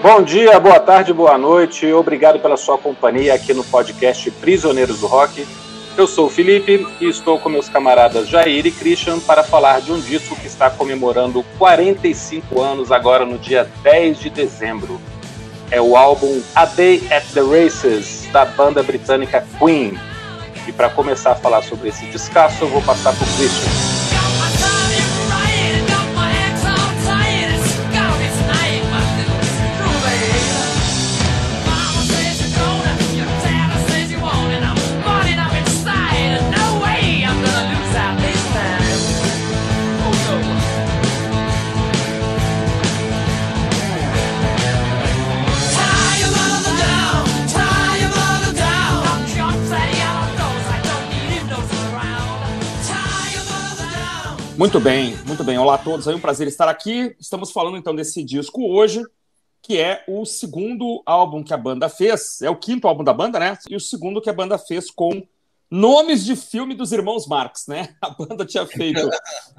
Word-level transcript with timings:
Bom 0.00 0.22
dia, 0.22 0.60
boa 0.60 0.78
tarde, 0.78 1.12
boa 1.12 1.36
noite. 1.36 1.92
Obrigado 1.92 2.38
pela 2.38 2.56
sua 2.56 2.78
companhia 2.78 3.34
aqui 3.34 3.52
no 3.52 3.64
podcast 3.64 4.30
Prisioneiros 4.30 5.00
do 5.00 5.08
Rock. 5.08 5.44
Eu 5.96 6.06
sou 6.06 6.26
o 6.26 6.30
Felipe 6.30 6.86
e 7.00 7.08
estou 7.08 7.40
com 7.40 7.48
meus 7.48 7.68
camaradas 7.68 8.28
Jair 8.28 8.64
e 8.64 8.70
Christian 8.70 9.18
para 9.18 9.42
falar 9.42 9.80
de 9.80 9.92
um 9.92 9.98
disco 9.98 10.36
que 10.36 10.46
está 10.46 10.70
comemorando 10.70 11.44
45 11.58 12.62
anos 12.62 12.92
agora 12.92 13.26
no 13.26 13.38
dia 13.38 13.68
10 13.82 14.20
de 14.20 14.30
dezembro. 14.30 15.00
É 15.68 15.80
o 15.80 15.96
álbum 15.96 16.40
A 16.54 16.64
Day 16.64 17.02
at 17.10 17.24
the 17.34 17.40
Races 17.40 18.28
da 18.32 18.44
banda 18.44 18.84
britânica 18.84 19.44
Queen. 19.58 19.98
E 20.68 20.70
para 20.72 20.88
começar 20.90 21.32
a 21.32 21.34
falar 21.34 21.62
sobre 21.62 21.88
esse 21.88 22.06
descasso, 22.06 22.62
eu 22.62 22.68
vou 22.68 22.82
passar 22.82 23.12
para 23.12 23.24
o 23.24 23.36
Christian. 23.36 24.07
Muito 54.58 54.80
bem, 54.80 55.16
muito 55.24 55.44
bem. 55.44 55.56
Olá 55.56 55.76
a 55.76 55.78
todos, 55.78 56.08
é 56.08 56.12
um 56.12 56.18
prazer 56.18 56.48
estar 56.48 56.68
aqui. 56.68 57.14
Estamos 57.20 57.52
falando 57.52 57.76
então 57.76 57.94
desse 57.94 58.24
disco 58.24 58.60
hoje, 58.68 59.04
que 59.62 59.78
é 59.78 60.02
o 60.08 60.24
segundo 60.26 61.00
álbum 61.06 61.44
que 61.44 61.54
a 61.54 61.56
banda 61.56 61.88
fez, 61.88 62.42
é 62.42 62.50
o 62.50 62.56
quinto 62.56 62.88
álbum 62.88 63.04
da 63.04 63.12
banda, 63.12 63.38
né? 63.38 63.56
E 63.70 63.76
o 63.76 63.80
segundo 63.80 64.20
que 64.20 64.28
a 64.28 64.32
banda 64.32 64.58
fez 64.58 64.90
com 64.90 65.22
nomes 65.70 66.24
de 66.24 66.34
filme 66.34 66.74
dos 66.74 66.90
irmãos 66.90 67.28
Marx, 67.28 67.68
né? 67.68 67.94
A 68.02 68.10
banda 68.10 68.44
tinha 68.44 68.66
feito 68.66 69.08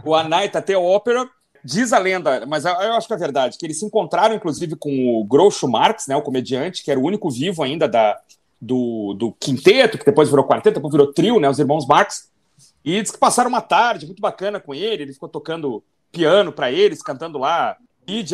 o 0.03 0.13
A 0.13 0.21
Night 0.25 0.57
at 0.57 0.65
the 0.65 0.75
Opera, 0.75 1.29
diz 1.63 1.93
a 1.93 1.97
lenda, 1.97 2.45
mas 2.45 2.65
eu 2.65 2.73
acho 2.73 3.07
que 3.07 3.13
é 3.13 3.17
verdade, 3.17 3.57
que 3.57 3.65
eles 3.65 3.79
se 3.79 3.85
encontraram 3.85 4.35
inclusive 4.35 4.75
com 4.75 5.17
o 5.17 5.23
Groucho 5.23 5.67
Marx, 5.69 6.07
né, 6.07 6.15
o 6.17 6.21
comediante, 6.21 6.83
que 6.83 6.91
era 6.91 6.99
o 6.99 7.05
único 7.05 7.31
vivo 7.31 7.63
ainda 7.63 7.87
da, 7.87 8.19
do, 8.59 9.13
do 9.13 9.31
quinteto, 9.39 9.97
que 9.97 10.05
depois 10.05 10.29
virou 10.29 10.45
quarteto, 10.45 10.75
depois 10.75 10.91
virou 10.91 11.13
trio, 11.13 11.39
né, 11.39 11.49
os 11.49 11.57
irmãos 11.57 11.87
Marx. 11.87 12.29
E 12.83 13.01
diz 13.01 13.11
que 13.11 13.17
passaram 13.17 13.49
uma 13.49 13.61
tarde 13.61 14.05
muito 14.05 14.21
bacana 14.21 14.59
com 14.59 14.73
ele, 14.73 15.03
ele 15.03 15.13
ficou 15.13 15.29
tocando 15.29 15.83
piano 16.11 16.51
para 16.51 16.71
eles, 16.71 17.01
cantando 17.01 17.37
lá 17.37 17.77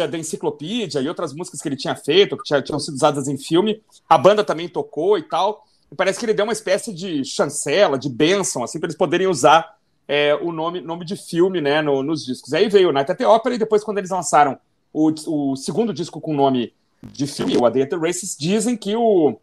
da 0.09 0.17
Enciclopédia 0.17 1.01
e 1.01 1.09
outras 1.09 1.33
músicas 1.33 1.61
que 1.61 1.67
ele 1.67 1.75
tinha 1.75 1.95
feito, 1.95 2.37
que 2.37 2.61
tinham 2.61 2.79
sido 2.79 2.93
usadas 2.93 3.27
em 3.27 3.37
filme. 3.37 3.81
A 4.07 4.17
banda 4.17 4.43
também 4.43 4.69
tocou 4.69 5.17
e 5.17 5.23
tal. 5.23 5.65
E 5.91 5.95
parece 5.95 6.17
que 6.17 6.25
ele 6.25 6.33
deu 6.33 6.45
uma 6.45 6.53
espécie 6.53 6.93
de 6.93 7.25
chancela, 7.25 7.97
de 7.97 8.09
bênção, 8.09 8.63
assim, 8.63 8.79
para 8.79 8.87
eles 8.87 8.97
poderem 8.97 9.27
usar 9.27 9.75
é, 10.07 10.33
o 10.35 10.51
nome, 10.51 10.79
nome 10.79 11.03
de 11.03 11.17
filme 11.17 11.59
né, 11.59 11.81
no, 11.81 12.01
nos 12.01 12.25
discos. 12.25 12.53
Aí 12.53 12.69
veio 12.69 12.89
o 12.89 12.91
Night 12.93 13.11
at 13.11 13.17
the 13.17 13.27
Opera 13.27 13.55
e 13.55 13.59
depois, 13.59 13.83
quando 13.83 13.97
eles 13.97 14.11
lançaram 14.11 14.57
o, 14.93 15.11
o 15.27 15.55
segundo 15.55 15.93
disco 15.93 16.21
com 16.21 16.31
o 16.31 16.35
nome 16.35 16.73
de 17.03 17.27
filme, 17.27 17.57
o 17.57 17.65
A 17.65 17.69
Day 17.69 17.83
at 17.83 17.89
the 17.89 17.97
Races, 17.97 18.35
dizem 18.39 18.77
que 18.77 18.95
o 18.95 19.37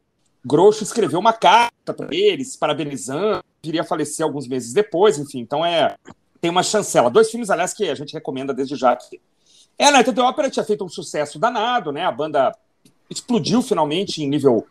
Groucho 0.45 0.83
escreveu 0.83 1.21
uma 1.21 1.33
carta 1.33 1.93
para 1.95 2.09
eles, 2.11 2.57
parabenizando, 2.57 3.45
iria 3.65 3.85
falecer 3.85 4.25
alguns 4.25 4.49
meses 4.49 4.73
depois, 4.73 5.19
enfim, 5.19 5.41
então 5.41 5.65
é 5.65 5.97
tem 6.41 6.51
uma 6.51 6.65
chancela. 6.65 7.09
Dois 7.09 7.31
filmes, 7.31 7.51
aliás, 7.51 7.73
que 7.73 7.89
a 7.89 7.95
gente 7.95 8.13
recomenda 8.13 8.53
desde 8.53 8.75
já 8.75 8.91
aqui. 8.91 9.21
É, 9.79 9.87
a 9.87 9.99
at 10.01 10.13
the 10.13 10.23
Opera 10.23 10.51
tinha 10.51 10.65
feito 10.65 10.85
um 10.85 10.89
sucesso 10.89 11.39
danado, 11.39 11.93
né? 11.93 12.05
A 12.05 12.11
banda 12.11 12.53
explodiu 13.09 13.63
finalmente 13.63 14.23
em 14.23 14.29
nível 14.29 14.67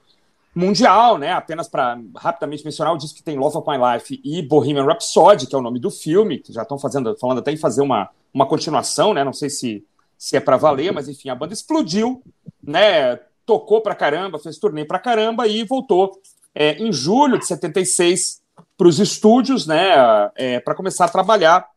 mundial, 0.53 1.17
né? 1.17 1.31
Apenas 1.31 1.69
para 1.69 1.97
rapidamente 2.17 2.65
mencionar, 2.65 2.93
o 2.93 2.97
disco 2.97 3.17
que 3.17 3.23
tem 3.23 3.37
Love 3.37 3.57
of 3.57 3.69
My 3.69 3.77
Life 3.77 4.19
e 4.21 4.41
Bohemian 4.41 4.83
Rhapsody, 4.83 5.47
que 5.47 5.55
é 5.55 5.57
o 5.57 5.61
nome 5.61 5.79
do 5.79 5.89
filme, 5.89 6.39
que 6.39 6.51
já 6.51 6.63
estão 6.63 6.77
fazendo, 6.77 7.17
falando 7.17 7.39
até 7.39 7.53
em 7.53 7.57
fazer 7.57 7.81
uma, 7.81 8.09
uma 8.33 8.45
continuação, 8.45 9.13
né? 9.13 9.23
Não 9.23 9.33
sei 9.33 9.49
se, 9.49 9.85
se 10.17 10.35
é 10.35 10.41
para 10.41 10.57
valer, 10.57 10.91
mas 10.91 11.07
enfim, 11.07 11.29
a 11.29 11.35
banda 11.35 11.53
explodiu, 11.53 12.21
né? 12.61 13.15
Tocou 13.45 13.79
para 13.79 13.95
caramba, 13.95 14.37
fez 14.37 14.57
turnê 14.57 14.83
para 14.83 14.99
caramba 14.99 15.47
e 15.47 15.63
voltou 15.63 16.21
é, 16.53 16.73
em 16.73 16.91
julho 16.91 17.39
de 17.39 17.47
76 17.47 18.40
para 18.77 18.87
os 18.87 18.99
estúdios, 18.99 19.65
né, 19.67 19.91
é, 20.35 20.59
para 20.59 20.75
começar 20.75 21.05
a 21.05 21.09
trabalhar 21.09 21.67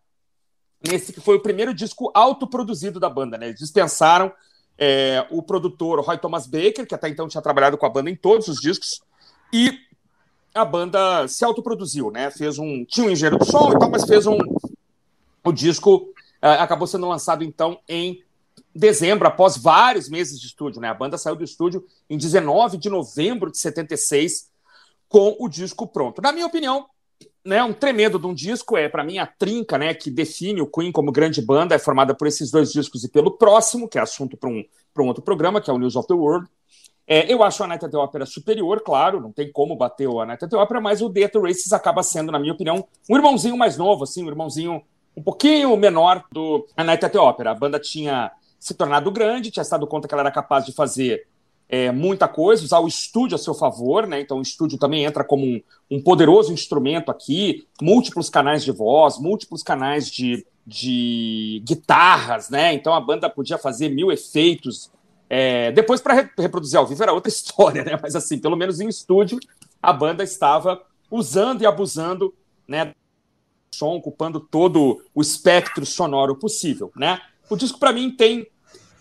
nesse 0.86 1.12
que 1.12 1.20
foi 1.20 1.36
o 1.36 1.42
primeiro 1.42 1.72
disco 1.72 2.10
autoproduzido 2.14 3.00
da 3.00 3.08
banda, 3.08 3.38
né? 3.38 3.46
Eles 3.46 3.58
dispensaram 3.58 4.32
é, 4.76 5.26
o 5.30 5.42
produtor 5.42 6.00
Roy 6.00 6.18
Thomas 6.18 6.46
Baker, 6.46 6.86
que 6.86 6.94
até 6.94 7.08
então 7.08 7.28
tinha 7.28 7.42
trabalhado 7.42 7.78
com 7.78 7.86
a 7.86 7.90
banda 7.90 8.10
em 8.10 8.16
todos 8.16 8.48
os 8.48 8.60
discos, 8.60 9.00
e 9.52 9.78
a 10.54 10.64
banda 10.64 11.26
se 11.26 11.44
autoproduziu, 11.44 12.10
né? 12.10 12.30
Fez 12.30 12.58
um 12.58 12.84
tinha 12.84 13.06
um 13.06 13.10
engenheiro 13.10 13.38
do 13.38 13.44
som 13.44 13.72
e 13.72 13.78
tal, 13.78 13.90
mas 13.90 14.04
fez 14.04 14.26
um 14.26 14.38
o 15.42 15.52
disco 15.52 16.12
é, 16.40 16.52
acabou 16.52 16.86
sendo 16.86 17.08
lançado 17.08 17.42
então 17.42 17.78
em 17.88 18.22
dezembro, 18.74 19.26
após 19.26 19.56
vários 19.56 20.08
meses 20.08 20.40
de 20.40 20.46
estúdio, 20.46 20.80
né? 20.80 20.88
A 20.88 20.94
banda 20.94 21.16
saiu 21.16 21.36
do 21.36 21.44
estúdio 21.44 21.84
em 22.10 22.18
19 22.18 22.76
de 22.76 22.90
novembro 22.90 23.50
de 23.50 23.58
76 23.58 24.50
com 25.14 25.36
o 25.38 25.48
disco 25.48 25.86
pronto. 25.86 26.20
Na 26.20 26.32
minha 26.32 26.44
opinião, 26.44 26.86
né, 27.44 27.62
um 27.62 27.72
tremendo 27.72 28.18
de 28.18 28.26
um 28.26 28.34
disco, 28.34 28.76
é 28.76 28.88
para 28.88 29.04
mim 29.04 29.18
a 29.18 29.24
trinca 29.24 29.78
né, 29.78 29.94
que 29.94 30.10
define 30.10 30.60
o 30.60 30.66
Queen 30.66 30.90
como 30.90 31.12
grande 31.12 31.40
banda, 31.40 31.72
é 31.72 31.78
formada 31.78 32.12
por 32.16 32.26
esses 32.26 32.50
dois 32.50 32.72
discos 32.72 33.04
e 33.04 33.08
pelo 33.08 33.30
próximo, 33.30 33.88
que 33.88 33.96
é 33.96 34.00
assunto 34.00 34.36
para 34.36 34.50
um, 34.50 34.64
um 34.98 35.06
outro 35.06 35.22
programa, 35.22 35.60
que 35.60 35.70
é 35.70 35.72
o 35.72 35.78
News 35.78 35.94
of 35.94 36.08
the 36.08 36.14
World. 36.14 36.48
É, 37.06 37.32
eu 37.32 37.44
acho 37.44 37.62
a 37.62 37.68
Night 37.68 37.84
at 37.84 37.92
the 37.92 37.96
Opera 37.96 38.26
superior, 38.26 38.80
claro, 38.80 39.20
não 39.20 39.30
tem 39.30 39.52
como 39.52 39.76
bater 39.76 40.08
o 40.08 40.24
Night 40.24 40.44
at 40.44 40.50
the 40.50 40.56
Opera, 40.56 40.80
mas 40.80 41.00
o 41.00 41.08
The 41.08 41.30
Races 41.40 41.72
acaba 41.72 42.02
sendo, 42.02 42.32
na 42.32 42.40
minha 42.40 42.52
opinião, 42.52 42.84
um 43.08 43.14
irmãozinho 43.14 43.56
mais 43.56 43.76
novo, 43.76 44.02
assim, 44.02 44.24
um 44.24 44.28
irmãozinho 44.28 44.82
um 45.16 45.22
pouquinho 45.22 45.76
menor 45.76 46.24
do 46.32 46.66
A 46.76 46.82
Night 46.82 47.04
at 47.04 47.12
the 47.12 47.20
Opera. 47.20 47.52
A 47.52 47.54
banda 47.54 47.78
tinha 47.78 48.32
se 48.58 48.74
tornado 48.74 49.12
grande, 49.12 49.52
tinha 49.52 49.62
se 49.62 49.70
dado 49.70 49.86
conta 49.86 50.08
que 50.08 50.14
ela 50.14 50.22
era 50.22 50.32
capaz 50.32 50.66
de 50.66 50.72
fazer 50.72 51.24
é, 51.68 51.90
muita 51.90 52.28
coisa, 52.28 52.64
usar 52.64 52.78
o 52.78 52.88
estúdio 52.88 53.34
a 53.34 53.38
seu 53.38 53.54
favor, 53.54 54.06
né? 54.06 54.20
Então 54.20 54.38
o 54.38 54.42
estúdio 54.42 54.78
também 54.78 55.04
entra 55.04 55.24
como 55.24 55.44
um, 55.44 55.60
um 55.90 56.02
poderoso 56.02 56.52
instrumento 56.52 57.10
aqui, 57.10 57.66
múltiplos 57.80 58.28
canais 58.28 58.62
de 58.64 58.70
voz, 58.70 59.18
múltiplos 59.18 59.62
canais 59.62 60.10
de, 60.10 60.46
de 60.66 61.62
guitarras, 61.66 62.50
né? 62.50 62.74
Então 62.74 62.92
a 62.94 63.00
banda 63.00 63.30
podia 63.30 63.58
fazer 63.58 63.88
mil 63.88 64.12
efeitos. 64.12 64.90
É, 65.28 65.72
depois, 65.72 66.00
para 66.00 66.14
re 66.14 66.30
reproduzir 66.38 66.78
ao 66.78 66.86
vivo, 66.86 67.02
era 67.02 67.12
outra 67.12 67.28
história, 67.32 67.82
né? 67.82 67.98
Mas 68.00 68.14
assim, 68.14 68.38
pelo 68.38 68.56
menos 68.56 68.80
em 68.80 68.88
estúdio, 68.88 69.38
a 69.82 69.92
banda 69.92 70.22
estava 70.22 70.82
usando 71.10 71.62
e 71.62 71.66
abusando, 71.66 72.34
né? 72.68 72.94
Som, 73.74 73.96
ocupando 73.96 74.38
todo 74.38 75.02
o 75.14 75.20
espectro 75.20 75.84
sonoro 75.84 76.36
possível, 76.36 76.92
né? 76.94 77.20
O 77.50 77.56
disco, 77.56 77.78
para 77.78 77.92
mim, 77.92 78.10
tem 78.10 78.46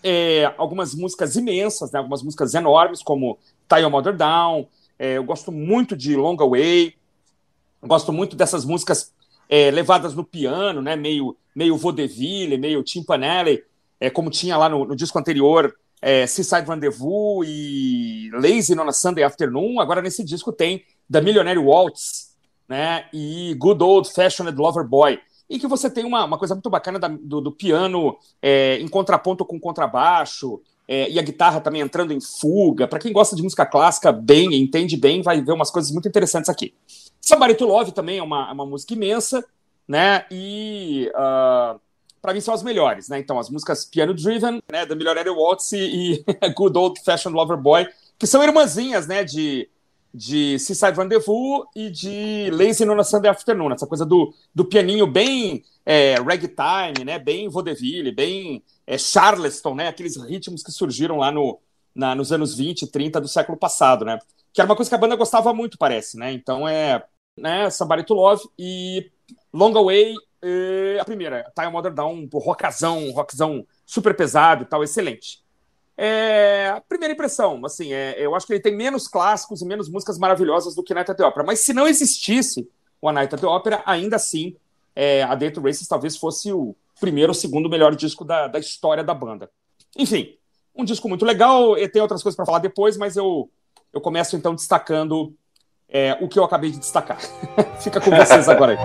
é, 0.04 0.52
algumas 0.58 0.94
músicas 0.94 1.34
imensas, 1.34 1.90
né, 1.90 1.98
algumas 1.98 2.22
músicas 2.22 2.52
enormes, 2.54 3.02
como 3.02 3.38
Tie 3.66 3.80
Your 3.80 3.90
Mother 3.90 4.14
Down. 4.14 4.68
É, 4.98 5.16
eu 5.16 5.24
gosto 5.24 5.50
muito 5.50 5.96
de 5.96 6.14
Long 6.14 6.36
Away. 6.38 6.94
Gosto 7.82 8.12
muito 8.12 8.36
dessas 8.36 8.66
músicas 8.66 9.12
é, 9.48 9.70
levadas 9.70 10.14
no 10.14 10.22
piano, 10.22 10.82
né, 10.82 10.94
meio, 10.94 11.36
meio 11.56 11.76
vaudeville, 11.76 12.58
meio 12.58 12.82
timpanelli, 12.82 13.62
é, 13.98 14.10
como 14.10 14.30
tinha 14.30 14.56
lá 14.56 14.68
no, 14.68 14.84
no 14.84 14.96
disco 14.96 15.18
anterior, 15.18 15.74
é, 16.00 16.26
Seaside 16.26 16.68
Rendezvous 16.68 17.46
e 17.46 18.30
Lazy 18.32 18.78
on 18.78 18.88
a 18.88 18.92
Sunday 18.92 19.24
Afternoon. 19.24 19.80
Agora 19.80 20.02
nesse 20.02 20.22
disco 20.22 20.52
tem 20.52 20.84
The 21.10 21.20
Millionaire 21.22 21.58
Waltz 21.58 22.36
né, 22.68 23.06
e 23.12 23.54
Good 23.58 23.82
Old 23.82 24.12
Fashioned 24.12 24.56
Lover 24.56 24.86
Boy 24.86 25.18
e 25.48 25.58
que 25.58 25.66
você 25.66 25.90
tem 25.90 26.04
uma, 26.04 26.24
uma 26.24 26.38
coisa 26.38 26.54
muito 26.54 26.70
bacana 26.70 26.98
da, 26.98 27.08
do, 27.08 27.40
do, 27.40 27.52
piano 27.52 28.16
é, 28.40 28.78
em 28.78 28.88
contraponto 28.88 29.44
com 29.44 29.60
contrabaixo, 29.60 30.60
é, 30.86 31.10
e 31.10 31.18
a 31.18 31.22
guitarra 31.22 31.60
também 31.60 31.80
entrando 31.80 32.12
em 32.12 32.20
fuga. 32.20 32.86
Para 32.86 32.98
quem 32.98 33.12
gosta 33.12 33.34
de 33.34 33.42
música 33.42 33.64
clássica 33.64 34.12
bem, 34.12 34.54
entende 34.54 34.96
bem, 34.96 35.22
vai 35.22 35.40
ver 35.40 35.52
umas 35.52 35.70
coisas 35.70 35.90
muito 35.90 36.08
interessantes 36.08 36.48
aqui. 36.48 36.74
Somebody 37.20 37.54
to 37.54 37.66
Love 37.66 37.92
também 37.92 38.18
é 38.18 38.22
uma, 38.22 38.48
é 38.50 38.52
uma 38.52 38.66
música 38.66 38.92
imensa, 38.92 39.44
né? 39.88 40.26
E 40.30 41.10
uh, 41.14 41.16
ah, 41.16 41.76
para 42.20 42.34
mim 42.34 42.40
são 42.40 42.52
as 42.52 42.62
melhores, 42.62 43.08
né? 43.08 43.18
Então, 43.18 43.38
as 43.38 43.48
músicas 43.48 43.84
Piano 43.84 44.12
Driven, 44.12 44.62
né? 44.70 44.84
Da 44.84 44.94
Millionaire 44.94 45.30
Waltz 45.30 45.72
e, 45.72 46.22
e 46.22 46.24
Good 46.54 46.76
Old 46.76 47.00
Fashioned 47.02 47.34
Lover 47.34 47.56
Boy, 47.56 47.86
que 48.18 48.26
são 48.26 48.42
irmãzinhas, 48.42 49.06
né? 49.06 49.24
De, 49.24 49.68
de 50.14 50.56
Seaside 50.60 50.96
Rendezvous 50.96 51.66
e 51.74 51.90
de 51.90 52.48
Lazy 52.52 52.88
on 52.88 53.00
a 53.00 53.02
Sunday 53.02 53.28
Afternoon, 53.28 53.72
essa 53.72 53.86
coisa 53.86 54.06
do, 54.06 54.32
do 54.54 54.64
pianinho 54.64 55.08
bem 55.08 55.64
é, 55.84 56.14
ragtime, 56.14 57.04
né, 57.04 57.18
bem 57.18 57.48
vaudeville, 57.48 58.12
bem 58.12 58.62
é, 58.86 58.96
charleston, 58.96 59.74
né, 59.74 59.88
aqueles 59.88 60.16
ritmos 60.16 60.62
que 60.62 60.70
surgiram 60.70 61.16
lá 61.16 61.32
no, 61.32 61.58
na, 61.92 62.14
nos 62.14 62.30
anos 62.30 62.54
20 62.56 62.82
e 62.82 62.86
30 62.86 63.20
do 63.20 63.26
século 63.26 63.58
passado, 63.58 64.04
né, 64.04 64.16
que 64.52 64.60
era 64.60 64.70
uma 64.70 64.76
coisa 64.76 64.88
que 64.88 64.94
a 64.94 64.98
banda 64.98 65.16
gostava 65.16 65.52
muito, 65.52 65.76
parece, 65.76 66.16
né, 66.16 66.32
então 66.32 66.68
é, 66.68 67.04
né, 67.36 67.68
Somebody 67.68 68.04
to 68.04 68.14
Love 68.14 68.44
e 68.56 69.10
Long 69.52 69.76
Away, 69.76 70.14
a 71.00 71.04
primeira, 71.04 71.50
Time 71.58 71.72
Mother 71.72 71.92
Down, 71.92 72.28
um 72.32 72.38
rockazão, 72.38 73.10
rockzão 73.12 73.66
super 73.84 74.14
pesado 74.14 74.62
e 74.62 74.66
tal, 74.66 74.84
excelente. 74.84 75.43
É, 75.96 76.82
primeira 76.88 77.14
impressão, 77.14 77.64
assim, 77.64 77.92
é, 77.92 78.16
eu 78.18 78.34
acho 78.34 78.46
que 78.46 78.52
ele 78.52 78.60
tem 78.60 78.74
menos 78.74 79.06
clássicos 79.06 79.62
e 79.62 79.64
menos 79.64 79.88
músicas 79.88 80.18
maravilhosas 80.18 80.74
do 80.74 80.82
que 80.82 80.92
Night 80.92 81.10
at 81.10 81.16
the 81.16 81.24
Opera. 81.24 81.46
Mas 81.46 81.60
se 81.60 81.72
não 81.72 81.86
existisse 81.86 82.68
o 83.00 83.08
A 83.08 83.12
Night 83.12 83.34
at 83.34 83.40
the 83.40 83.46
Opera, 83.46 83.82
ainda 83.86 84.16
assim, 84.16 84.56
é, 84.94 85.22
a 85.22 85.34
Day 85.34 85.50
to 85.50 85.60
Races 85.60 85.86
talvez 85.86 86.16
fosse 86.16 86.52
o 86.52 86.74
primeiro 87.00 87.30
ou 87.30 87.34
segundo 87.34 87.68
melhor 87.68 87.94
disco 87.94 88.24
da, 88.24 88.46
da 88.48 88.58
história 88.58 89.04
da 89.04 89.14
banda. 89.14 89.50
Enfim, 89.96 90.36
um 90.74 90.84
disco 90.84 91.08
muito 91.08 91.24
legal. 91.24 91.78
E 91.78 91.88
tem 91.88 92.02
outras 92.02 92.22
coisas 92.22 92.36
para 92.36 92.46
falar 92.46 92.58
depois, 92.58 92.96
mas 92.96 93.16
eu, 93.16 93.48
eu 93.92 94.00
começo 94.00 94.36
então 94.36 94.54
destacando 94.54 95.34
é, 95.88 96.18
o 96.20 96.28
que 96.28 96.38
eu 96.38 96.44
acabei 96.44 96.70
de 96.70 96.78
destacar. 96.78 97.18
Fica 97.80 98.00
com 98.00 98.10
vocês 98.10 98.48
agora 98.48 98.72
aí. 98.72 98.78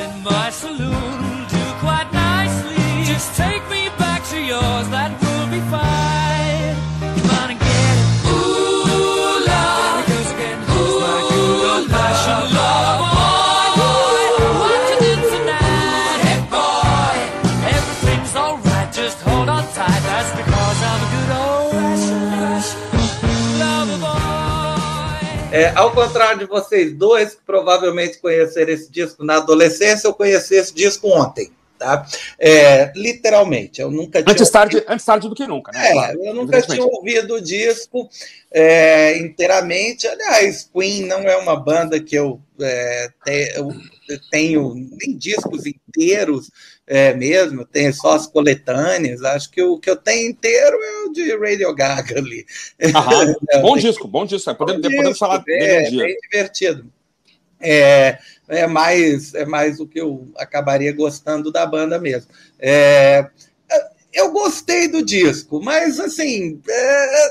in 0.00 0.22
my 0.22 0.48
saloon 0.50 1.46
do 1.48 1.62
quite 1.80 2.08
nicely. 2.12 3.04
Just 3.04 3.36
take 3.36 3.62
me 3.68 3.88
back 3.98 4.24
to 4.30 4.40
yours, 4.40 4.88
that 4.88 5.10
will 5.20 5.50
be 5.50 5.60
fine. 5.70 5.91
É, 25.72 25.78
ao 25.78 25.90
contrário 25.90 26.40
de 26.40 26.46
vocês 26.46 26.92
dois, 26.92 27.34
que 27.34 27.42
provavelmente 27.46 28.18
conheceram 28.18 28.72
esse 28.72 28.90
disco 28.90 29.24
na 29.24 29.36
adolescência, 29.36 30.06
eu 30.06 30.14
conheci 30.14 30.54
esse 30.54 30.74
disco 30.74 31.08
ontem. 31.08 31.50
Tá? 31.78 32.06
É, 32.38 32.92
literalmente, 32.94 33.80
eu 33.80 33.90
nunca. 33.90 34.20
Antes 34.20 34.50
tarde, 34.50 34.84
antes 34.86 35.04
tarde 35.04 35.28
do 35.28 35.34
que 35.34 35.46
nunca, 35.48 35.72
né? 35.72 35.88
É, 35.88 35.92
claro, 35.92 36.24
eu 36.24 36.34
nunca 36.34 36.62
tinha 36.62 36.84
ouvido 36.84 37.34
o 37.34 37.40
disco 37.40 38.08
é, 38.52 39.18
inteiramente. 39.18 40.06
Aliás, 40.06 40.70
Queen 40.72 41.06
não 41.06 41.22
é 41.22 41.36
uma 41.36 41.56
banda 41.56 41.98
que 41.98 42.14
eu, 42.14 42.40
é, 42.62 43.10
tenho 44.30 44.74
nem 44.74 45.16
discos 45.16 45.66
inteiros 45.66 46.50
é, 46.86 47.14
mesmo, 47.14 47.64
tenho 47.64 47.92
só 47.94 48.14
as 48.14 48.26
coletâneas. 48.26 49.22
Acho 49.22 49.50
que 49.50 49.62
o 49.62 49.78
que 49.78 49.90
eu 49.90 49.96
tenho 49.96 50.30
inteiro 50.30 50.76
é 50.76 51.04
o 51.06 51.12
de 51.12 51.36
Radio 51.36 51.74
Gaga 51.74 52.18
ali. 52.18 52.44
Aham, 52.94 53.34
bom 53.62 53.76
disco, 53.76 54.08
bom 54.08 54.24
disco. 54.26 54.54
Podemos, 54.54 54.82
disco, 54.82 54.96
podemos 54.96 55.18
falar 55.18 55.38
dele 55.38 55.86
um 55.86 55.90
dia. 55.90 56.02
É 56.02 56.06
bem 56.06 56.16
divertido. 56.22 56.92
É, 57.60 58.18
é 58.48 58.66
mais 58.66 59.34
é 59.34 59.46
mais 59.46 59.78
o 59.78 59.86
que 59.86 60.00
eu 60.00 60.28
acabaria 60.36 60.92
gostando 60.92 61.52
da 61.52 61.64
banda 61.64 61.98
mesmo. 61.98 62.28
É, 62.58 63.28
eu 64.12 64.30
gostei 64.30 64.88
do 64.88 65.02
disco, 65.02 65.60
mas 65.62 65.98
assim 65.98 66.60
é, 66.68 67.26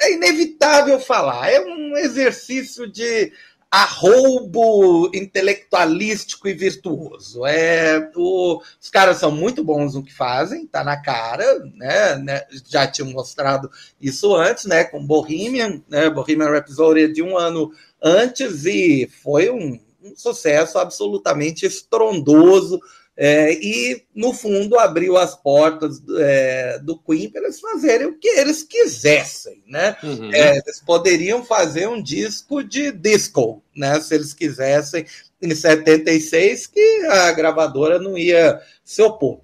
é, 0.00 0.12
inevitável 0.12 0.98
falar. 0.98 1.50
É 1.50 1.60
um 1.60 1.96
exercício 1.96 2.90
de 2.90 3.32
arroubo 3.70 5.10
intelectualístico 5.14 6.48
e 6.48 6.54
virtuoso. 6.54 7.44
É, 7.44 8.10
o, 8.14 8.60
os 8.80 8.88
caras 8.90 9.18
são 9.18 9.30
muito 9.30 9.64
bons 9.64 9.94
no 9.94 10.04
que 10.04 10.14
fazem, 10.14 10.66
tá 10.66 10.84
na 10.84 10.96
cara, 10.96 11.58
né, 11.74 12.16
né 12.16 12.42
já 12.68 12.86
tinham 12.86 13.10
mostrado 13.10 13.70
isso 14.00 14.34
antes, 14.34 14.64
né, 14.66 14.84
com 14.84 15.04
Bohemian, 15.04 15.82
né, 15.88 16.08
Bohemian 16.08 16.50
Rhapsody 16.50 17.12
de 17.12 17.22
um 17.22 17.36
ano 17.36 17.72
antes 18.02 18.64
e 18.64 19.10
foi 19.22 19.50
um, 19.50 19.78
um 20.02 20.16
sucesso 20.16 20.78
absolutamente 20.78 21.66
estrondoso. 21.66 22.80
É, 23.18 23.52
e, 23.54 24.04
no 24.14 24.34
fundo, 24.34 24.78
abriu 24.78 25.16
as 25.16 25.34
portas 25.34 26.02
é, 26.18 26.78
do 26.80 26.98
Queen 26.98 27.30
para 27.30 27.44
eles 27.44 27.58
fazerem 27.58 28.08
o 28.08 28.18
que 28.18 28.28
eles 28.28 28.62
quisessem. 28.62 29.62
Né? 29.66 29.96
Uhum. 30.02 30.30
É, 30.34 30.58
eles 30.58 30.82
poderiam 30.84 31.42
fazer 31.42 31.88
um 31.88 32.02
disco 32.02 32.62
de 32.62 32.92
disco, 32.92 33.62
né? 33.74 33.98
se 34.00 34.14
eles 34.14 34.34
quisessem, 34.34 35.06
em 35.40 35.54
76, 35.54 36.66
que 36.66 37.06
a 37.06 37.32
gravadora 37.32 37.98
não 37.98 38.18
ia 38.18 38.60
se 38.84 39.00
opor. 39.00 39.40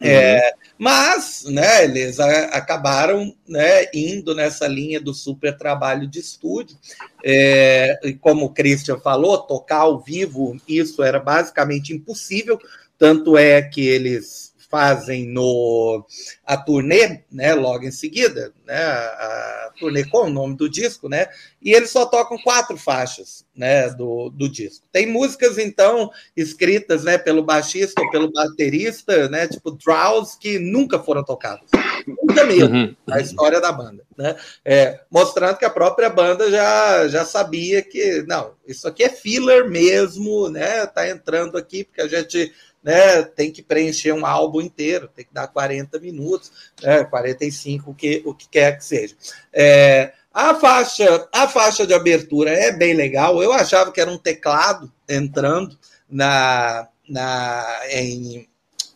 Uhum. 0.00 0.08
É, 0.08 0.52
mas 0.76 1.44
né, 1.46 1.84
eles 1.84 2.18
a, 2.18 2.46
acabaram 2.46 3.32
né, 3.46 3.84
indo 3.94 4.34
nessa 4.34 4.66
linha 4.66 5.00
do 5.00 5.14
super 5.14 5.56
trabalho 5.56 6.08
de 6.08 6.18
estúdio. 6.18 6.76
É, 7.24 8.00
e 8.02 8.14
como 8.14 8.46
o 8.46 8.52
Christian 8.52 8.98
falou, 8.98 9.38
tocar 9.38 9.82
ao 9.82 10.00
vivo, 10.00 10.56
isso 10.66 11.02
era 11.02 11.20
basicamente 11.20 11.92
impossível. 11.92 12.58
Tanto 13.02 13.36
é 13.36 13.60
que 13.60 13.80
eles 13.80 14.54
fazem 14.70 15.26
no 15.26 16.06
a 16.46 16.56
turnê, 16.56 17.24
né, 17.30 17.52
logo 17.52 17.84
em 17.84 17.90
seguida, 17.90 18.52
né, 18.64 18.80
a, 18.80 19.66
a 19.66 19.72
turnê 19.76 20.04
com 20.04 20.26
o 20.26 20.30
nome 20.30 20.56
do 20.56 20.68
disco, 20.68 21.08
né, 21.08 21.26
e 21.60 21.72
eles 21.72 21.90
só 21.90 22.06
tocam 22.06 22.38
quatro 22.38 22.76
faixas, 22.76 23.44
né, 23.56 23.90
do, 23.90 24.30
do 24.30 24.48
disco. 24.48 24.86
Tem 24.92 25.04
músicas 25.04 25.58
então 25.58 26.10
escritas, 26.36 27.02
né, 27.02 27.18
pelo 27.18 27.42
baixista 27.42 28.00
ou 28.00 28.10
pelo 28.10 28.32
baterista, 28.32 29.28
né, 29.28 29.48
tipo 29.48 29.72
Drowse, 29.72 30.38
que 30.38 30.60
nunca 30.60 30.98
foram 30.98 31.24
tocadas, 31.24 31.68
nunca 32.06 32.44
mesmo, 32.44 32.74
uhum. 32.74 32.96
a 33.10 33.20
história 33.20 33.60
da 33.60 33.72
banda, 33.72 34.04
né, 34.16 34.36
é, 34.64 35.00
mostrando 35.10 35.58
que 35.58 35.64
a 35.64 35.70
própria 35.70 36.08
banda 36.08 36.50
já 36.50 37.08
já 37.08 37.26
sabia 37.26 37.82
que 37.82 38.22
não, 38.26 38.54
isso 38.66 38.86
aqui 38.86 39.02
é 39.02 39.10
filler 39.10 39.68
mesmo, 39.68 40.48
né, 40.48 40.86
tá 40.86 41.10
entrando 41.10 41.58
aqui 41.58 41.84
porque 41.84 42.00
a 42.00 42.08
gente 42.08 42.54
né, 42.82 43.22
tem 43.22 43.50
que 43.50 43.62
preencher 43.62 44.12
um 44.12 44.26
álbum 44.26 44.60
inteiro, 44.60 45.08
tem 45.14 45.24
que 45.24 45.32
dar 45.32 45.46
40 45.46 45.98
minutos, 46.00 46.50
né, 46.82 47.04
45, 47.04 47.90
o 47.90 47.94
que, 47.94 48.22
o 48.24 48.34
que 48.34 48.48
quer 48.48 48.76
que 48.76 48.84
seja. 48.84 49.14
É, 49.52 50.12
a 50.32 50.54
faixa, 50.54 51.28
a 51.32 51.46
faixa 51.46 51.86
de 51.86 51.94
abertura 51.94 52.50
é 52.50 52.72
bem 52.72 52.94
legal. 52.94 53.42
Eu 53.42 53.52
achava 53.52 53.92
que 53.92 54.00
era 54.00 54.10
um 54.10 54.18
teclado 54.18 54.90
entrando 55.08 55.78
na, 56.08 56.88
na 57.08 57.80
em 57.90 58.48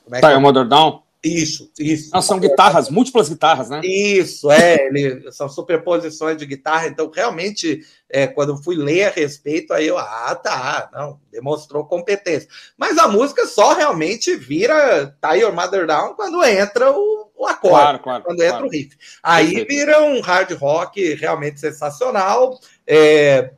como 0.06 0.16
é 0.16 0.20
que 0.20 0.26
tá, 0.26 0.32
é? 0.32 0.38
Mother 0.38 0.66
Down? 0.66 1.02
Isso, 1.26 1.70
isso. 1.76 2.22
São 2.22 2.38
guitarras, 2.38 2.88
múltiplas 2.88 3.28
guitarras, 3.28 3.68
né? 3.68 3.80
Isso, 3.82 4.48
é, 4.50 4.86
ele, 4.86 5.32
são 5.32 5.48
superposições 5.48 6.36
de 6.36 6.46
guitarra, 6.46 6.86
então 6.86 7.10
realmente, 7.12 7.84
é, 8.08 8.28
quando 8.28 8.50
eu 8.50 8.56
fui 8.58 8.76
ler 8.76 9.04
a 9.04 9.10
respeito, 9.10 9.72
aí 9.72 9.88
eu, 9.88 9.98
ah, 9.98 10.34
tá, 10.40 10.88
não, 10.92 11.18
demonstrou 11.32 11.84
competência. 11.84 12.48
Mas 12.78 12.96
a 12.96 13.08
música 13.08 13.44
só 13.44 13.72
realmente 13.74 14.36
vira 14.36 15.16
Tie 15.20 15.40
Your 15.40 15.52
Mother 15.52 15.84
Down 15.84 16.14
quando 16.14 16.44
entra 16.44 16.92
o, 16.92 17.28
o 17.36 17.46
acorde, 17.46 17.74
claro, 17.74 17.98
claro, 17.98 18.24
quando 18.24 18.38
claro. 18.38 18.54
entra 18.54 18.66
o 18.66 18.70
riff. 18.70 18.96
Aí 19.20 19.64
vira 19.64 20.02
um 20.04 20.20
hard 20.20 20.52
rock 20.52 21.14
realmente 21.14 21.58
sensacional. 21.58 22.56
É, 22.86 23.50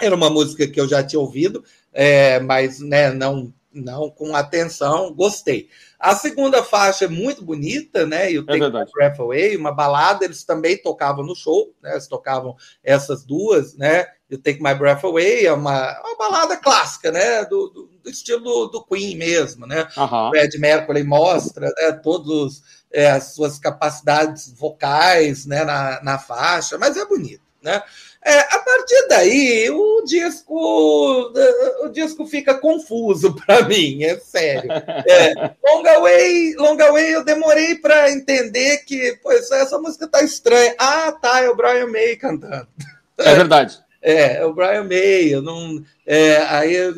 era 0.00 0.14
uma 0.14 0.30
música 0.30 0.66
que 0.66 0.80
eu 0.80 0.88
já 0.88 1.02
tinha 1.04 1.20
ouvido, 1.20 1.62
é, 1.92 2.40
mas 2.40 2.80
né, 2.80 3.12
não, 3.12 3.52
não 3.72 4.10
com 4.10 4.34
atenção, 4.34 5.14
gostei. 5.14 5.68
A 6.04 6.14
segunda 6.14 6.62
faixa 6.62 7.06
é 7.06 7.08
muito 7.08 7.42
bonita, 7.42 8.04
né? 8.04 8.30
E 8.30 8.38
o 8.38 8.44
Take 8.44 8.62
é 8.62 8.68
My 8.68 8.84
Breath 8.92 9.18
Away, 9.18 9.56
uma 9.56 9.72
balada, 9.72 10.26
eles 10.26 10.44
também 10.44 10.76
tocavam 10.76 11.24
no 11.24 11.34
show, 11.34 11.74
né? 11.82 11.92
Eles 11.92 12.06
tocavam 12.06 12.54
essas 12.82 13.24
duas, 13.24 13.74
né? 13.74 14.04
E 14.28 14.34
o 14.34 14.38
Take 14.38 14.62
My 14.62 14.74
Breath 14.74 15.02
Away 15.02 15.46
é 15.46 15.52
uma, 15.54 15.98
uma 16.02 16.14
balada 16.18 16.58
clássica, 16.58 17.10
né? 17.10 17.46
Do, 17.46 17.70
do, 17.70 17.90
do 18.02 18.10
estilo 18.10 18.66
do 18.66 18.84
Queen 18.84 19.16
mesmo, 19.16 19.66
né? 19.66 19.88
Uhum. 19.96 20.28
O 20.28 20.36
Ed 20.36 20.58
Mercury 20.58 21.04
mostra 21.04 21.72
né, 21.74 21.92
todas 21.92 22.62
é, 22.92 23.10
as 23.10 23.34
suas 23.34 23.58
capacidades 23.58 24.52
vocais 24.54 25.46
né, 25.46 25.64
na, 25.64 26.02
na 26.02 26.18
faixa, 26.18 26.76
mas 26.76 26.98
é 26.98 27.06
bonito, 27.06 27.44
né? 27.62 27.82
É, 28.26 28.38
a 28.38 28.58
partir 28.58 29.06
daí, 29.06 29.70
o 29.70 30.02
disco, 30.02 31.30
o 31.82 31.88
disco 31.90 32.26
fica 32.26 32.54
confuso 32.54 33.36
para 33.44 33.68
mim, 33.68 34.02
é 34.02 34.16
sério. 34.18 34.70
É, 34.72 35.34
Long 35.62 35.82
Way, 36.00 36.54
Long 36.54 36.76
Way, 36.76 37.14
eu 37.14 37.24
demorei 37.24 37.74
para 37.74 38.10
entender 38.10 38.78
que, 38.78 39.18
pois 39.22 39.50
essa 39.50 39.78
música 39.78 40.08
tá 40.08 40.22
estranha. 40.22 40.74
Ah, 40.78 41.12
tá, 41.12 41.42
é 41.42 41.50
o 41.50 41.54
Brian 41.56 41.86
May 41.88 42.16
cantando. 42.16 42.66
É 43.18 43.34
verdade. 43.34 43.78
É, 44.06 44.36
é 44.36 44.44
o 44.44 44.52
Brian 44.52 44.84
May. 44.84 45.32
Eu 45.32 45.40
não, 45.40 45.82
é, 46.06 46.36
aí 46.50 46.74
eu, 46.74 46.94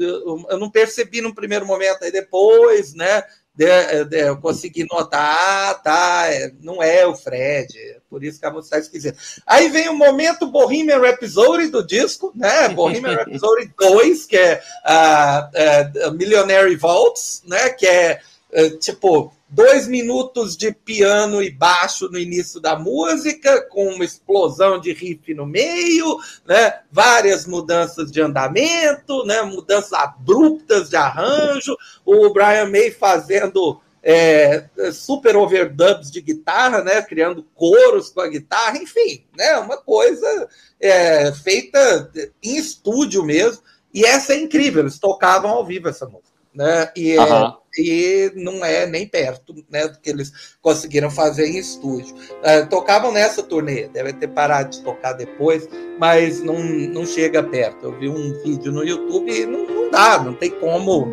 eu, 0.51 0.59
não 0.59 0.69
percebi 0.69 1.21
no 1.21 1.33
primeiro 1.33 1.65
momento, 1.65 2.03
aí 2.03 2.11
depois, 2.11 2.95
né? 2.95 3.23
De, 3.57 4.05
de, 4.05 4.21
eu 4.21 4.37
consegui 4.37 4.87
notar, 4.91 5.71
ah, 5.71 5.75
tá, 5.75 6.27
é, 6.29 6.53
não 6.61 6.83
é 6.83 7.07
o 7.07 7.17
Fred, 7.17 7.73
por 8.11 8.23
isso 8.23 8.39
que 8.39 8.45
a 8.45 8.51
música 8.51 8.77
está 8.77 8.87
esquisita. 8.87 9.19
Aí 9.47 9.71
vem 9.71 9.89
o 9.89 9.97
momento 9.97 10.47
Bohemian 10.47 11.01
Rhapsody 11.01 11.69
do 11.69 11.85
disco, 11.85 12.33
né? 12.35 12.69
Bohemian 12.77 13.17
Rhapsody 13.17 13.73
2, 13.79 14.27
que 14.27 14.37
é 14.37 14.63
a, 14.85 15.39
a, 15.39 16.07
a 16.07 16.11
Millionary 16.11 16.77
Vaults, 16.77 17.43
né? 17.47 17.71
Que 17.71 17.87
é, 17.87 18.21
é 18.53 18.71
tipo 18.71 19.33
dois 19.49 19.87
minutos 19.87 20.57
de 20.57 20.73
piano 20.73 21.43
e 21.43 21.51
baixo 21.51 22.09
no 22.09 22.19
início 22.19 22.61
da 22.61 22.77
música, 22.77 23.63
com 23.69 23.87
uma 23.89 24.05
explosão 24.05 24.81
de 24.81 24.93
riff 24.93 25.33
no 25.35 25.47
meio, 25.47 26.19
né? 26.47 26.81
várias 26.91 27.47
mudanças 27.47 28.11
de 28.11 28.21
andamento, 28.21 29.25
né? 29.25 29.43
mudanças 29.43 29.93
abruptas 29.93 30.89
de 30.91 30.97
arranjo, 30.97 31.77
o 32.05 32.31
Brian 32.31 32.69
May 32.69 32.91
fazendo 32.91 33.81
é, 34.03 34.69
super 34.93 35.37
overdubs 35.37 36.11
de 36.11 36.21
guitarra, 36.21 36.83
né? 36.83 37.01
criando 37.03 37.47
coros 37.55 38.11
com 38.11 38.21
a 38.21 38.29
guitarra, 38.29 38.77
enfim, 38.79 39.25
né? 39.37 39.57
uma 39.59 39.77
coisa 39.77 40.49
é, 40.81 41.33
feita 41.33 42.11
em 42.43 42.57
estúdio 42.57 43.25
mesmo. 43.25 43.63
E 43.95 44.05
essa 44.05 44.35
é 44.35 44.39
incrível, 44.39 44.83
eles 44.83 44.99
tocavam 44.99 45.51
ao 45.51 45.65
vivo 45.65 45.89
essa 45.89 46.05
música. 46.05 46.36
Né? 46.57 46.91
E, 46.97 47.19
uhum. 47.19 47.53
e 47.79 48.33
não 48.35 48.65
é 48.65 48.87
nem 48.87 49.07
perto 49.07 49.55
né, 49.71 49.87
do 49.87 50.01
que 50.01 50.09
eles 50.09 50.57
conseguiram 50.63 51.11
fazer 51.11 51.47
em 51.47 51.59
estúdio. 51.59 52.15
É, 52.43 52.63
tocavam 52.63 53.13
nessa 53.13 53.43
turnê, 53.43 53.89
deve 53.89 54.15
ter 54.15 54.29
parado 54.29 54.71
de 54.71 54.83
tocar 54.83 55.13
depois, 55.13 55.69
mas 55.99 56.43
não, 56.43 56.59
não 56.59 57.05
chega 57.05 57.43
perto. 57.43 57.85
Eu 57.85 57.99
vi 57.99 58.09
um 58.09 58.43
vídeo 58.43 58.73
no 58.73 58.83
YouTube 58.83 59.31
e 59.31 59.45
não, 59.45 59.67
não 59.67 59.91
dá, 59.91 60.19
não 60.19 60.33
tem 60.33 60.51
como 60.51 61.07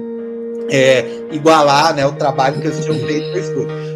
é, 0.72 1.04
igualar 1.30 1.94
né, 1.94 2.06
o 2.06 2.16
trabalho 2.16 2.62
que 2.62 2.68
eles 2.68 2.86
tinham 2.86 3.06
feito 3.06 3.32
no 3.32 3.38
estúdio. 3.38 3.93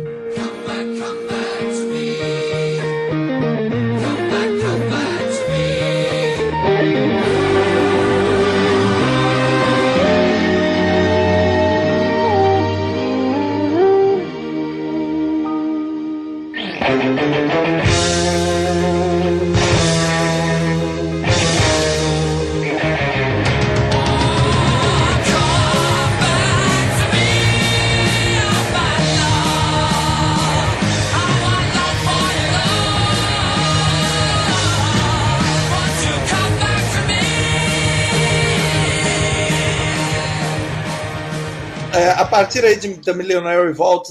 A 42.05 42.25
partir 42.25 42.63
aí 42.63 42.75
de, 42.75 42.95
da 42.95 43.13
Millionaire 43.13 43.65
Revolt, 43.67 44.09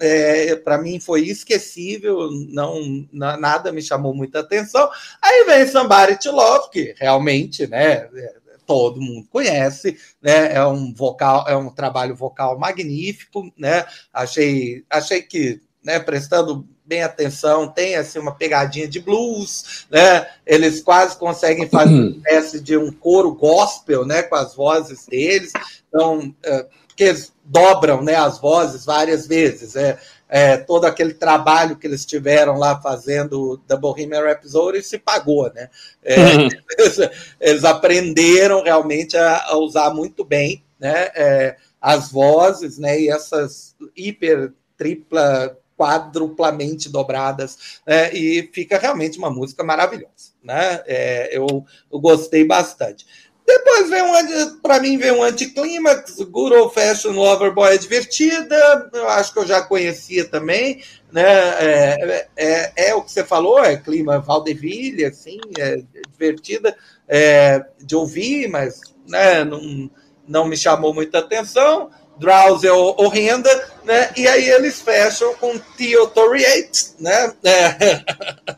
é, 0.00 0.54
para 0.56 0.78
mim 0.78 1.00
foi 1.00 1.22
esquecível, 1.22 2.30
não, 2.50 3.06
nada 3.12 3.72
me 3.72 3.82
chamou 3.82 4.14
muita 4.14 4.40
atenção. 4.40 4.88
Aí 5.20 5.44
vem 5.44 5.66
Somebody 5.66 6.18
to 6.18 6.30
Love, 6.30 6.70
que 6.70 6.94
realmente, 6.98 7.66
né, 7.66 8.08
é, 8.14 8.34
todo 8.68 9.00
mundo 9.00 9.26
conhece, 9.30 9.96
né? 10.20 10.52
É 10.52 10.64
um 10.66 10.92
vocal, 10.92 11.46
é 11.48 11.56
um 11.56 11.70
trabalho 11.70 12.14
vocal 12.14 12.58
magnífico, 12.58 13.50
né? 13.56 13.86
Achei, 14.12 14.84
achei 14.90 15.22
que, 15.22 15.62
né, 15.82 15.98
prestando 15.98 16.68
bem 16.84 17.02
atenção, 17.02 17.66
tem 17.66 17.96
assim 17.96 18.18
uma 18.18 18.34
pegadinha 18.34 18.86
de 18.86 19.00
blues, 19.00 19.86
né? 19.90 20.28
Eles 20.44 20.82
quase 20.82 21.16
conseguem 21.16 21.66
fazer 21.66 21.94
uma 21.94 22.10
espécie 22.16 22.60
de 22.60 22.76
um 22.76 22.92
coro 22.92 23.34
gospel, 23.34 24.04
né, 24.04 24.22
com 24.22 24.36
as 24.36 24.54
vozes 24.54 25.06
deles. 25.06 25.52
Então, 25.88 26.34
é, 26.44 26.66
porque 26.98 27.04
eles 27.04 27.32
dobram 27.44 28.02
né, 28.02 28.16
as 28.16 28.40
vozes 28.40 28.84
várias 28.84 29.28
vezes. 29.28 29.76
É, 29.76 29.96
é, 30.28 30.56
todo 30.56 30.84
aquele 30.84 31.14
trabalho 31.14 31.76
que 31.76 31.86
eles 31.86 32.04
tiveram 32.04 32.58
lá 32.58 32.80
fazendo 32.80 33.62
da 33.68 33.76
Bohemian 33.76 34.20
Rhapsody 34.20 34.82
se 34.82 34.98
pagou, 34.98 35.50
né? 35.54 35.70
É, 36.02 36.16
uhum. 36.16 36.48
eles, 36.76 36.98
eles, 37.40 37.64
aprenderam 37.64 38.64
realmente 38.64 39.16
a, 39.16 39.44
a, 39.44 39.56
usar 39.56 39.94
muito 39.94 40.24
bem, 40.24 40.64
né? 40.78 41.08
É, 41.14 41.56
as 41.80 42.10
vozes, 42.10 42.78
né? 42.78 43.00
E 43.00 43.08
essas 43.08 43.76
hiper, 43.96 44.52
tripla, 44.76 45.56
quadruplamente 45.76 46.88
dobradas, 46.88 47.80
né? 47.86 48.12
E 48.12 48.50
fica 48.52 48.76
realmente 48.76 49.16
uma 49.16 49.30
música 49.30 49.62
maravilhosa, 49.62 50.32
né? 50.42 50.82
É, 50.84 51.36
eu, 51.36 51.64
eu 51.92 52.00
gostei 52.00 52.44
bastante. 52.44 53.06
Depois 53.48 53.88
vem 53.88 54.02
um, 54.02 54.58
para 54.60 54.78
mim, 54.78 54.98
vem 54.98 55.10
um 55.10 55.22
anticlímax, 55.22 56.18
Good 56.20 56.54
Old 56.54 56.74
Fashion 56.74 57.12
Loverboy 57.12 57.72
é 57.74 57.78
divertida, 57.78 58.90
eu 58.92 59.08
acho 59.08 59.32
que 59.32 59.38
eu 59.38 59.46
já 59.46 59.62
conhecia 59.62 60.26
também, 60.26 60.84
né? 61.10 61.24
É, 61.58 62.28
é, 62.36 62.72
é, 62.76 62.94
o 62.94 63.00
que 63.00 63.10
você 63.10 63.24
falou, 63.24 63.58
é 63.64 63.78
clima 63.78 64.18
Valdeville, 64.18 65.06
assim, 65.06 65.40
é 65.56 65.80
divertida 66.12 66.76
é, 67.08 67.64
de 67.80 67.96
ouvir, 67.96 68.48
mas 68.48 68.82
né, 69.08 69.42
não, 69.44 69.90
não 70.28 70.46
me 70.46 70.54
chamou 70.54 70.92
muita 70.92 71.20
atenção. 71.20 71.90
Drowsy 72.18 72.66
é 72.66 72.72
horrenda, 72.72 73.48
né? 73.82 74.10
E 74.14 74.28
aí 74.28 74.46
eles 74.46 74.78
fecham 74.78 75.34
com 75.36 75.56
Theotoriate, 75.56 76.90
né? 77.00 77.32
É, 77.42 78.04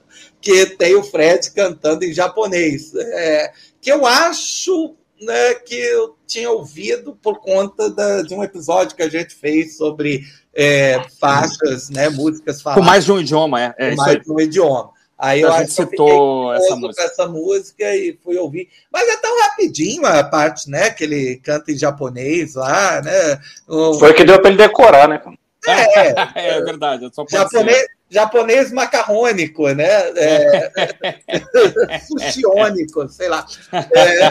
que 0.41 0.67
tem 0.67 0.97
o 0.97 1.03
Fred 1.05 1.51
cantando 1.53 2.05
em 2.05 2.13
japonês. 2.13 2.93
É, 2.95 3.53
que 3.81 3.91
eu 3.91 4.07
acho 4.07 4.95
né, 5.21 5.55
que 5.55 5.75
eu 5.75 6.17
tinha 6.27 6.51
ouvido 6.51 7.17
por 7.23 7.41
conta 7.41 7.91
da, 7.91 8.23
de 8.23 8.35
um 8.35 8.43
episódio 8.43 8.97
que 8.97 9.03
a 9.03 9.09
gente 9.09 9.35
fez 9.35 9.77
sobre 9.77 10.23
é, 10.55 11.03
faixas, 11.21 11.91
né, 11.91 12.09
músicas 12.09 12.63
faladas. 12.63 12.83
Com 12.83 12.91
mais 12.91 13.05
de 13.05 13.13
um 13.13 13.21
idioma, 13.21 13.63
é. 13.63 13.75
é 13.79 13.91
com 13.91 13.97
mais 13.97 14.21
de 14.21 14.33
um 14.33 14.41
idioma. 14.41 14.91
Aí 15.19 15.43
eu 15.43 15.53
a 15.53 15.59
gente 15.59 15.75
citou 15.75 16.55
essa 16.55 16.75
música. 16.75 17.03
essa 17.03 17.29
música 17.29 17.95
e 17.95 18.19
fui 18.25 18.39
ouvir. 18.39 18.71
Mas 18.91 19.07
é 19.07 19.17
tão 19.19 19.39
rapidinho 19.43 20.07
a 20.07 20.25
parte, 20.25 20.71
né? 20.71 20.89
Que 20.89 21.05
ele 21.05 21.37
canta 21.45 21.71
em 21.71 21.77
japonês 21.77 22.55
lá, 22.55 23.03
né? 23.03 23.39
O... 23.69 23.99
Foi 23.99 24.15
que 24.15 24.25
deu 24.25 24.41
para 24.41 24.49
ele 24.49 24.57
decorar, 24.57 25.07
né? 25.07 25.21
É, 25.67 26.15
é 26.57 26.63
verdade. 26.63 27.11
japonês, 27.31 27.87
japonês 28.11 28.73
macarrônico, 28.73 29.69
né? 29.69 29.89
É, 30.17 30.73
sushiônico, 32.07 33.09
sei 33.09 33.29
lá. 33.29 33.47
É, 33.73 34.31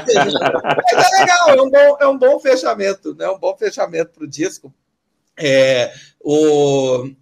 mas 0.94 1.14
é 1.14 1.20
legal, 1.20 1.50
é 1.50 1.62
um 1.62 1.70
bom, 1.70 1.98
é 2.02 2.08
um 2.08 2.18
bom 2.18 2.40
fechamento, 2.40 3.16
né? 3.16 3.28
Um 3.30 3.40
bom 3.40 3.56
fechamento 3.58 4.12
para 4.12 4.26
o 4.26 4.30
disco. 4.30 4.74
É, 5.42 5.94
o 6.20 7.06
uh, 7.06 7.16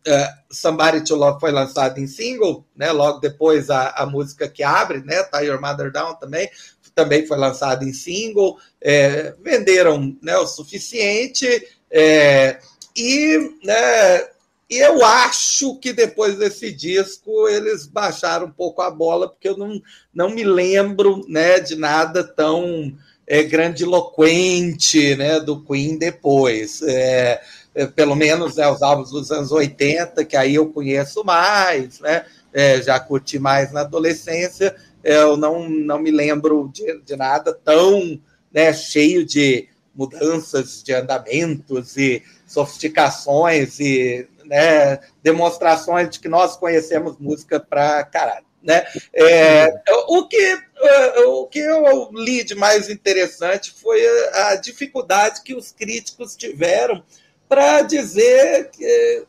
Somebody 0.50 1.04
to 1.04 1.16
Love 1.16 1.40
foi 1.40 1.52
lançado 1.52 2.00
em 2.00 2.08
single, 2.08 2.66
né? 2.76 2.92
Logo 2.92 3.20
depois 3.20 3.70
a, 3.70 3.90
a 3.92 4.06
música 4.08 4.50
que 4.50 4.64
abre, 4.64 5.04
né? 5.04 5.24
Tie 5.24 5.46
Your 5.46 5.62
Mother 5.62 5.92
Down 5.92 6.16
também, 6.16 6.50
também 6.96 7.28
foi 7.28 7.38
lançado 7.38 7.84
em 7.84 7.94
single. 7.94 8.58
É, 8.82 9.36
venderam 9.44 10.18
né, 10.22 10.36
o 10.38 10.48
suficiente 10.48 11.48
é, 11.92 12.60
e 12.96 13.60
né, 13.64 14.28
e 14.70 14.78
eu 14.78 15.04
acho 15.06 15.80
que 15.80 15.94
depois 15.94 16.38
desse 16.38 16.72
disco 16.72 17.48
eles 17.48 17.88
baixaram 17.88 18.48
um 18.48 18.52
pouco 18.52 18.82
a 18.82 18.92
bola, 18.92 19.30
porque 19.30 19.48
eu 19.48 19.58
não, 19.58 19.82
não 20.14 20.30
me 20.30 20.44
lembro 20.44 21.26
né, 21.28 21.60
de 21.60 21.76
nada 21.76 22.24
tão 22.24 22.94
é, 23.26 23.44
grandiloquente 23.44 25.16
né, 25.16 25.40
do 25.40 25.64
Queen 25.64 25.98
depois. 25.98 26.82
É, 26.82 27.42
é, 27.76 27.86
pelo 27.86 28.16
menos 28.16 28.58
né, 28.58 28.68
os 28.70 28.82
álbuns 28.82 29.12
dos 29.12 29.32
anos 29.32 29.52
80, 29.52 30.26
que 30.26 30.36
aí 30.36 30.56
eu 30.56 30.68
conheço 30.68 31.24
mais, 31.24 32.02
né, 32.02 32.26
é, 32.52 32.82
já 32.82 33.00
curti 33.00 33.40
mais 33.40 33.72
na 33.72 33.82
adolescência, 33.82 34.76
eu 35.04 35.38
não, 35.38 35.70
não 35.70 36.00
me 36.00 36.12
lembro 36.12 36.70
de, 36.74 37.00
de 37.02 37.16
nada 37.16 37.54
tão 37.54 38.20
né, 38.52 38.74
cheio 38.74 39.24
de 39.24 39.70
mudanças 39.96 40.84
de 40.84 40.94
andamentos 40.94 41.96
e 41.98 42.22
sofisticações 42.46 43.80
e 43.80 44.28
né, 44.48 45.00
demonstrações 45.22 46.10
de 46.10 46.20
que 46.20 46.28
nós 46.28 46.58
conhecemos 46.58 47.18
música 47.20 47.60
para 47.60 48.04
caralho. 48.04 48.46
Né? 48.62 48.86
É, 49.14 49.82
o, 50.08 50.28
que, 50.28 50.60
o 51.28 51.46
que 51.46 51.60
eu 51.60 52.10
li 52.12 52.44
de 52.44 52.56
mais 52.56 52.90
interessante 52.90 53.74
foi 53.80 54.02
a 54.34 54.56
dificuldade 54.56 55.42
que 55.44 55.56
os 55.56 55.72
críticos 55.72 56.36
tiveram 56.36 57.04
para 57.48 57.82
dizer 57.84 58.70
que, 58.72 59.26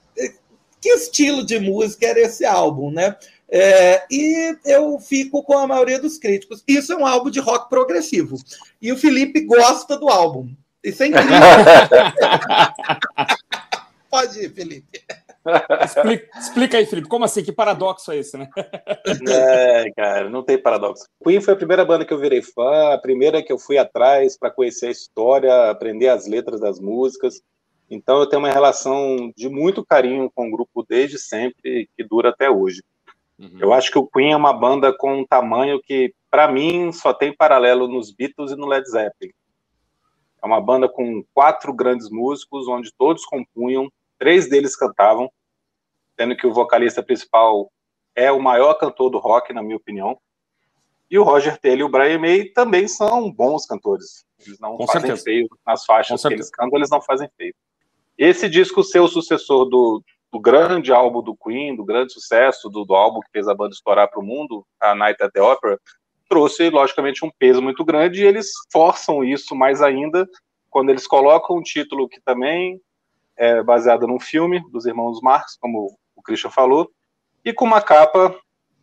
que 0.81 0.89
estilo 0.89 1.45
de 1.45 1.61
música 1.61 2.07
era 2.07 2.21
esse 2.21 2.45
álbum, 2.45 2.91
né? 2.91 3.17
É, 3.51 4.05
e 4.11 4.57
eu 4.65 4.99
fico 4.99 5.43
com 5.43 5.57
a 5.57 5.67
maioria 5.67 5.99
dos 5.99 6.19
críticos. 6.19 6.63
Isso 6.67 6.93
é 6.93 6.97
um 6.97 7.07
álbum 7.07 7.31
de 7.31 7.41
rock 7.41 7.69
progressivo. 7.71 8.37
E 8.81 8.93
o 8.93 8.99
Felipe 8.99 9.41
gosta 9.41 9.97
do 9.97 10.09
álbum. 10.09 10.51
Isso 10.85 11.03
é 11.03 11.07
incrível. 11.07 11.39
Pode 14.11 14.45
ir, 14.45 14.51
Felipe. 14.51 15.03
Explica, 15.85 16.39
explica, 16.39 16.77
aí, 16.79 16.85
Felipe, 16.85 17.09
como 17.09 17.25
assim? 17.25 17.43
Que 17.43 17.53
paradoxo 17.53 18.13
é 18.13 18.19
esse, 18.19 18.37
né? 18.37 18.51
É, 19.27 19.91
cara, 19.93 20.29
não 20.29 20.43
tem 20.43 20.61
paradoxo. 20.61 21.07
Queen 21.25 21.41
foi 21.41 21.55
a 21.55 21.57
primeira 21.57 21.87
banda 21.87 22.05
que 22.05 22.13
eu 22.13 22.19
virei 22.19 22.43
fã, 22.43 22.93
a 22.93 22.99
primeira 22.99 23.43
que 23.43 23.51
eu 23.51 23.59
fui 23.59 23.79
atrás 23.79 24.37
para 24.37 24.51
conhecer 24.51 24.89
a 24.89 24.91
história, 24.91 25.71
aprender 25.71 26.09
as 26.09 26.27
letras 26.27 26.61
das 26.61 26.79
músicas. 26.79 27.41
Então 27.91 28.19
eu 28.19 28.27
tenho 28.27 28.43
uma 28.43 28.53
relação 28.53 29.33
de 29.35 29.49
muito 29.49 29.85
carinho 29.85 30.31
com 30.35 30.49
o 30.49 30.51
grupo 30.51 30.85
desde 30.87 31.19
sempre, 31.19 31.89
que 31.97 32.05
dura 32.05 32.29
até 32.29 32.51
hoje. 32.51 32.83
Uhum. 33.39 33.59
Eu 33.61 33.73
acho 33.73 33.91
que 33.91 33.99
o 33.99 34.07
Queen 34.07 34.33
é 34.33 34.37
uma 34.37 34.53
banda 34.53 34.93
com 34.93 35.21
um 35.21 35.27
tamanho 35.27 35.81
que, 35.81 36.13
para 36.31 36.51
mim, 36.51 36.93
só 36.93 37.15
tem 37.15 37.35
paralelo 37.35 37.89
nos 37.89 38.13
Beatles 38.13 38.51
e 38.53 38.57
no 38.57 38.67
Led 38.67 38.87
Zeppelin. 38.91 39.33
É 40.43 40.47
uma 40.47 40.61
banda 40.61 40.89
com 40.89 41.25
quatro 41.33 41.73
grandes 41.73 42.11
músicos, 42.11 42.69
onde 42.69 42.93
todos 42.97 43.25
compunham, 43.25 43.91
três 44.19 44.49
deles 44.49 44.77
cantavam, 44.77 45.31
sendo 46.19 46.37
que 46.37 46.47
o 46.47 46.53
vocalista 46.53 47.03
principal 47.03 47.71
é 48.15 48.31
o 48.33 48.41
maior 48.41 48.75
cantor 48.75 49.11
do 49.11 49.19
rock, 49.19 49.53
na 49.53 49.63
minha 49.63 49.77
opinião. 49.77 50.19
E 51.11 51.19
o 51.19 51.23
Roger 51.23 51.59
Taylor 51.59 51.81
e 51.81 51.85
o 51.85 51.89
Brian 51.89 52.19
May 52.19 52.45
também 52.47 52.87
são 52.87 53.31
bons 53.33 53.65
cantores. 53.65 54.27
Eles 54.45 54.59
não 54.59 54.77
Com 54.77 54.87
fazem 54.87 55.03
certeza. 55.03 55.25
feio 55.25 55.49
nas 55.67 55.85
faixas 55.85 56.21
que 56.21 56.35
eles 56.35 56.51
cantam, 56.51 56.79
eles 56.79 56.91
não 56.91 57.01
fazem 57.01 57.29
feio. 57.37 57.55
Esse 58.17 58.49
disco 58.49 58.83
ser 58.83 59.01
o 59.01 59.09
sucessor 59.09 59.65
do, 59.67 60.03
do 60.31 60.41
grande 60.41 60.93
álbum 60.93 61.23
do 61.23 61.37
Queen, 61.37 61.77
do 61.77 61.85
grande 61.85 62.13
sucesso 62.13 62.69
do, 62.69 62.85
do 62.85 62.95
álbum 62.95 63.21
que 63.21 63.31
fez 63.31 63.49
a 63.49 63.55
banda 63.55 63.73
estourar 63.73 64.11
para 64.11 64.21
o 64.21 64.25
mundo, 64.25 64.67
a 64.81 64.95
Night 64.95 65.23
at 65.23 65.33
the 65.33 65.41
Opera, 65.41 65.79
trouxe, 66.29 66.69
logicamente, 66.69 67.25
um 67.25 67.31
peso 67.39 67.63
muito 67.63 67.85
grande 67.85 68.23
e 68.23 68.27
eles 68.27 68.51
forçam 68.71 69.25
isso 69.25 69.55
mais 69.55 69.81
ainda 69.81 70.29
quando 70.69 70.91
eles 70.91 71.07
colocam 71.07 71.57
um 71.57 71.63
título 71.63 72.09
que 72.09 72.21
também 72.21 72.79
é 73.39 73.63
baseado 73.63 74.07
num 74.07 74.21
filme 74.21 74.63
dos 74.71 74.85
irmãos 74.85 75.21
Marx, 75.23 75.57
como 75.61 75.97
o 76.17 76.23
Christian 76.23 76.51
falou, 76.51 76.91
e 77.45 77.53
com 77.53 77.65
uma 77.65 77.81
capa 77.81 78.35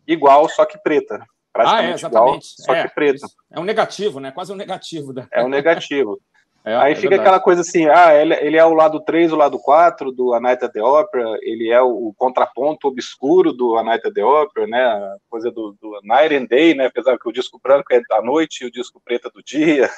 igual, 0.06 0.48
só 0.48 0.64
que 0.64 0.78
preta. 0.78 1.24
Praticamente 1.52 1.86
ah, 1.86 1.90
é, 1.90 1.94
exatamente. 1.94 2.54
Igual, 2.54 2.66
só 2.66 2.74
é, 2.74 2.82
que 2.82 2.94
preta. 2.94 3.26
É 3.50 3.60
um 3.60 3.64
negativo, 3.64 4.20
né? 4.20 4.30
Quase 4.30 4.52
um 4.52 4.56
negativo. 4.56 5.12
Da... 5.12 5.26
É 5.30 5.42
um 5.44 5.48
negativo. 5.48 6.18
É, 6.66 6.74
Aí 6.74 6.92
é 6.94 6.96
fica 6.96 7.10
verdade. 7.10 7.28
aquela 7.28 7.40
coisa 7.40 7.60
assim, 7.60 7.86
ah, 7.86 8.12
ele, 8.12 8.34
ele, 8.40 8.56
é 8.56 8.64
o 8.64 8.74
lado 8.74 8.98
3, 8.98 9.32
o 9.32 9.36
lado 9.36 9.56
4 9.56 10.10
do 10.10 10.34
A 10.34 10.40
Night 10.40 10.64
at 10.64 10.72
the 10.72 10.82
Opera, 10.82 11.38
ele 11.40 11.70
é 11.70 11.80
o, 11.80 12.08
o 12.08 12.14
contraponto 12.16 12.88
obscuro 12.88 13.52
do 13.52 13.76
A 13.76 13.84
Night 13.84 14.04
at 14.04 14.12
the 14.12 14.24
Opera, 14.24 14.66
né, 14.66 14.82
a 14.82 15.16
coisa 15.30 15.48
do, 15.52 15.76
do, 15.80 16.00
Night 16.02 16.34
and 16.34 16.46
Day, 16.46 16.74
né, 16.74 16.86
apesar 16.86 17.16
que 17.20 17.28
o 17.28 17.32
disco 17.32 17.60
branco 17.62 17.94
é 17.94 18.00
da 18.10 18.20
noite 18.20 18.64
e 18.64 18.66
o 18.66 18.72
disco 18.72 19.00
preto 19.04 19.28
é 19.28 19.30
do 19.30 19.44
dia. 19.44 19.88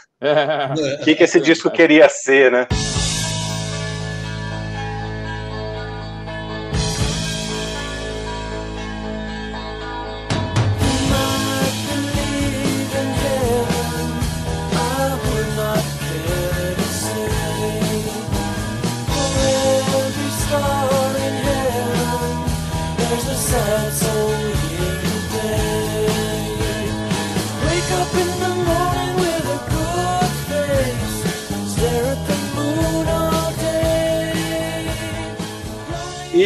O 1.00 1.04
que, 1.04 1.14
que 1.14 1.24
esse 1.24 1.40
disco 1.40 1.70
queria 1.70 2.06
ser, 2.10 2.52
né? 2.52 2.68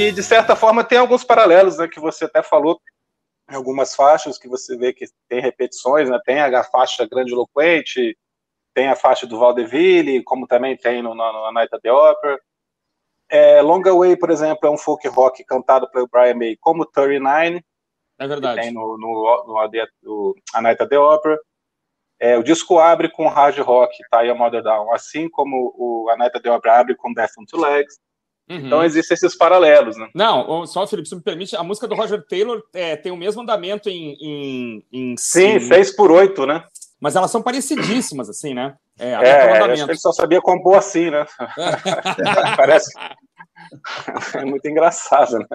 E, 0.03 0.11
de 0.11 0.23
certa 0.23 0.57
forma, 0.57 0.83
tem 0.83 0.99
alguns 0.99 1.23
paralelos, 1.23 1.79
né, 1.79 1.87
que 1.87 2.01
você 2.01 2.25
até 2.25 2.43
falou, 2.43 2.81
em 3.49 3.55
algumas 3.55 3.95
faixas 3.95 4.37
que 4.37 4.49
você 4.49 4.77
vê 4.77 4.93
que 4.93 5.05
tem 5.29 5.41
repetições, 5.41 6.11
né, 6.11 6.19
tem 6.25 6.41
a 6.41 6.65
faixa 6.65 7.07
grandiloquente, 7.07 8.19
tem 8.75 8.89
a 8.89 8.97
faixa 8.97 9.29
do 9.29 9.39
Valdeville, 9.39 10.25
como 10.25 10.47
também 10.49 10.77
tem 10.77 11.03
no, 11.03 11.15
no, 11.15 11.33
no 11.33 11.53
Night 11.53 11.73
of 11.73 11.81
the 11.83 11.93
Opera. 11.93 12.41
É, 13.31 13.63
Long 13.63 13.83
Away, 13.87 14.17
por 14.17 14.31
exemplo, 14.31 14.67
é 14.67 14.71
um 14.71 14.77
folk 14.77 15.07
rock 15.09 15.45
cantado 15.45 15.89
pelo 15.91 16.09
Brian 16.09 16.35
May, 16.35 16.57
como 16.61 16.85
39, 16.85 17.65
é 18.19 18.27
verdade. 18.27 18.61
tem 18.61 18.73
no, 18.73 18.99
no, 18.99 19.45
no, 19.47 19.59
no 20.03 20.35
A 20.55 20.63
Night 20.63 20.83
of 20.83 20.91
the 20.91 20.99
Opera. 20.99 21.39
É, 22.19 22.37
o 22.37 22.43
disco 22.43 22.79
abre 22.81 23.09
com 23.09 23.29
hard 23.29 23.59
rock, 23.59 23.97
tá 24.11 24.21
aí 24.21 24.31
a 24.31 24.35
Mother 24.35 24.63
Down, 24.63 24.93
assim 24.93 25.29
como 25.29 25.73
o 25.77 26.11
A 26.11 26.17
Night 26.17 26.37
of 26.37 26.43
the 26.43 26.51
Opera 26.51 26.81
abre 26.81 26.97
com 26.97 27.13
Death 27.13 27.33
on 27.39 27.45
Two 27.45 27.61
Legs. 27.61 27.99
Uhum. 28.53 28.67
Então 28.67 28.85
existem 28.85 29.15
esses 29.15 29.37
paralelos, 29.37 29.97
né? 29.97 30.09
Não, 30.15 30.67
só, 30.67 30.87
Felipe, 30.87 31.09
se 31.09 31.15
me 31.15 31.23
permite, 31.23 31.57
a 31.57 31.63
música 31.63 31.89
do 31.89 31.95
Roger 31.95 32.23
Taylor 32.27 32.63
é, 32.75 32.97
tem 32.97 33.11
o 33.11 33.17
mesmo 33.17 33.43
andamento 33.43 33.89
em. 33.89 34.17
em, 34.21 34.85
em 34.93 35.17
Sim, 35.17 35.59
6 35.59 35.97
por 35.97 36.11
8 36.11 36.47
né? 36.47 36.65
Mas 37.01 37.17
elas 37.17 37.31
são 37.31 37.43
parecidíssimas, 37.43 38.29
assim, 38.29 38.55
né? 38.55 38.77
É, 38.99 39.11
é 39.11 39.15
acho 39.17 39.85
que 39.85 39.91
ele 39.91 39.99
só 39.99 40.13
sabia 40.13 40.41
compor 40.41 40.77
assim, 40.77 41.11
né? 41.11 41.27
Parece. 42.57 42.93
É 44.35 44.45
muito 44.45 44.69
engraçado, 44.69 45.39
né? 45.39 45.47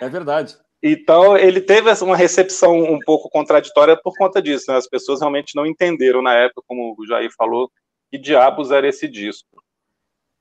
É 0.00 0.08
verdade. 0.08 0.56
Então, 0.82 1.36
ele 1.36 1.60
teve 1.60 1.90
uma 2.02 2.16
recepção 2.16 2.78
um 2.78 2.98
pouco 3.00 3.28
contraditória 3.30 3.96
por 3.96 4.12
conta 4.16 4.40
disso, 4.42 4.70
né? 4.70 4.76
As 4.76 4.88
pessoas 4.88 5.20
realmente 5.20 5.56
não 5.56 5.66
entenderam 5.66 6.22
na 6.22 6.34
época, 6.34 6.62
como 6.66 6.94
o 6.96 7.06
Jair 7.06 7.30
falou, 7.36 7.70
que 8.10 8.18
diabos 8.18 8.70
era 8.70 8.86
esse 8.86 9.08
disco. 9.08 9.48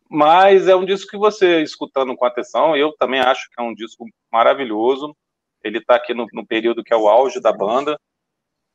Mas 0.09 0.67
é 0.67 0.75
um 0.75 0.85
disco 0.85 1.11
que 1.11 1.17
você, 1.17 1.61
escutando 1.61 2.15
com 2.15 2.25
atenção, 2.25 2.75
eu 2.75 2.93
também 2.93 3.19
acho 3.19 3.49
que 3.49 3.61
é 3.61 3.63
um 3.63 3.73
disco 3.73 4.05
maravilhoso. 4.31 5.15
Ele 5.63 5.79
está 5.79 5.95
aqui 5.95 6.13
no, 6.13 6.25
no, 6.31 6.45
período 6.45 6.83
que 6.83 6.93
é 6.93 6.97
o 6.97 7.09
auge 7.09 7.41
da 7.41 7.51
banda, 7.51 7.99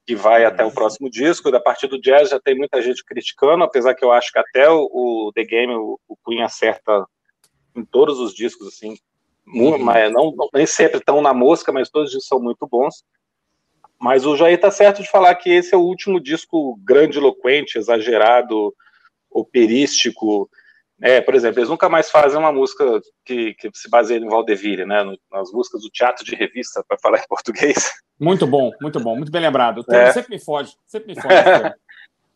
que 0.07 0.15
vai 0.15 0.45
até 0.45 0.65
o 0.65 0.73
próximo 0.73 1.09
disco. 1.09 1.51
Da 1.51 1.61
partir 1.61 1.87
do 1.87 2.01
jazz 2.01 2.31
já 2.31 2.41
tem 2.41 2.57
muita 2.57 2.83
gente 2.83 3.05
criticando, 3.05 3.65
apesar 3.65 3.95
que 3.95 4.05
eu 4.05 4.13
acho 4.13 4.31
que 4.31 4.39
até 4.39 4.69
o, 4.69 4.89
o 4.93 5.33
The 5.35 5.45
Game, 5.45 5.75
o, 5.75 5.99
o 6.07 6.17
Queen 6.25 6.43
acerta 6.43 7.07
em 7.75 7.85
todos 7.85 8.19
os 8.21 8.35
discos, 8.35 8.69
assim. 8.69 8.97
Uhum. 9.47 9.79
Mas 9.79 10.13
não, 10.13 10.35
nem 10.53 10.67
sempre 10.67 10.99
estão 10.99 11.23
na 11.23 11.33
mosca, 11.33 11.73
mas 11.73 11.89
todos 11.89 12.09
os 12.09 12.13
discos 12.13 12.29
são 12.29 12.41
muito 12.41 12.67
bons. 12.67 13.05
Mas 13.99 14.27
o 14.27 14.37
Jair 14.37 14.57
está 14.57 14.71
certo 14.71 15.01
de 15.01 15.09
falar 15.09 15.35
que 15.37 15.49
esse 15.49 15.75
é 15.75 15.79
o 15.79 15.83
último 15.83 16.21
disco 16.21 16.77
grandiloquente, 16.85 17.79
exagerado, 17.79 18.75
operístico, 19.31 20.51
é, 21.03 21.21
por 21.21 21.35
exemplo, 21.35 21.59
eles 21.59 21.69
nunca 21.69 21.89
mais 21.89 22.09
fazem 22.11 22.39
uma 22.39 22.53
música 22.53 23.01
que, 23.25 23.55
que 23.55 23.69
se 23.75 23.91
baseia 23.91 24.19
em 24.19 24.29
Valdeville, 24.29 24.87
né? 24.87 25.03
nas 25.33 25.51
músicas 25.51 25.83
do 25.83 25.91
teatro 25.91 26.25
de 26.25 26.37
revista, 26.37 26.85
para 26.87 26.97
falar 26.99 27.19
em 27.19 27.27
português. 27.29 27.91
Muito 28.21 28.47
bom, 28.47 28.71
muito 28.81 29.01
bom, 29.01 29.17
muito 29.17 29.33
bem 29.33 29.43
lembrado. 29.43 29.85
O 29.87 29.95
é. 29.95 30.13
sempre 30.13 30.37
me 30.37 30.41
foge, 30.41 30.75
sempre 30.87 31.13
me 31.13 31.21
foge. 31.21 31.35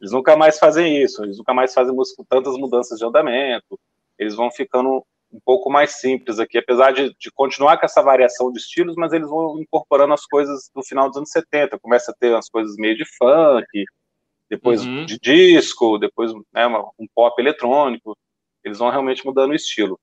eles 0.00 0.11
nunca 0.11 0.37
mais 0.37 0.59
fazem 0.59 1.00
isso, 1.00 1.22
eles 1.22 1.38
nunca 1.38 1.55
mais 1.55 1.72
fazem 1.72 1.94
música 1.94 2.16
com 2.16 2.24
tantas 2.24 2.57
mudanças 2.57 2.98
de 2.98 3.07
andamento, 3.07 3.79
eles 4.18 4.35
vão 4.35 4.50
ficando 4.50 5.05
um 5.33 5.40
pouco 5.44 5.70
mais 5.70 6.00
simples 6.00 6.40
aqui, 6.40 6.59
apesar 6.59 6.92
de, 6.92 7.14
de, 7.18 7.31
continuar 7.31 7.79
com 7.79 7.87
essa 7.87 8.02
variação 8.02 8.50
de 8.50 8.59
estilos, 8.59 8.96
mas 8.96 9.12
eles 9.12 9.29
vão 9.29 9.61
incorporando 9.61 10.14
as 10.14 10.24
coisas 10.24 10.70
do 10.74 10.83
final 10.83 11.09
dos 11.09 11.18
anos 11.18 11.31
70, 11.31 11.79
começa 11.79 12.11
a 12.11 12.14
ter 12.14 12.33
umas 12.33 12.48
coisas 12.48 12.76
meio 12.76 12.96
de 12.96 13.05
funk, 13.16 13.85
depois 14.48 14.85
uhum. 14.85 15.05
de 15.05 15.18
disco, 15.18 15.98
depois 15.98 16.33
né, 16.52 16.66
um 16.98 17.07
pop 17.14 17.40
eletrônico, 17.40 18.16
eles 18.68 18.79
vão 18.79 18.90
realmente 18.90 19.24
mudando 19.24 19.50
o 19.50 19.55
estilo. 19.55 19.98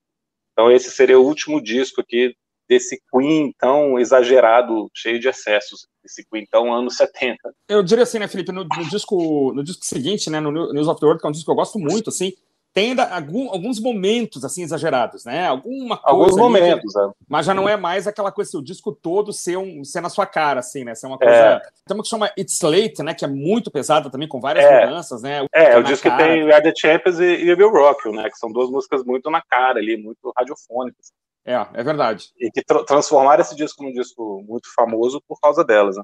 Então 0.52 0.71
esse 0.71 0.91
seria 0.91 1.19
o 1.19 1.26
último 1.26 1.62
disco 1.62 2.02
aqui 2.02 2.36
desse 2.67 3.02
Queen 3.12 3.54
tão 3.58 3.99
exagerado, 3.99 4.89
cheio 4.93 5.19
de 5.19 5.28
excessos, 5.28 5.88
esse 6.04 6.26
Queen 6.30 6.45
tão 6.49 6.73
anos 6.73 6.95
70. 6.97 7.38
Eu 7.67 7.84
diria 7.84 8.04
assim, 8.04 8.19
né, 8.19 8.28
Felipe, 8.28 8.52
no, 8.52 8.63
no 8.63 8.89
disco, 8.89 9.54
no 9.54 9.63
disco 9.63 9.86
seguinte, 9.86 10.30
né, 10.30 10.39
no 10.39 10.52
News 10.52 10.88
of 10.88 10.99
the 10.99 11.06
World, 11.06 11.21
que 11.21 11.28
é 11.28 11.30
um 11.30 11.32
disco 11.32 11.45
que 11.45 11.52
eu 11.52 11.56
gosto 11.56 11.80
muito, 11.80 12.10
assim, 12.10 12.34
tem 12.73 12.89
ainda 12.89 13.07
algum, 13.15 13.51
alguns 13.51 13.79
momentos 13.79 14.43
assim 14.43 14.63
exagerados, 14.63 15.23
né? 15.25 15.47
Alguma 15.47 15.95
coisa. 15.95 16.17
Alguns 16.17 16.36
momentos, 16.36 16.95
é. 16.95 17.09
Mas 17.29 17.45
já 17.45 17.53
não 17.53 17.69
é 17.69 17.77
mais 17.77 18.07
aquela 18.07 18.31
coisa 18.31 18.49
assim, 18.49 18.57
o 18.57 18.63
disco 18.63 18.91
todo 18.91 19.31
ser, 19.31 19.57
um, 19.57 19.83
ser 19.83 20.01
na 20.01 20.09
sua 20.09 20.25
cara, 20.25 20.59
assim, 20.59 20.83
né? 20.83 20.95
Ser 20.95 21.05
uma 21.05 21.19
coisa. 21.19 21.33
É. 21.33 21.59
Tem 21.86 21.95
uma 21.95 22.01
que 22.01 22.09
chama 22.09 22.31
It's 22.38 22.62
Late, 22.62 23.03
né? 23.03 23.13
Que 23.13 23.25
é 23.25 23.27
muito 23.27 23.69
pesada 23.69 24.09
também, 24.09 24.27
com 24.27 24.41
várias 24.41 24.65
é. 24.65 24.86
mudanças, 24.86 25.21
né? 25.21 25.45
É, 25.53 25.77
o 25.77 25.83
disco 25.83 26.09
que 26.09 26.17
tem 26.17 26.45
We 26.45 26.53
Are 26.53 26.63
the 26.63 26.73
Champions 26.75 27.19
e, 27.19 27.25
e 27.25 27.53
Will 27.53 27.69
Rock, 27.69 28.09
né? 28.12 28.27
Que 28.27 28.38
são 28.39 28.51
duas 28.51 28.71
músicas 28.71 29.03
muito 29.03 29.29
na 29.29 29.41
cara 29.41 29.77
ali, 29.77 29.95
muito 29.95 30.33
radiofônicas. 30.36 31.12
É, 31.45 31.53
é 31.73 31.83
verdade. 31.83 32.29
E 32.39 32.49
que 32.49 32.63
tra 32.63 32.83
transformaram 32.83 33.41
esse 33.41 33.55
disco 33.55 33.83
num 33.83 33.93
disco 33.93 34.43
muito 34.47 34.73
famoso 34.73 35.21
por 35.27 35.39
causa 35.39 35.63
delas, 35.63 35.95
né? 35.95 36.03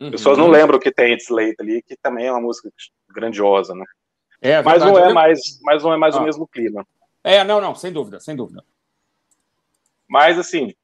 Uhum. 0.00 0.10
Pessoas 0.10 0.36
não 0.36 0.48
lembram 0.48 0.78
que 0.78 0.90
tem 0.90 1.12
It's 1.12 1.28
Late 1.28 1.56
ali, 1.60 1.82
que 1.82 1.96
também 1.96 2.26
é 2.26 2.32
uma 2.32 2.40
música 2.40 2.70
grandiosa, 3.08 3.74
né? 3.74 3.84
É, 4.40 4.62
mas 4.62 4.82
não 4.82 4.98
é 4.98 5.12
mais, 5.12 5.40
mas 5.62 5.82
não 5.82 5.92
é 5.92 5.96
mais 5.96 6.16
ah. 6.16 6.20
o 6.20 6.24
mesmo 6.24 6.46
clima. 6.46 6.86
É, 7.22 7.44
não, 7.44 7.60
não, 7.60 7.74
sem 7.74 7.92
dúvida, 7.92 8.18
sem 8.20 8.34
dúvida. 8.34 8.64
Mas 10.08 10.38
assim, 10.38 10.74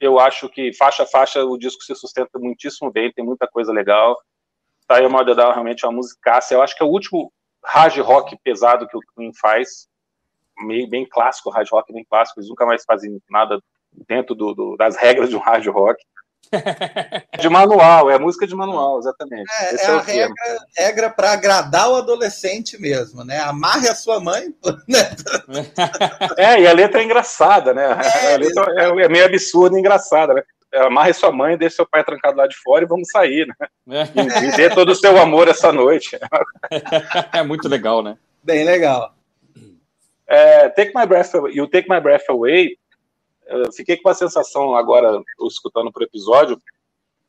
eu 0.00 0.18
acho 0.18 0.48
que 0.48 0.72
faixa 0.72 1.02
a 1.02 1.06
faixa 1.06 1.44
o 1.44 1.58
disco 1.58 1.82
se 1.82 1.94
sustenta 1.94 2.38
muitíssimo 2.38 2.90
bem, 2.90 3.12
tem 3.12 3.24
muita 3.24 3.46
coisa 3.46 3.72
legal. 3.72 4.16
Tá 4.86 5.06
Mother 5.08 5.34
Down 5.34 5.52
realmente 5.52 5.84
é 5.84 5.88
uma 5.88 5.96
musicaça. 5.96 6.54
Eu 6.54 6.62
acho 6.62 6.74
que 6.74 6.82
é 6.82 6.86
o 6.86 6.90
último 6.90 7.32
hard 7.64 7.98
rock 7.98 8.36
pesado 8.42 8.88
que 8.88 8.96
o 8.96 9.00
Queen 9.14 9.32
faz, 9.34 9.88
meio 10.58 10.88
bem 10.88 11.06
clássico, 11.06 11.50
hard 11.50 11.68
rock 11.70 11.92
bem 11.92 12.04
clássico. 12.08 12.40
Eles 12.40 12.48
nunca 12.48 12.64
mais 12.64 12.84
fazem 12.84 13.20
nada 13.28 13.62
dentro 14.08 14.34
do, 14.34 14.54
do, 14.54 14.76
das 14.76 14.96
regras 14.96 15.28
de 15.28 15.36
um 15.36 15.40
hard 15.40 15.66
rock. 15.66 16.02
De 17.40 17.48
manual, 17.48 18.10
é 18.10 18.18
música 18.18 18.46
de 18.46 18.54
manual, 18.54 18.98
exatamente. 18.98 19.50
É, 19.60 19.74
é, 19.74 19.84
é 19.84 19.86
a 19.86 20.00
regra, 20.00 20.34
regra 20.76 21.10
para 21.10 21.32
agradar 21.32 21.90
o 21.90 21.96
adolescente 21.96 22.80
mesmo, 22.80 23.24
né? 23.24 23.38
Amarre 23.40 23.88
a 23.88 23.94
sua 23.94 24.20
mãe. 24.20 24.54
Né? 24.88 24.98
é, 26.36 26.60
e 26.62 26.66
a 26.66 26.72
letra 26.72 27.00
é 27.00 27.04
engraçada, 27.04 27.72
né? 27.72 27.84
É, 28.24 28.34
a 28.34 28.36
letra 28.36 28.64
é, 28.76 29.04
é 29.04 29.08
meio 29.08 29.24
absurda 29.24 29.76
e 29.76 29.80
engraçada, 29.80 30.34
né? 30.34 30.42
Amarre 30.74 31.12
sua 31.12 31.30
mãe, 31.30 31.56
deixe 31.56 31.76
seu 31.76 31.86
pai 31.86 32.02
trancado 32.02 32.36
lá 32.36 32.46
de 32.46 32.56
fora 32.56 32.84
e 32.84 32.88
vamos 32.88 33.08
sair, 33.10 33.46
né? 33.46 34.08
E, 34.14 34.46
e 34.46 34.56
dê 34.56 34.70
todo 34.70 34.90
o 34.90 34.94
seu 34.94 35.20
amor 35.20 35.48
essa 35.48 35.72
noite. 35.72 36.18
É 37.32 37.42
muito 37.42 37.68
legal, 37.68 38.02
né? 38.02 38.16
Bem 38.42 38.64
legal. 38.64 39.14
É, 40.26 40.68
Take 40.70 40.92
My 40.96 41.06
Breath 41.06 41.34
Away, 41.34 41.54
e 41.54 41.60
o 41.60 41.68
Take 41.68 41.90
My 41.90 42.00
Breath 42.00 42.28
Away 42.28 42.76
eu 43.50 43.72
fiquei 43.72 43.96
com 43.96 44.08
a 44.08 44.14
sensação 44.14 44.74
agora, 44.74 45.22
escutando 45.46 45.90
o 45.94 46.02
episódio 46.02 46.60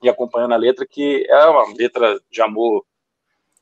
e 0.01 0.09
acompanhando 0.09 0.53
a 0.53 0.57
letra, 0.57 0.85
que 0.87 1.25
é 1.29 1.45
uma 1.45 1.73
letra 1.73 2.19
de 2.29 2.41
amor 2.41 2.85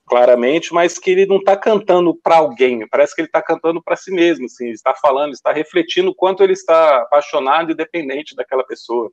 claramente, 0.06 0.74
mas 0.74 0.98
que 0.98 1.12
ele 1.12 1.26
não 1.28 1.38
está 1.38 1.56
cantando 1.56 2.16
para 2.16 2.38
alguém, 2.38 2.88
parece 2.90 3.14
que 3.14 3.22
ele 3.22 3.28
está 3.28 3.42
cantando 3.42 3.82
para 3.82 3.96
si 3.96 4.12
mesmo, 4.12 4.46
assim, 4.46 4.70
está 4.70 4.94
falando, 4.96 5.34
está 5.34 5.52
refletindo 5.54 6.10
o 6.10 6.16
quanto 6.16 6.44
ele 6.44 6.54
está 6.54 7.04
apaixonado 7.04 7.72
e 7.72 7.76
dependente 7.76 8.36
daquela 8.36 8.64
pessoa. 8.64 9.12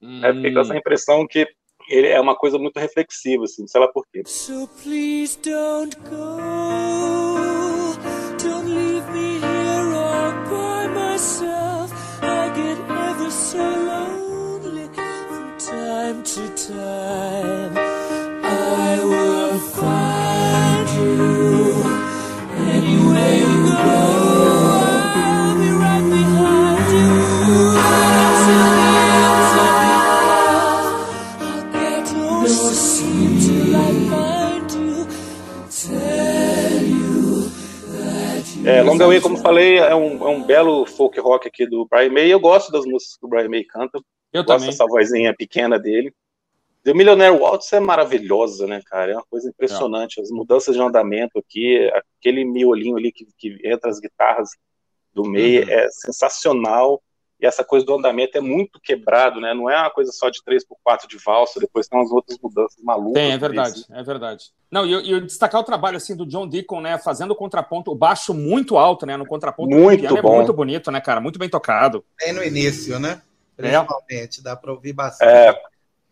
Hum. 0.00 0.24
É, 0.24 0.34
fiquei 0.34 0.52
com 0.52 0.60
essa 0.60 0.76
impressão 0.76 1.26
que 1.28 1.46
ele 1.88 2.08
é 2.08 2.20
uma 2.20 2.34
coisa 2.34 2.58
muito 2.58 2.78
reflexiva, 2.78 3.44
assim, 3.44 3.66
sei 3.68 3.80
lá 3.80 3.88
por 3.88 4.04
quê. 4.12 4.22
So 4.26 4.68
please 4.82 5.38
don't 5.38 5.96
go, 6.10 7.41
É, 38.64 38.80
Long 38.80 38.96
como 39.20 39.36
falei, 39.38 39.78
é 39.78 39.94
um, 39.94 40.26
é 40.26 40.30
um 40.30 40.42
belo 40.42 40.86
folk 40.86 41.18
rock 41.20 41.48
aqui 41.48 41.66
do 41.66 41.86
Brian 41.86 42.10
May. 42.10 42.32
Eu 42.32 42.38
gosto 42.38 42.70
das 42.70 42.84
músicas 42.84 43.16
que 43.16 43.26
o 43.26 43.28
Brian 43.28 43.48
May 43.48 43.64
canta. 43.64 43.98
Eu 44.32 44.44
gosto 44.44 44.58
também. 44.58 44.70
dessa 44.70 44.86
vozinha 44.86 45.34
pequena 45.34 45.78
dele. 45.78 46.14
The 46.84 46.92
Millionaire 46.92 47.36
Waltz 47.36 47.72
é 47.72 47.80
maravilhosa, 47.80 48.66
né, 48.66 48.80
cara? 48.84 49.12
É 49.12 49.14
uma 49.14 49.24
coisa 49.28 49.48
impressionante. 49.48 50.20
As 50.20 50.30
mudanças 50.30 50.74
de 50.74 50.82
andamento 50.82 51.38
aqui, 51.38 51.88
aquele 52.18 52.44
miolinho 52.44 52.96
ali 52.96 53.12
que, 53.12 53.26
que 53.38 53.58
entra 53.64 53.88
as 53.88 54.00
guitarras 54.00 54.50
do 55.14 55.24
meio 55.24 55.62
uhum. 55.62 55.70
é 55.70 55.88
sensacional. 55.90 57.00
E 57.40 57.46
essa 57.46 57.64
coisa 57.64 57.84
do 57.84 57.94
andamento 57.94 58.38
é 58.38 58.40
muito 58.40 58.80
quebrado, 58.80 59.40
né? 59.40 59.52
Não 59.52 59.68
é 59.68 59.76
uma 59.76 59.90
coisa 59.90 60.12
só 60.12 60.30
de 60.30 60.42
3 60.44 60.64
por 60.64 60.76
4 60.84 61.08
de 61.08 61.18
valsa, 61.18 61.58
depois 61.58 61.88
tem 61.88 61.98
umas 61.98 62.12
outras 62.12 62.38
mudanças 62.40 62.80
malucas. 62.82 63.14
Tem, 63.14 63.32
é 63.32 63.38
verdade, 63.38 63.84
é 63.90 64.02
verdade. 64.02 64.44
Não, 64.70 64.86
e 64.86 64.92
eu, 64.92 65.00
eu, 65.00 65.20
destacar 65.20 65.60
o 65.60 65.64
trabalho 65.64 65.96
assim 65.96 66.16
do 66.16 66.24
John 66.24 66.46
Deacon, 66.46 66.80
né? 66.80 66.98
Fazendo 66.98 67.32
o 67.32 67.36
contraponto, 67.36 67.90
o 67.90 67.96
baixo 67.96 68.32
muito 68.32 68.78
alto, 68.78 69.06
né? 69.06 69.16
No 69.16 69.26
contraponto 69.26 69.68
muito 69.68 70.00
piano, 70.00 70.18
é 70.18 70.22
muito 70.22 70.52
bonito, 70.52 70.90
né, 70.92 71.00
cara? 71.00 71.20
Muito 71.20 71.38
bem 71.38 71.48
tocado. 71.48 72.04
Bem 72.24 72.32
no 72.32 72.44
início, 72.44 73.00
né? 73.00 73.20
É. 73.58 73.62
Principalmente, 73.62 74.38
é. 74.38 74.42
dá 74.42 74.56
para 74.56 74.72
ouvir 74.72 74.92
bastante. 74.92 75.28
É, 75.28 75.62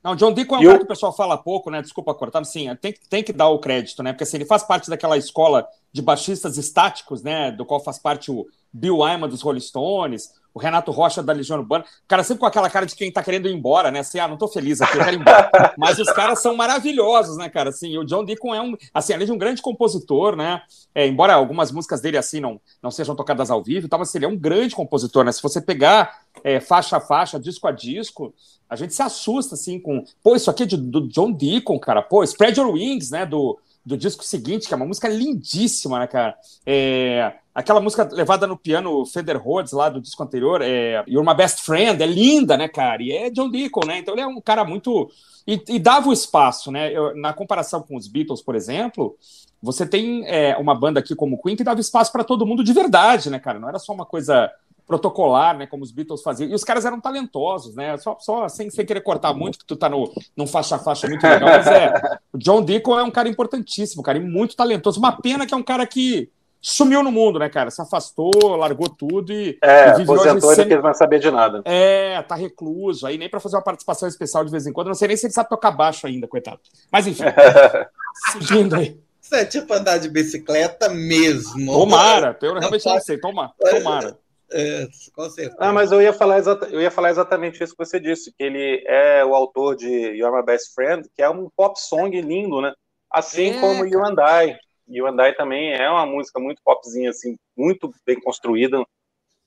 não, 0.02 0.16
John 0.16 0.32
Deacon 0.32 0.56
é 0.56 0.58
um 0.58 0.62
E 0.62 0.64
cara 0.64 0.76
o- 0.76 0.78
que 0.80 0.84
o 0.84 0.88
pessoal 0.88 1.12
fala 1.14 1.36
pouco, 1.36 1.70
né? 1.70 1.82
Desculpa 1.82 2.14
cortar, 2.14 2.40
mas 2.40 2.48
sim, 2.48 2.74
tem, 2.76 2.92
que- 2.92 3.08
tem 3.08 3.22
que 3.22 3.32
dar 3.32 3.48
o 3.48 3.58
crédito, 3.58 4.02
né? 4.02 4.12
Porque 4.12 4.24
assim, 4.24 4.38
ele 4.38 4.46
faz 4.46 4.62
parte 4.62 4.88
daquela 4.88 5.16
escola 5.18 5.66
de 5.92 6.00
baixistas 6.00 6.56
estáticos, 6.56 7.22
né? 7.22 7.50
Do 7.50 7.66
qual 7.66 7.80
faz 7.82 7.98
parte 7.98 8.30
o 8.30 8.46
Bill 8.72 8.98
Wyman 8.98 9.28
dos 9.28 9.42
Rolling 9.42 9.60
Stones, 9.60 10.30
o 10.52 10.58
Renato 10.58 10.90
Rocha 10.90 11.22
da 11.22 11.32
Legião 11.32 11.58
Urbana. 11.58 11.84
O 11.84 12.08
cara 12.08 12.22
sempre 12.22 12.40
com 12.40 12.46
aquela 12.46 12.68
cara 12.68 12.86
de 12.86 12.94
quem 12.94 13.10
tá 13.10 13.22
querendo 13.22 13.48
ir 13.48 13.54
embora, 13.54 13.90
né? 13.90 14.00
Assim, 14.00 14.18
ah, 14.18 14.28
não 14.28 14.36
tô 14.36 14.48
feliz 14.48 14.80
aqui, 14.80 14.96
eu 14.96 15.04
quero 15.04 15.16
ir 15.16 15.20
embora. 15.20 15.50
mas 15.78 15.98
os 15.98 16.10
caras 16.12 16.40
são 16.40 16.56
maravilhosos, 16.56 17.36
né, 17.36 17.48
cara? 17.48 17.70
Assim, 17.70 17.96
o 17.98 18.04
John 18.04 18.24
Deacon 18.24 18.54
é 18.54 18.60
um, 18.60 18.76
assim, 18.92 19.12
além 19.12 19.26
de 19.26 19.32
um 19.32 19.38
grande 19.38 19.62
compositor, 19.62 20.36
né? 20.36 20.62
É, 20.94 21.06
embora 21.06 21.34
algumas 21.34 21.70
músicas 21.70 22.00
dele, 22.00 22.16
assim, 22.16 22.40
não, 22.40 22.60
não 22.82 22.90
sejam 22.90 23.14
tocadas 23.14 23.50
ao 23.50 23.62
vivo 23.62 23.88
tal, 23.88 23.98
mas 23.98 24.08
assim, 24.08 24.18
ele 24.18 24.24
é 24.24 24.28
um 24.28 24.36
grande 24.36 24.74
compositor, 24.74 25.24
né? 25.24 25.32
Se 25.32 25.42
você 25.42 25.60
pegar 25.60 26.20
é, 26.42 26.60
faixa 26.60 26.96
a 26.96 27.00
faixa, 27.00 27.38
disco 27.38 27.66
a 27.68 27.72
disco, 27.72 28.34
a 28.68 28.76
gente 28.76 28.94
se 28.94 29.02
assusta, 29.02 29.54
assim, 29.54 29.78
com. 29.80 30.04
Pô, 30.22 30.36
isso 30.36 30.50
aqui 30.50 30.62
é 30.62 30.66
de- 30.66 30.76
do 30.76 31.08
John 31.08 31.32
Deacon, 31.32 31.78
cara. 31.78 32.02
Pô, 32.02 32.22
Spread 32.22 32.58
Your 32.58 32.72
Wings, 32.72 33.10
né? 33.10 33.26
Do, 33.26 33.58
do 33.84 33.96
disco 33.96 34.22
seguinte, 34.24 34.68
que 34.68 34.74
é 34.74 34.76
uma 34.76 34.86
música 34.86 35.08
lindíssima, 35.08 35.98
né, 35.98 36.06
cara? 36.06 36.36
É, 36.64 37.34
aquela 37.60 37.80
música 37.80 38.08
levada 38.12 38.46
no 38.46 38.56
piano 38.56 39.04
Fender 39.06 39.40
Rhodes 39.40 39.72
lá 39.72 39.88
do 39.88 40.00
disco 40.00 40.22
anterior, 40.22 40.60
é, 40.62 41.04
You're 41.06 41.26
My 41.26 41.34
Best 41.34 41.62
Friend, 41.62 42.02
é 42.02 42.06
linda, 42.06 42.56
né, 42.56 42.68
cara? 42.68 43.02
E 43.02 43.12
é 43.12 43.30
John 43.30 43.50
Deacon, 43.50 43.86
né? 43.86 43.98
Então 43.98 44.14
ele 44.14 44.22
é 44.22 44.26
um 44.26 44.40
cara 44.40 44.64
muito. 44.64 45.10
E, 45.46 45.62
e 45.68 45.78
dava 45.78 46.08
o 46.08 46.12
espaço, 46.12 46.70
né? 46.70 46.92
Eu- 46.92 47.16
na 47.16 47.32
comparação 47.32 47.82
com 47.82 47.96
os 47.96 48.08
Beatles, 48.08 48.42
por 48.42 48.54
exemplo, 48.54 49.16
você 49.62 49.86
tem 49.86 50.24
é, 50.26 50.56
uma 50.56 50.74
banda 50.74 51.00
aqui 51.00 51.14
como 51.14 51.36
o 51.36 51.42
Queen 51.42 51.56
que 51.56 51.64
dava 51.64 51.80
espaço 51.80 52.12
para 52.12 52.24
todo 52.24 52.46
mundo 52.46 52.64
de 52.64 52.72
verdade, 52.72 53.30
né, 53.30 53.38
cara? 53.38 53.58
Não 53.58 53.68
era 53.68 53.78
só 53.78 53.92
uma 53.92 54.04
coisa 54.06 54.50
protocolar, 54.86 55.56
né, 55.56 55.68
como 55.68 55.84
os 55.84 55.92
Beatles 55.92 56.20
faziam. 56.20 56.50
E 56.50 56.54
os 56.54 56.64
caras 56.64 56.84
eram 56.84 57.00
talentosos, 57.00 57.76
né? 57.76 57.96
Só, 57.98 58.16
só 58.18 58.48
sem, 58.48 58.68
sem 58.70 58.84
querer 58.84 59.02
cortar 59.02 59.32
muito, 59.32 59.58
que 59.60 59.64
tu 59.64 59.76
tá 59.76 59.88
no, 59.88 60.12
num 60.36 60.48
faixa-faixa 60.48 61.06
muito 61.08 61.22
legal, 61.22 61.48
mas 61.48 61.66
é. 61.68 61.92
O 62.32 62.38
John 62.38 62.60
Deacon 62.60 62.98
é 62.98 63.04
um 63.04 63.10
cara 63.10 63.28
importantíssimo, 63.28 64.02
cara, 64.02 64.18
e 64.18 64.20
muito 64.20 64.56
talentoso. 64.56 64.98
Uma 64.98 65.12
pena 65.12 65.46
que 65.46 65.54
é 65.54 65.56
um 65.56 65.62
cara 65.62 65.86
que 65.86 66.28
sumiu 66.60 67.02
no 67.02 67.10
mundo, 67.10 67.38
né, 67.38 67.48
cara? 67.48 67.70
Se 67.70 67.80
afastou, 67.80 68.30
largou 68.56 68.88
tudo 68.88 69.32
e, 69.32 69.58
É, 69.62 69.86
e 69.98 70.02
aposentou 70.02 70.54
sem- 70.54 70.64
não 70.66 70.74
quis 70.76 70.82
mais 70.82 70.98
saber 70.98 71.18
de 71.18 71.30
nada. 71.30 71.62
é, 71.64 72.20
tá 72.22 72.34
recluso 72.34 73.06
aí, 73.06 73.16
nem 73.18 73.28
pra 73.30 73.40
fazer 73.40 73.56
uma 73.56 73.62
participação 73.64 74.08
especial 74.08 74.44
de 74.44 74.50
vez 74.50 74.66
em 74.66 74.72
quando. 74.72 74.88
Não 74.88 74.94
sei 74.94 75.08
nem 75.08 75.16
se 75.16 75.26
ele 75.26 75.32
sabe 75.32 75.48
tocar 75.48 75.70
baixo 75.70 76.06
ainda, 76.06 76.26
coitado. 76.28 76.60
Mas 76.92 77.06
enfim, 77.06 77.24
seguindo 78.32 78.76
aí. 78.76 78.98
Isso 79.22 79.34
é 79.34 79.44
tipo 79.44 79.72
andar 79.72 79.98
de 79.98 80.08
bicicleta 80.08 80.88
mesmo. 80.88 81.72
Tomara, 81.72 82.36
eu 82.42 82.54
realmente 82.58 82.84
não 82.86 83.00
sei, 83.00 83.18
toma, 83.18 83.52
tomara. 83.58 84.18
É, 84.52 84.88
com 85.14 85.30
certeza. 85.30 85.56
Ah, 85.60 85.72
mas 85.72 85.92
eu 85.92 86.02
ia, 86.02 86.12
falar 86.12 86.38
exata- 86.38 86.66
eu 86.66 86.80
ia 86.80 86.90
falar 86.90 87.10
exatamente 87.10 87.62
isso 87.62 87.72
que 87.76 87.84
você 87.84 88.00
disse, 88.00 88.32
que 88.36 88.42
ele 88.42 88.82
é 88.88 89.24
o 89.24 89.32
autor 89.34 89.76
de 89.76 89.86
You're 89.88 90.36
My 90.36 90.44
Best 90.44 90.74
Friend, 90.74 91.08
que 91.14 91.22
é 91.22 91.30
um 91.30 91.48
pop 91.56 91.78
song 91.80 92.20
lindo, 92.20 92.60
né? 92.60 92.72
Assim 93.08 93.50
É, 93.50 93.60
como 93.60 93.86
You 93.86 94.04
and 94.04 94.16
I. 94.18 94.56
You 94.90 95.06
and 95.06 95.20
I 95.22 95.32
também 95.34 95.72
é 95.72 95.88
uma 95.88 96.04
música 96.04 96.40
muito 96.40 96.60
popzinha, 96.64 97.10
assim, 97.10 97.36
muito 97.56 97.90
bem 98.04 98.20
construída 98.20 98.84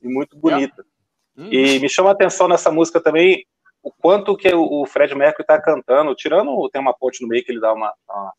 e 0.01 0.07
muito 0.07 0.37
bonita. 0.37 0.85
Hum, 1.37 1.49
E 1.51 1.79
me 1.79 1.89
chama 1.89 2.09
a 2.09 2.13
atenção 2.13 2.47
nessa 2.47 2.71
música 2.71 3.01
também 3.01 3.45
o 3.81 3.91
quanto 3.91 4.37
que 4.37 4.53
o 4.53 4.81
o 4.81 4.85
Fred 4.85 5.13
Mercury 5.13 5.43
está 5.43 5.61
cantando, 5.61 6.15
tirando 6.15 6.69
tem 6.69 6.81
uma 6.81 6.93
ponte 6.93 7.21
no 7.21 7.27
meio 7.27 7.43
que 7.43 7.51
ele 7.51 7.59
dá 7.59 7.73
uma, 7.73 7.93
uma- 8.09 8.33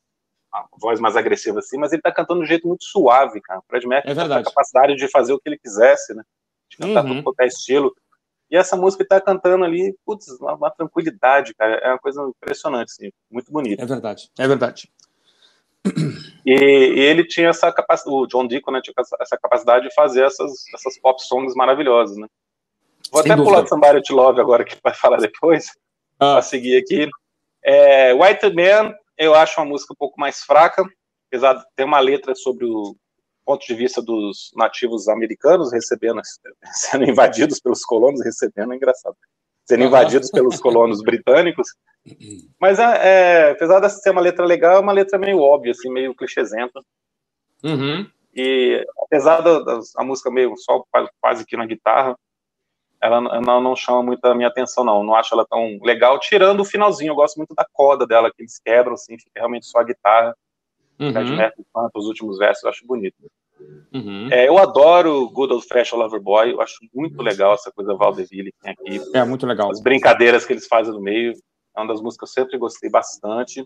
uma 0.53 0.69
voz 0.81 0.99
mais 1.01 1.17
agressiva 1.17 1.59
assim, 1.59 1.77
mas 1.77 1.93
ele 1.93 2.01
está 2.01 2.13
cantando 2.13 2.41
de 2.41 2.45
um 2.45 2.49
jeito 2.49 2.67
muito 2.67 2.85
suave, 2.85 3.41
cara. 3.43 3.61
O 3.61 3.65
Fred 3.69 3.87
Mercury 3.87 4.13
É 4.13 4.15
tem 4.15 4.25
a 4.37 4.43
capacidade 4.45 4.95
de 4.95 5.09
fazer 5.09 5.33
o 5.33 5.39
que 5.41 5.49
ele 5.49 5.59
quisesse, 5.59 6.15
né? 6.15 6.23
De 6.71 6.77
cantar 6.79 7.05
Uhum. 7.05 7.23
qualquer 7.23 7.47
estilo. 7.49 7.95
E 8.51 8.57
essa 8.57 8.77
música 8.77 9.03
ele 9.03 9.09
tá 9.09 9.21
cantando 9.21 9.65
ali, 9.65 9.95
putz, 10.07 10.29
uma, 10.41 10.55
uma 10.55 10.71
tranquilidade, 10.71 11.55
cara. 11.55 11.75
É 11.77 11.89
uma 11.89 11.99
coisa 11.99 12.23
impressionante, 12.23 12.93
assim, 12.93 13.11
muito 13.31 13.51
bonita. 13.51 13.83
É 13.83 13.87
verdade, 13.87 14.31
é 14.39 14.47
verdade. 14.49 14.91
E, 16.45 16.53
e 16.53 17.01
ele 17.01 17.25
tinha 17.27 17.49
essa 17.49 17.73
capacidade, 17.73 18.15
o 18.17 18.27
John 18.27 18.47
Deacon, 18.47 18.71
né, 18.73 18.81
tinha 18.83 18.95
essa- 19.21 19.39
capacidade 19.39 19.89
de 19.89 19.95
fazer 19.95 20.25
essas, 20.25 20.53
essas 20.75 20.99
pop 20.99 21.23
songs 21.23 21.55
maravilhosas, 21.55 22.17
né? 22.17 22.27
Vou 23.11 23.23
Sem 23.23 23.33
até 23.33 23.37
dúvida. 23.43 23.57
pular 23.57 23.69
Somebody 23.69 24.03
to 24.03 24.15
Love 24.15 24.41
agora, 24.41 24.65
que 24.65 24.77
vai 24.83 24.93
falar 24.95 25.19
depois, 25.19 25.67
Ah, 26.19 26.35
para 26.35 26.43
seguir 26.43 26.77
aqui. 26.77 27.09
É, 27.63 28.13
White 28.13 28.53
Man, 28.55 28.95
eu 29.17 29.35
acho 29.35 29.59
uma 29.61 29.67
música 29.67 29.93
um 29.95 29.97
pouco 29.97 30.21
mais 30.21 30.41
fraca, 30.41 30.85
apesar 31.29 31.55
de 31.55 31.65
ter 31.75 31.85
uma 31.85 31.99
letra 32.01 32.35
sobre 32.35 32.67
o 32.67 32.95
ponto 33.45 33.67
de 33.67 33.75
vista 33.75 34.03
dos 34.03 34.51
nativos 34.57 35.09
americanos 35.09 35.73
recebendo, 35.73 36.21
sendo 36.75 37.05
invadidos 37.05 37.61
pelos 37.61 37.85
colonos, 37.85 38.23
recebendo, 38.25 38.73
é 38.73 38.77
engraçado, 38.77 39.17
sendo 39.65 39.85
invadidos 39.85 40.31
pelos 40.31 40.61
colonos 40.61 41.03
britânicos. 41.03 41.69
Mas, 42.61 42.79
é, 42.79 43.49
é, 43.49 43.51
apesar 43.53 43.81
dessa 43.81 43.99
ser 43.99 44.11
uma 44.11 44.21
letra 44.21 44.45
legal, 44.45 44.77
é 44.77 44.81
uma 44.81 44.93
letra 44.93 45.19
meio 45.19 45.41
óbvia, 45.41 45.73
assim, 45.73 45.91
meio 45.91 46.15
clichêsenta. 46.15 46.81
uhum. 47.63 48.07
E 48.37 48.85
apesar 49.01 49.41
da, 49.43 49.61
da 49.61 49.79
a 49.97 50.05
música 50.05 50.29
meio 50.29 50.57
só 50.57 50.85
quase, 51.21 51.47
que 51.47 51.57
na 51.57 51.67
guitarra, 51.67 52.19
ela 53.01 53.21
não, 53.21 53.77
chama 53.77 54.03
muito 54.03 54.25
a 54.25 54.35
minha 54.35 54.49
atenção, 54.49 54.83
não. 54.83 55.05
Não 55.05 55.15
acho 55.15 55.35
ela 55.35 55.47
tão 55.47 55.79
legal, 55.83 56.19
tirando 56.19 56.61
o 56.61 56.65
finalzinho. 56.65 57.13
Eu 57.13 57.17
gosto 57.17 57.37
muito 57.37 57.55
da 57.55 57.65
coda 57.73 58.07
dela, 58.07 58.31
que 58.35 58.43
eles 58.43 58.59
quebram, 58.59 58.95
assim, 58.95 59.17
fica 59.19 59.31
realmente 59.37 59.67
só 59.67 59.79
a 59.79 59.85
guitarra. 59.85 60.35
Fred 60.97 61.31
Uhum. 61.31 61.37
Mercury 61.37 61.67
canta 61.75 61.99
os 61.99 62.07
últimos 62.07 62.39
versos, 62.39 62.65
eu 62.65 62.71
acho 62.71 62.87
bonito. 62.87 63.17
Uhum. 63.93 64.29
É, 64.33 64.49
eu 64.49 64.59
adoro 64.59 65.29
Good 65.31 65.53
Old 65.53 65.67
Fashioned 65.67 66.03
Lover 66.03 66.21
Boy, 66.21 66.53
eu 66.53 66.61
acho 66.61 66.77
muito 66.93 67.23
legal 67.23 67.55
essa 67.55 67.71
coisa 67.71 67.95
Valdeville 67.95 68.53
que 68.53 68.61
tem 68.61 68.73
aqui. 68.73 69.17
É 69.17 69.25
muito 69.25 69.47
legal. 69.47 69.71
As 69.71 69.81
brincadeiras 69.81 70.45
que 70.45 70.53
eles 70.53 70.67
fazem 70.67 70.93
no 70.93 71.01
meio. 71.01 71.33
É 71.77 71.81
uma 71.81 71.93
das 71.93 72.01
músicas 72.01 72.33
que 72.33 72.41
eu 72.41 72.45
sempre 72.45 72.59
gostei 72.59 72.89
bastante. 72.89 73.65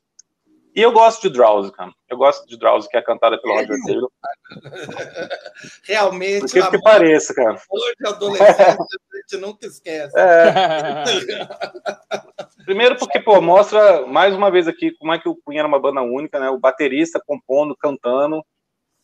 E 0.74 0.80
eu 0.80 0.92
gosto 0.92 1.22
de 1.22 1.30
Drowsy, 1.30 1.72
cara. 1.72 1.92
Eu 2.08 2.16
gosto 2.16 2.46
de 2.46 2.56
Drowsy, 2.56 2.88
que 2.88 2.96
é 2.96 3.02
cantada 3.02 3.40
pelo 3.40 3.54
Roger 3.54 3.76
Taylor. 3.84 4.10
Realmente. 5.84 6.40
Por 6.42 6.52
que, 6.52 6.70
que 6.70 6.82
pareça, 6.82 7.34
cara. 7.34 7.60
Hoje, 7.68 7.94
adolescente, 8.06 8.60
a 8.60 9.16
gente 9.16 9.36
nunca 9.40 9.66
esquece. 9.66 10.14
É. 10.16 11.04
Primeiro 12.64 12.96
porque, 12.96 13.18
pô, 13.18 13.40
mostra 13.40 14.06
mais 14.06 14.34
uma 14.34 14.50
vez 14.50 14.68
aqui 14.68 14.92
como 14.98 15.12
é 15.12 15.18
que 15.18 15.28
o 15.28 15.34
Queen 15.34 15.58
era 15.58 15.66
uma 15.66 15.80
banda 15.80 16.00
única, 16.00 16.38
né? 16.38 16.48
O 16.48 16.58
baterista 16.58 17.20
compondo, 17.26 17.76
cantando. 17.76 18.40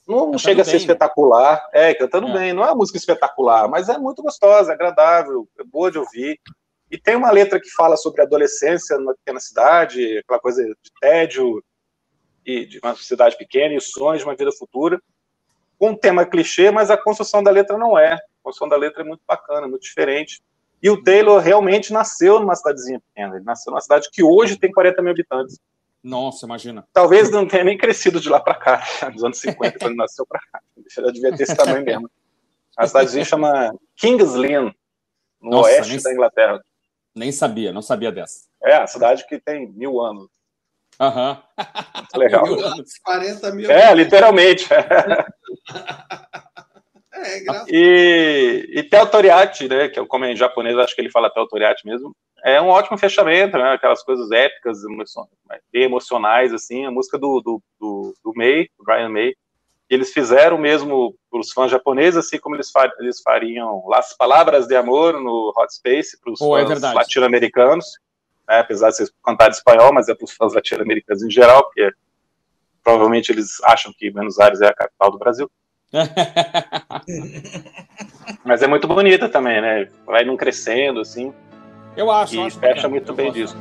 Não 0.07 0.19
cantando 0.19 0.39
chega 0.39 0.63
a 0.63 0.65
ser 0.65 0.73
bem, 0.73 0.81
espetacular. 0.81 1.69
Né? 1.73 1.91
É, 1.91 1.95
cantando 1.95 2.29
é. 2.29 2.33
bem. 2.33 2.53
Não 2.53 2.63
é 2.63 2.67
uma 2.67 2.77
música 2.77 2.99
espetacular, 2.99 3.69
mas 3.69 3.89
é 3.89 3.99
muito 3.99 4.23
gostosa, 4.23 4.73
agradável, 4.73 5.49
é 5.59 5.65
boa 5.65 5.91
de 5.91 5.99
ouvir. 5.99 6.39
E 6.91 6.99
tem 6.99 7.17
uma 7.17 7.31
letra 7.31 7.61
que 7.61 7.71
fala 7.71 7.97
sobre 7.97 8.21
a 8.21 8.25
adolescência 8.25 8.99
numa 8.99 9.15
pequena 9.15 9.41
cidade, 9.41 10.19
aquela 10.19 10.39
coisa 10.39 10.63
de 10.63 10.93
tédio 11.01 11.63
e 12.45 12.67
de 12.67 12.79
uma 12.83 12.95
cidade 12.95 13.37
pequena 13.37 13.75
e 13.75 13.79
os 13.79 13.91
sonhos 13.91 14.21
de 14.21 14.25
uma 14.25 14.37
vida 14.37 14.53
futura, 14.53 15.01
com 15.79 15.91
um 15.91 15.97
tema 15.97 16.27
clichê, 16.27 16.71
mas 16.71 16.91
a 16.91 16.97
construção 16.97 17.43
da 17.43 17.51
letra 17.51 17.79
não 17.79 17.99
é. 17.99 18.13
A 18.13 18.21
construção 18.43 18.69
da 18.69 18.77
letra 18.77 19.03
é 19.03 19.05
muito 19.05 19.23
bacana, 19.27 19.67
muito 19.67 19.83
diferente. 19.83 20.43
E 20.83 20.91
o 20.91 21.03
Taylor 21.03 21.41
realmente 21.41 21.93
nasceu 21.93 22.39
numa 22.39 22.55
cidadezinha 22.55 23.01
pequena. 23.01 23.37
Ele 23.37 23.45
nasceu 23.45 23.71
numa 23.71 23.81
cidade 23.81 24.09
que 24.13 24.23
hoje 24.23 24.59
tem 24.59 24.71
40 24.71 25.01
mil 25.01 25.13
habitantes. 25.13 25.59
Nossa, 26.05 26.45
imagina. 26.45 26.87
Talvez 26.93 27.31
não 27.31 27.49
tenha 27.49 27.65
nem 27.65 27.79
crescido 27.79 28.21
de 28.21 28.29
lá 28.29 28.39
para 28.39 28.55
cá, 28.55 28.85
nos 29.11 29.25
anos 29.25 29.39
50, 29.39 29.79
quando 29.79 29.97
nasceu 29.97 30.27
para 30.27 30.39
cá. 30.53 30.61
Já 30.95 31.11
devia 31.11 31.35
ter 31.35 31.45
esse 31.45 31.57
tamanho 31.57 31.83
mesmo. 31.83 32.11
A 32.77 32.87
cidadezinha 32.87 33.25
chama 33.25 33.75
Kings 33.97 34.37
Lynn, 34.37 34.71
no 35.41 35.51
Nossa, 35.51 35.71
oeste 35.71 36.03
da 36.03 36.13
Inglaterra. 36.13 36.61
Nem 37.15 37.33
sabia, 37.33 37.73
não 37.73 37.81
sabia 37.81 38.13
dessa. 38.13 38.47
É, 38.63 38.75
a 38.75 38.87
cidade 38.87 39.27
que 39.27 39.39
tem 39.39 39.73
mil 39.73 39.99
anos. 39.99 40.29
Aham. 41.01 41.43
Uhum. 41.59 42.21
Legal. 42.21 42.45
Mil 42.45 42.67
anos, 42.67 42.99
40 43.03 43.53
mil. 43.53 43.71
É, 43.71 43.95
literalmente. 43.95 44.69
É, 47.17 47.39
é 47.39 47.65
e, 47.69 48.71
e 48.75 48.83
Teotoriati, 48.83 49.69
né, 49.69 49.89
que 49.89 50.01
é 50.01 50.05
como 50.05 50.25
é 50.25 50.33
em 50.33 50.37
japonês, 50.37 50.77
acho 50.77 50.95
que 50.95 51.01
ele 51.01 51.13
fala 51.13 51.31
Teotoriati 51.31 51.87
mesmo, 51.87 52.15
é 52.45 52.61
um 52.61 52.69
ótimo 52.69 52.99
fechamento, 52.99 53.57
né, 53.57 53.73
aquelas 53.73 54.03
coisas 54.03 54.31
épicas, 54.31 54.83
bem 55.73 55.85
emocionais, 55.85 56.53
assim, 56.53 56.85
a 56.85 56.91
música 56.91 57.19
do, 57.19 57.41
do, 57.41 57.63
do, 57.81 58.15
do 58.23 58.35
May, 58.37 58.69
do 58.79 58.85
Brian 58.85 59.09
May, 59.09 59.35
eles 59.89 60.13
fizeram 60.13 60.59
mesmo 60.59 61.15
para 61.31 61.41
os 61.41 61.51
fãs 61.53 61.71
japoneses, 61.71 62.19
assim 62.19 62.39
como 62.39 62.55
eles, 62.55 62.71
far, 62.71 62.93
eles 63.01 63.23
fariam 63.23 63.83
Las 63.87 64.15
Palavras 64.15 64.67
de 64.67 64.77
Amor 64.77 65.19
no 65.21 65.55
Hot 65.57 65.75
Space 65.75 66.21
para 66.21 66.33
os 66.33 66.41
é 66.41 66.67
fãs 66.67 66.83
é 66.83 66.93
latino-americanos, 66.93 67.87
né, 68.47 68.59
apesar 68.59 68.91
de 68.91 68.97
ser 68.97 69.09
cantar 69.25 69.49
em 69.49 69.53
espanhol, 69.53 69.95
mas 69.95 70.11
é 70.11 70.15
para 70.15 70.25
os 70.25 70.33
fãs 70.33 70.53
latino-americanos 70.53 71.23
em 71.23 71.31
geral, 71.31 71.65
porque 71.65 71.91
provavelmente 72.83 73.33
eles 73.33 73.59
acham 73.65 73.91
que 73.97 74.11
Buenos 74.11 74.39
Aires 74.39 74.61
é 74.61 74.67
a 74.67 74.75
capital 74.75 75.11
do 75.11 75.19
Brasil. 75.19 75.51
mas 78.45 78.63
é 78.63 78.67
muito 78.67 78.87
bonita 78.87 79.29
também, 79.29 79.63
né? 79.63 79.89
Vai 80.05 80.25
num 80.25 80.37
crescendo, 80.37 81.01
assim. 81.01 81.33
Eu 81.97 82.11
acho. 82.11 82.35
E 82.35 82.39
acho 82.39 82.51
fecha 82.51 82.75
bacana. 82.75 82.89
muito 82.89 83.15
bem 83.15 83.33
disso. 83.33 83.57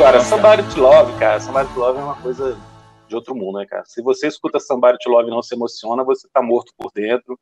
Agora, 0.00 0.18
Somebody 0.22 0.62
to 0.74 0.80
Love, 0.80 1.18
cara, 1.18 1.38
Somebody 1.38 1.74
to 1.74 1.78
Love 1.78 1.98
é 1.98 2.02
uma 2.02 2.16
coisa 2.22 2.58
de 3.06 3.14
outro 3.14 3.34
mundo, 3.34 3.58
né, 3.58 3.66
cara? 3.66 3.84
Se 3.84 4.00
você 4.00 4.28
escuta 4.28 4.58
Somebody 4.58 4.96
to 4.98 5.10
Love 5.10 5.28
e 5.28 5.30
não 5.30 5.42
se 5.42 5.54
emociona, 5.54 6.02
você 6.02 6.26
tá 6.32 6.40
morto 6.40 6.72
por 6.74 6.90
dentro. 6.90 7.38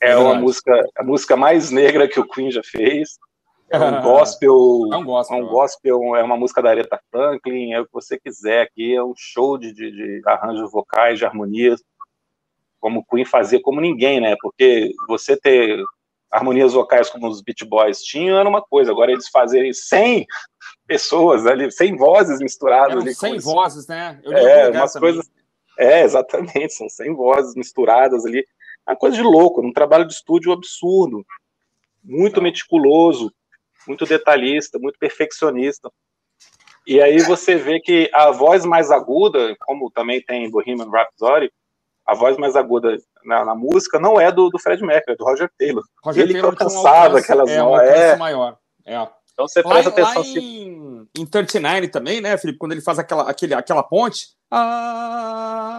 É, 0.00 0.12
é 0.12 0.16
uma 0.16 0.34
música, 0.34 0.72
a 0.96 1.04
música 1.04 1.36
mais 1.36 1.70
negra 1.70 2.08
que 2.08 2.18
o 2.18 2.26
Queen 2.26 2.50
já 2.50 2.62
fez. 2.64 3.18
É 3.68 3.78
um 3.78 4.00
gospel. 4.00 4.54
É 4.94 4.96
um 4.96 5.04
gospel. 5.04 5.36
É, 5.36 5.42
um 5.42 5.46
gospel, 5.46 6.16
é 6.16 6.22
uma 6.22 6.38
música 6.38 6.62
da 6.62 6.70
Aretha 6.70 6.98
Franklin, 7.10 7.72
é 7.74 7.80
o 7.82 7.84
que 7.84 7.92
você 7.92 8.18
quiser 8.18 8.62
aqui. 8.62 8.96
É 8.96 9.04
um 9.04 9.12
show 9.14 9.58
de, 9.58 9.70
de, 9.70 9.90
de 9.90 10.22
arranjos 10.24 10.72
vocais, 10.72 11.18
de 11.18 11.26
harmonias, 11.26 11.84
como 12.80 13.00
o 13.00 13.04
Queen 13.04 13.26
fazia 13.26 13.60
como 13.60 13.82
ninguém, 13.82 14.22
né? 14.22 14.36
Porque 14.40 14.90
você 15.06 15.36
ter 15.36 15.84
harmonias 16.34 16.72
vocais 16.72 17.08
como 17.08 17.28
os 17.28 17.40
Beat 17.40 17.64
Boys 17.64 18.02
tinham 18.02 18.36
era 18.36 18.48
uma 18.48 18.60
coisa, 18.60 18.90
agora 18.90 19.12
eles 19.12 19.28
fazerem 19.28 19.72
100 19.72 20.26
pessoas 20.84 21.46
ali, 21.46 21.70
100 21.70 21.96
vozes 21.96 22.40
misturadas 22.40 23.02
ali. 23.02 23.14
100 23.14 23.38
vozes, 23.38 23.86
né? 23.86 24.20
Eu 24.24 24.32
é, 24.32 24.70
umas 24.70 24.92
coisas. 24.94 25.30
É, 25.78 26.02
exatamente, 26.02 26.74
são 26.74 26.88
100 26.88 27.14
vozes 27.14 27.54
misturadas 27.54 28.26
ali. 28.26 28.44
É 28.86 28.90
uma 28.90 28.96
coisa 28.96 29.16
de 29.16 29.22
louco, 29.22 29.64
um 29.64 29.72
trabalho 29.72 30.06
de 30.06 30.12
estúdio 30.12 30.52
absurdo, 30.52 31.24
muito 32.02 32.42
meticuloso, 32.42 33.32
muito 33.86 34.04
detalhista, 34.04 34.78
muito 34.78 34.98
perfeccionista. 34.98 35.90
E 36.86 37.00
aí 37.00 37.20
você 37.20 37.56
vê 37.56 37.80
que 37.80 38.10
a 38.12 38.30
voz 38.30 38.64
mais 38.64 38.90
aguda, 38.90 39.56
como 39.60 39.90
também 39.90 40.20
tem 40.20 40.44
em 40.44 40.50
Bohemian 40.50 40.90
Rhapsody, 40.90 41.50
a 42.06 42.14
voz 42.14 42.36
mais 42.36 42.54
aguda 42.54 42.96
na, 43.24 43.44
na 43.44 43.54
música 43.54 43.98
não 43.98 44.20
é 44.20 44.30
do, 44.30 44.50
do 44.50 44.58
Fred 44.58 44.82
Mercury, 44.84 45.14
é 45.14 45.16
do 45.16 45.24
Roger 45.24 45.50
Taylor. 45.58 45.82
Roger 46.04 46.24
Ele 46.24 46.34
Taylor 46.34 46.54
que 46.54 46.62
alcançava 46.62 47.14
um 47.14 47.18
aquelas 47.18 47.50
é, 47.50 47.62
um 47.62 47.78
é 47.78 48.16
maior. 48.16 48.58
É. 48.84 48.94
Então 49.32 49.48
você 49.48 49.62
presta 49.62 49.90
lá, 49.90 49.96
atenção. 49.96 50.16
Lá 50.16 50.24
se... 50.24 50.38
em, 50.38 51.08
em 51.18 51.26
39 51.26 51.88
também, 51.88 52.20
né, 52.20 52.36
Felipe? 52.36 52.58
Quando 52.58 52.72
ele 52.72 52.82
faz 52.82 52.98
aquela, 52.98 53.28
aquele, 53.28 53.54
aquela 53.54 53.82
ponte. 53.82 54.26
Ah, 54.50 55.72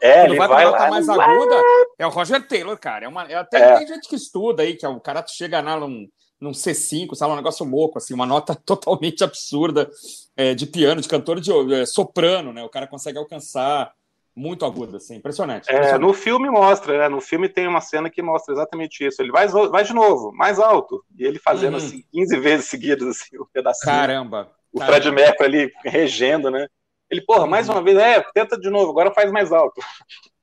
é, 0.00 0.24
ele 0.24 0.36
vai, 0.36 0.48
vai 0.48 0.70
pra 0.70 0.84
lá, 0.84 0.90
mais 0.90 1.06
lá. 1.06 1.24
aguda. 1.24 1.60
É 1.98 2.06
o 2.06 2.10
Roger 2.10 2.46
Taylor, 2.46 2.78
cara. 2.78 3.04
É 3.04 3.08
uma, 3.08 3.24
é, 3.24 3.34
até 3.34 3.58
é. 3.58 3.76
tem 3.78 3.88
gente 3.88 4.08
que 4.08 4.16
estuda 4.16 4.62
aí, 4.62 4.74
que 4.76 4.86
é 4.86 4.88
o 4.88 5.00
cara 5.00 5.24
chega 5.26 5.60
lá 5.60 5.78
num 5.78 6.08
num 6.40 6.52
C5, 6.52 7.14
sabe? 7.14 7.32
Um 7.32 7.36
negócio 7.36 7.66
louco, 7.66 7.98
assim, 7.98 8.14
uma 8.14 8.24
nota 8.24 8.54
totalmente 8.64 9.22
absurda 9.22 9.90
é, 10.34 10.54
de 10.54 10.66
piano, 10.66 11.02
de 11.02 11.08
cantor 11.08 11.38
de 11.38 11.52
é, 11.74 11.84
soprano, 11.84 12.52
né? 12.52 12.64
O 12.64 12.70
cara 12.70 12.86
consegue 12.86 13.18
alcançar 13.18 13.92
muito 14.40 14.64
agudo, 14.64 14.96
assim, 14.96 15.16
impressionante. 15.16 15.68
É, 15.68 15.74
impressionante. 15.74 16.00
no 16.00 16.14
filme 16.14 16.48
mostra, 16.48 16.96
né? 16.96 17.08
No 17.08 17.20
filme 17.20 17.46
tem 17.46 17.68
uma 17.68 17.82
cena 17.82 18.08
que 18.08 18.22
mostra 18.22 18.54
exatamente 18.54 19.06
isso. 19.06 19.20
Ele 19.20 19.30
vai, 19.30 19.46
vai 19.46 19.84
de 19.84 19.92
novo, 19.92 20.32
mais 20.32 20.58
alto, 20.58 21.04
e 21.18 21.24
ele 21.24 21.38
fazendo 21.38 21.76
uhum. 21.76 21.84
assim 21.84 22.02
15 22.10 22.36
vezes 22.38 22.66
seguidas 22.66 23.06
assim, 23.08 23.36
o 23.36 23.42
um 23.42 23.46
pedacinho. 23.52 23.94
Caramba. 23.94 24.50
O 24.72 24.78
Caramba. 24.78 24.96
Fred 24.96 25.14
Mercury 25.14 25.44
ali 25.44 25.72
regendo, 25.84 26.50
né? 26.50 26.66
Ele, 27.10 27.20
porra, 27.20 27.46
mais 27.46 27.68
uhum. 27.68 27.74
uma 27.74 27.82
vez, 27.82 27.98
é, 27.98 28.24
tenta 28.32 28.58
de 28.58 28.70
novo, 28.70 28.90
agora 28.90 29.12
faz 29.12 29.30
mais 29.30 29.52
alto. 29.52 29.80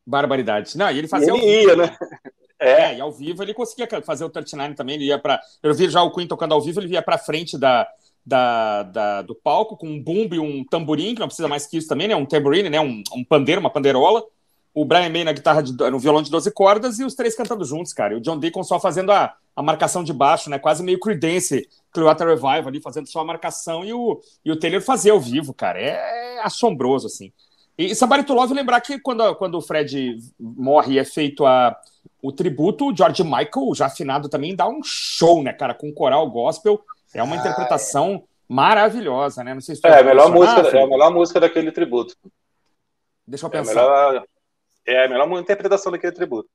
Barbaridade. 0.06 0.78
Não, 0.78 0.92
e 0.92 1.00
ele 1.00 1.08
fazia. 1.08 1.34
E 1.34 1.38
ele 1.38 1.64
ia, 1.64 1.76
né? 1.76 1.98
É. 2.60 2.72
é. 2.72 2.98
e 2.98 3.02
ao 3.02 3.12
vivo 3.12 3.44
ele 3.44 3.54
conseguia 3.54 3.88
fazer 4.02 4.26
o 4.26 4.30
39 4.30 4.74
também, 4.76 4.96
ele 4.96 5.06
ia 5.06 5.20
para 5.20 5.40
Eu 5.62 5.74
vi 5.74 5.90
já 5.90 6.02
o 6.02 6.12
Queen 6.12 6.28
tocando 6.28 6.54
ao 6.54 6.62
vivo, 6.62 6.80
ele 6.80 6.94
ia 6.94 7.02
para 7.02 7.18
frente 7.18 7.58
da, 7.58 7.88
da, 8.28 8.84
da, 8.84 9.22
do 9.22 9.34
palco 9.34 9.78
com 9.78 9.88
um 9.88 10.04
bumbo 10.04 10.36
e 10.36 10.40
um 10.40 10.62
tamborim, 10.62 11.14
que 11.14 11.22
não 11.22 11.28
precisa 11.28 11.48
mais 11.48 11.66
que 11.66 11.78
isso 11.78 11.88
também, 11.88 12.10
né? 12.10 12.16
Um 12.16 12.26
tamborim, 12.26 12.64
né? 12.64 12.78
Um, 12.78 13.02
um 13.16 13.24
pandeiro, 13.24 13.62
uma 13.62 13.70
pandeirola. 13.70 14.22
O 14.74 14.84
Brian 14.84 15.10
May 15.10 15.24
na 15.24 15.32
guitarra, 15.32 15.64
de, 15.64 15.72
no 15.72 15.98
violão 15.98 16.22
de 16.22 16.30
12 16.30 16.52
cordas 16.52 17.00
e 17.00 17.06
os 17.06 17.16
três 17.16 17.36
cantando 17.36 17.64
juntos, 17.64 17.94
cara. 17.94 18.14
E 18.14 18.18
o 18.18 18.20
John 18.20 18.38
Deacon 18.38 18.64
só 18.64 18.82
fazendo 18.82 19.14
a, 19.14 19.34
a 19.56 19.64
marcação 19.64 20.04
de 20.04 20.12
baixo, 20.12 20.50
né? 20.50 20.60
Quase 20.60 20.84
meio 20.84 21.00
Creedence, 21.00 21.70
Clearwater 21.90 22.28
Revival 22.28 22.68
ali, 22.68 22.82
fazendo 22.82 23.08
só 23.08 23.22
a 23.22 23.26
marcação 23.26 23.86
e 23.86 23.94
o, 23.94 24.20
e 24.44 24.52
o 24.52 24.60
Taylor 24.60 24.82
fazia 24.82 25.14
ao 25.14 25.22
vivo, 25.22 25.54
cara. 25.54 25.80
É, 25.80 26.36
é 26.36 26.44
assombroso, 26.44 27.08
assim. 27.08 27.32
E 27.78 27.96
Somebody 27.96 28.26
to 28.26 28.34
Love, 28.34 28.54
lembrar 28.54 28.82
que 28.82 29.00
quando, 29.00 29.36
quando 29.36 29.56
o 29.56 29.62
Fred 29.62 30.18
morre 30.38 30.96
e 30.96 31.00
é 31.00 31.06
feito 31.06 31.46
a 31.46 31.80
o 32.22 32.32
tributo, 32.32 32.88
o 32.90 32.96
George 32.96 33.24
Michael, 33.24 33.74
já 33.74 33.86
afinado 33.86 34.28
também, 34.28 34.56
dá 34.56 34.68
um 34.68 34.82
show, 34.84 35.42
né, 35.42 35.54
cara, 35.54 35.74
com 35.74 35.94
coral 35.94 36.30
gospel. 36.30 36.84
É 37.14 37.24
uma 37.24 37.36
ah, 37.36 37.40
interpretação 37.40 38.16
é. 38.16 38.22
maravilhosa, 38.48 39.44
né? 39.44 39.54
Não 39.54 39.62
sei 39.62 39.76
se 39.76 39.82
é, 39.86 40.00
a 40.00 40.04
melhor 40.04 40.32
música, 40.32 40.78
é 40.78 40.84
a 40.84 40.88
melhor 40.88 41.12
música 41.12 41.40
daquele 41.40 41.72
tributo. 41.72 42.16
Deixa 43.26 43.46
eu 43.46 43.50
pensar. 43.50 43.72
É 43.72 43.74
a 43.74 43.86
melhor, 43.86 44.28
é 44.86 45.06
a 45.06 45.10
melhor 45.10 45.40
interpretação 45.40 45.92
daquele 45.92 46.14
tributo. 46.14 46.50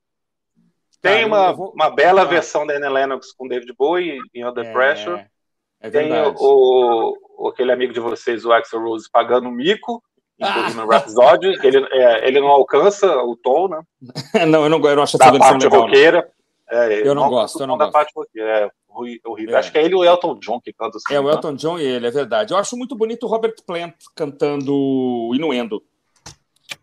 Tem 1.01 1.25
uma, 1.25 1.51
vou... 1.51 1.71
uma 1.71 1.89
bela 1.89 2.21
ah. 2.21 2.25
versão 2.25 2.65
da 2.65 2.75
Anne 2.75 2.87
Lennox 2.87 3.33
com 3.33 3.47
David 3.47 3.73
Bowie 3.77 4.19
em 4.33 4.45
Under 4.45 4.65
é... 4.65 4.71
Pressure. 4.71 5.25
É 5.81 5.89
Tem 5.89 6.09
o, 6.13 7.17
o, 7.37 7.47
aquele 7.49 7.73
amigo 7.73 7.91
de 7.91 7.99
vocês, 7.99 8.45
o 8.45 8.53
Axel 8.53 8.81
Rose, 8.81 9.09
pagando 9.11 9.51
mico 9.51 10.01
inclusive 10.39 10.75
no 10.75 10.87
Rhapsody. 10.89 11.47
Ele, 11.63 11.85
é, 11.91 12.27
ele 12.27 12.39
não 12.39 12.47
alcança 12.47 13.07
o 13.23 13.35
tom, 13.35 13.67
né? 13.67 13.81
não, 14.47 14.63
eu 14.63 14.69
não, 14.69 14.89
eu 14.89 14.95
não 14.95 15.03
acho 15.03 15.17
essa 15.17 15.25
da 15.25 15.31
versão 15.31 15.51
parte 15.51 15.63
legal, 15.63 15.81
roqueira. 15.81 16.31
É, 16.69 17.07
eu 17.07 17.13
não 17.13 17.29
gosto, 17.29 17.59
eu 17.61 17.67
não 17.67 17.77
gosto. 17.77 17.91
Parte, 17.91 18.13
é 18.37 18.69
horrível. 19.25 19.55
É. 19.55 19.59
Acho 19.59 19.71
que 19.71 19.77
é 19.77 19.83
ele 19.83 19.93
e 19.93 19.97
o 19.97 20.03
Elton 20.03 20.39
John 20.39 20.61
que 20.61 20.73
cantam. 20.73 20.97
Assim, 20.97 21.15
é, 21.15 21.19
o 21.19 21.29
Elton 21.29 21.55
John 21.55 21.79
e 21.79 21.83
ele, 21.83 22.07
é 22.07 22.11
verdade. 22.11 22.53
Eu 22.53 22.57
acho 22.57 22.77
muito 22.77 22.95
bonito 22.95 23.25
o 23.25 23.29
Robert 23.29 23.55
Plant 23.65 23.93
cantando 24.15 25.31
Inuendo. 25.33 25.83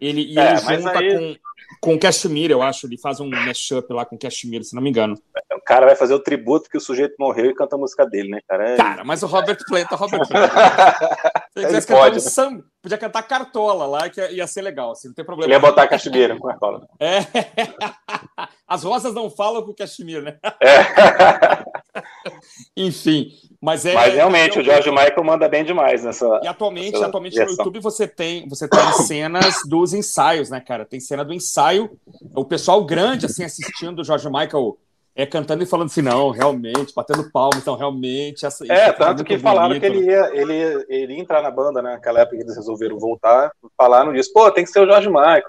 Ele, 0.01 0.33
e 0.33 0.39
é, 0.39 0.53
ele 0.53 0.83
junta 0.83 0.99
aí... 0.99 1.39
com, 1.81 1.93
com 1.93 1.99
Cashmere, 1.99 2.53
eu 2.53 2.63
acho. 2.63 2.87
Ele 2.87 2.99
faz 2.99 3.21
um 3.21 3.29
mashup 3.29 3.93
lá 3.93 4.05
com 4.05 4.19
Cashmere, 4.19 4.65
se 4.65 4.75
não 4.75 4.83
me 4.83 4.91
engano. 4.91 5.15
O 5.53 5.61
cara 5.61 5.87
vai 5.87 5.97
fazer 5.97 6.15
o 6.15 6.21
tributo 6.21 6.71
que 6.71 6.79
o 6.79 6.81
sujeito 6.81 7.17
morreu 7.19 7.51
e 7.51 7.55
canta 7.55 7.77
a 7.77 7.79
música 7.79 8.07
dele, 8.07 8.31
né, 8.31 8.41
cara? 8.49 8.71
É... 8.71 8.77
Cara, 8.77 9.05
mas 9.05 9.23
o 9.23 9.27
Robert 9.27 9.59
Plant 9.67 9.91
é 9.91 9.95
o 9.95 9.99
Robert 9.99 10.27
Plant. 10.27 10.51
Se 11.53 11.65
ele 11.65 11.83
pode, 11.83 12.19
um 12.19 12.23
né? 12.23 12.31
samba, 12.31 12.65
podia 12.81 12.99
cantar 12.99 13.23
Cartola 13.23 13.87
lá, 13.87 14.09
que 14.09 14.21
ia 14.21 14.47
ser 14.47 14.63
legal, 14.63 14.93
assim, 14.93 15.09
não 15.09 15.15
tem 15.15 15.25
problema. 15.25 15.47
Ele 15.47 15.55
ia 15.55 15.61
botar 15.61 15.87
Cashmere 15.87 16.39
com 16.39 16.49
Cartola. 16.49 16.87
É. 16.99 17.19
As 18.71 18.85
rosas 18.85 19.13
não 19.13 19.29
falam 19.29 19.65
com 19.65 19.75
Cashmere, 19.75 20.23
né? 20.23 20.39
É. 20.63 21.65
Enfim, 22.77 23.33
mas 23.61 23.85
é. 23.85 23.95
Mas 23.95 24.15
realmente, 24.15 24.57
é, 24.57 24.61
o 24.61 24.65
George 24.65 24.91
Michael 24.91 25.25
manda 25.25 25.49
bem 25.49 25.65
demais 25.65 26.05
nessa. 26.05 26.41
E 26.43 26.47
atualmente, 26.47 26.93
nessa 26.93 27.07
atualmente 27.07 27.37
no 27.37 27.51
YouTube 27.51 27.81
você 27.81 28.07
tem, 28.07 28.49
você 28.49 28.69
tem 28.69 28.93
cenas 29.05 29.63
dos 29.67 29.93
ensaios, 29.93 30.51
né, 30.51 30.61
cara? 30.61 30.85
Tem 30.85 31.01
cena 31.01 31.25
do 31.25 31.35
ensaio, 31.35 31.91
o 32.35 32.45
pessoal 32.45 32.85
grande, 32.85 33.27
assim, 33.27 33.43
assistindo 33.43 34.01
o 34.01 34.05
George 34.05 34.29
Michael 34.31 34.79
é, 35.17 35.27
cantando 35.27 35.65
e 35.65 35.67
falando 35.67 35.89
assim, 35.89 36.03
não, 36.03 36.31
realmente, 36.31 36.95
batendo 36.95 37.29
palma, 37.33 37.59
então 37.59 37.77
realmente. 37.77 38.47
Essa, 38.47 38.65
é, 38.73 38.93
tanto 38.93 39.25
que 39.25 39.39
falaram 39.39 39.69
bonito, 39.69 39.81
que 39.81 39.87
ele 39.87 40.07
ia, 40.07 40.31
ele, 40.33 40.53
ia, 40.55 40.87
ele 40.89 41.15
ia 41.15 41.21
entrar 41.21 41.43
na 41.43 41.51
banda, 41.51 41.83
né? 41.83 41.95
Naquela 41.95 42.21
época 42.21 42.37
que 42.37 42.43
eles 42.45 42.57
resolveram 42.57 42.99
voltar, 42.99 43.51
falaram 43.77 44.13
disso, 44.13 44.33
pô, 44.33 44.49
tem 44.53 44.65
que 44.65 44.71
ser 44.71 44.81
o 44.81 44.87
George 44.87 45.09
Michael. 45.09 45.43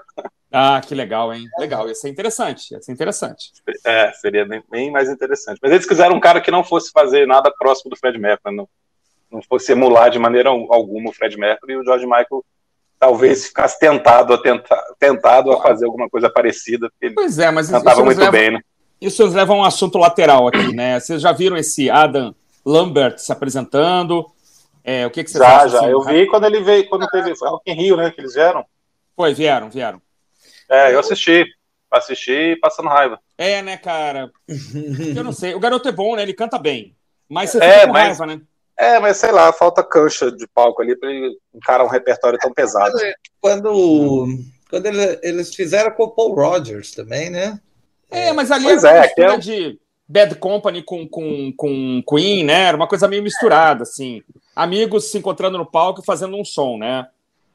Ah, 0.52 0.80
que 0.86 0.94
legal, 0.94 1.32
hein? 1.32 1.46
Legal, 1.58 1.88
ia 1.88 1.94
ser 1.94 2.10
interessante, 2.10 2.74
ia 2.74 2.82
ser 2.82 2.92
interessante. 2.92 3.50
É, 3.86 4.12
seria 4.12 4.44
bem, 4.44 4.62
bem 4.70 4.90
mais 4.90 5.08
interessante. 5.08 5.58
Mas 5.62 5.72
eles 5.72 5.86
quiseram 5.86 6.14
um 6.14 6.20
cara 6.20 6.42
que 6.42 6.50
não 6.50 6.62
fosse 6.62 6.92
fazer 6.92 7.26
nada 7.26 7.50
próximo 7.50 7.90
do 7.90 7.96
Fred 7.96 8.18
Mercury, 8.18 8.54
não, 8.54 8.68
não 9.30 9.40
fosse 9.42 9.72
emular 9.72 10.10
de 10.10 10.18
maneira 10.18 10.50
alguma 10.50 11.08
o 11.08 11.12
Fred 11.12 11.38
Mercury, 11.38 11.72
e 11.72 11.76
o 11.78 11.84
George 11.84 12.04
Michael 12.04 12.44
talvez 13.00 13.46
ficasse 13.46 13.78
tentado 13.80 14.34
a 14.34 14.38
tentar, 14.38 14.80
tentado 14.98 15.50
a 15.52 15.60
fazer 15.60 15.86
alguma 15.86 16.08
coisa 16.08 16.28
parecida, 16.28 16.88
porque 16.90 17.06
ele 17.06 17.14
pois 17.14 17.38
é, 17.38 17.50
mas 17.50 17.70
cantava 17.70 18.04
muito 18.04 18.18
leva, 18.18 18.30
bem, 18.30 18.52
né? 18.52 18.60
Isso 19.00 19.24
nos 19.24 19.34
leva 19.34 19.54
a 19.54 19.56
um 19.56 19.64
assunto 19.64 19.96
lateral 19.96 20.46
aqui, 20.46 20.72
né? 20.74 21.00
Vocês 21.00 21.22
já 21.22 21.32
viram 21.32 21.56
esse 21.56 21.90
Adam 21.90 22.34
Lambert 22.64 23.18
se 23.18 23.32
apresentando? 23.32 24.26
É, 24.84 25.06
o 25.06 25.10
que, 25.10 25.24
que 25.24 25.30
vocês 25.30 25.42
já, 25.42 25.56
acham? 25.56 25.70
Já, 25.70 25.78
assim? 25.78 25.88
eu 25.88 26.02
vi 26.02 26.26
quando 26.26 26.44
ele 26.44 26.60
veio, 26.60 26.88
quando 26.88 27.08
teve 27.08 27.34
foi 27.34 27.48
em 27.66 27.74
Rio, 27.74 27.96
né? 27.96 28.10
Que 28.10 28.20
eles 28.20 28.34
vieram. 28.34 28.64
Foi, 29.16 29.32
vieram, 29.34 29.70
vieram. 29.70 30.00
É, 30.72 30.94
eu 30.94 31.00
assisti. 31.00 31.44
Assisti 31.90 32.56
passando 32.60 32.88
raiva. 32.88 33.20
É, 33.36 33.60
né, 33.60 33.76
cara? 33.76 34.30
Eu 35.14 35.22
não 35.22 35.32
sei. 35.32 35.54
O 35.54 35.60
garoto 35.60 35.86
é 35.86 35.92
bom, 35.92 36.16
né? 36.16 36.22
Ele 36.22 36.32
canta 36.32 36.58
bem. 36.58 36.96
Mas 37.28 37.50
você 37.50 37.58
é, 37.58 37.72
fica 37.72 37.86
com 37.86 37.92
mas, 37.92 38.18
raiva, 38.18 38.34
né? 38.34 38.42
É, 38.78 38.98
mas 38.98 39.18
sei 39.18 39.30
lá, 39.30 39.52
falta 39.52 39.84
cancha 39.84 40.32
de 40.32 40.46
palco 40.46 40.80
ali 40.80 40.96
para 40.96 41.10
ele 41.10 41.36
encarar 41.54 41.84
um 41.84 41.88
repertório 41.88 42.38
tão 42.38 42.50
pesado. 42.52 42.96
Quando, 43.38 44.26
quando 44.70 44.86
eles 45.22 45.54
fizeram 45.54 45.90
com 45.90 46.04
o 46.04 46.10
Paul 46.10 46.34
Rogers 46.34 46.92
também, 46.92 47.28
né? 47.28 47.60
É, 48.10 48.32
mas 48.32 48.50
ali 48.50 48.64
pois 48.64 48.82
era 48.82 48.94
uma 48.94 48.98
é, 48.98 49.06
mistura 49.06 49.34
é... 49.34 49.36
de 49.36 49.78
Bad 50.08 50.34
Company 50.36 50.82
com, 50.82 51.06
com, 51.06 51.52
com 51.54 52.02
Queen, 52.08 52.44
né? 52.44 52.64
Era 52.64 52.76
uma 52.76 52.88
coisa 52.88 53.06
meio 53.06 53.22
misturada, 53.22 53.82
assim. 53.82 54.22
Amigos 54.56 55.10
se 55.10 55.18
encontrando 55.18 55.58
no 55.58 55.70
palco 55.70 56.00
e 56.00 56.04
fazendo 56.04 56.36
um 56.36 56.44
som, 56.44 56.78
né? 56.78 57.06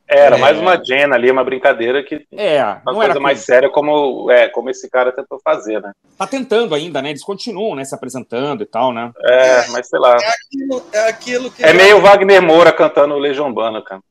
Era 0.10 0.38
é... 0.38 0.40
mais 0.40 0.58
uma 0.58 0.82
Jenna 0.82 1.16
ali, 1.16 1.30
uma 1.30 1.44
brincadeira 1.44 2.02
que. 2.02 2.26
É, 2.32 2.64
uma 2.64 2.94
coisa 2.94 3.12
era 3.12 3.20
mais 3.20 3.40
séria, 3.40 3.70
como, 3.70 4.32
é, 4.32 4.48
como 4.48 4.70
esse 4.70 4.90
cara 4.90 5.12
tentou 5.12 5.40
fazer, 5.44 5.82
né? 5.82 5.92
Tá 6.18 6.26
tentando 6.26 6.74
ainda, 6.74 7.02
né? 7.02 7.10
Eles 7.10 7.24
continuam, 7.24 7.76
né? 7.76 7.84
Se 7.84 7.94
apresentando 7.94 8.64
e 8.64 8.66
tal, 8.66 8.94
né? 8.94 9.12
É, 9.26 9.68
mas 9.68 9.88
sei 9.90 10.00
lá. 10.00 10.16
É 10.16 10.30
aquilo, 10.30 10.88
é 10.94 11.10
aquilo 11.10 11.52
que. 11.52 11.64
É 11.64 11.74
meio 11.74 12.00
Wagner 12.00 12.42
Moura 12.42 12.72
cantando 12.72 13.18
Legião 13.18 13.48
Urbana, 13.48 13.84
cara. 13.84 14.02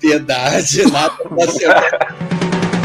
Piedade, 0.00 0.88
nada 0.92 1.14
pra 1.16 1.28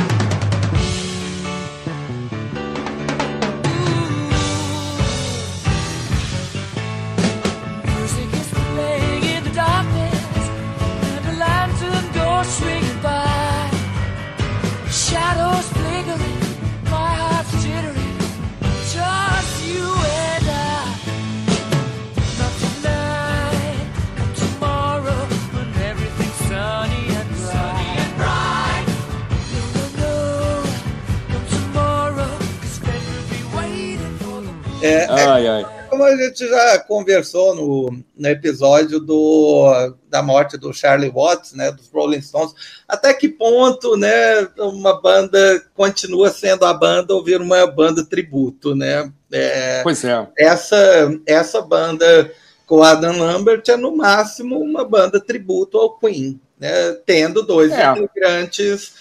É, 34.84 35.06
ai, 35.06 35.48
ai. 35.48 35.66
como 35.90 36.04
a 36.04 36.14
gente 36.14 36.46
já 36.46 36.78
conversou 36.80 37.56
no, 37.56 38.04
no 38.18 38.28
episódio 38.28 39.00
do, 39.00 39.96
da 40.10 40.22
morte 40.22 40.58
do 40.58 40.74
Charlie 40.74 41.10
Watts, 41.10 41.54
né, 41.54 41.72
dos 41.72 41.90
Rolling 41.90 42.22
Stones, 42.22 42.54
até 42.86 43.14
que 43.14 43.30
ponto, 43.30 43.96
né, 43.96 44.46
uma 44.60 45.00
banda 45.00 45.64
continua 45.74 46.30
sendo 46.30 46.66
a 46.66 46.74
banda 46.74 47.14
ou 47.14 47.24
vir 47.24 47.40
uma 47.40 47.66
banda 47.66 48.06
tributo, 48.06 48.76
né? 48.76 49.10
É, 49.32 49.82
pois 49.84 50.04
é. 50.04 50.28
Essa, 50.38 51.18
essa 51.26 51.62
banda 51.62 52.30
com 52.66 52.84
Adam 52.84 53.20
Lambert 53.20 53.64
é 53.70 53.78
no 53.78 53.96
máximo 53.96 54.60
uma 54.60 54.84
banda 54.84 55.18
tributo 55.18 55.78
ao 55.78 55.98
Queen, 55.98 56.42
né, 56.60 56.92
tendo 57.06 57.42
dois 57.42 57.72
é. 57.72 57.90
integrantes 57.90 58.94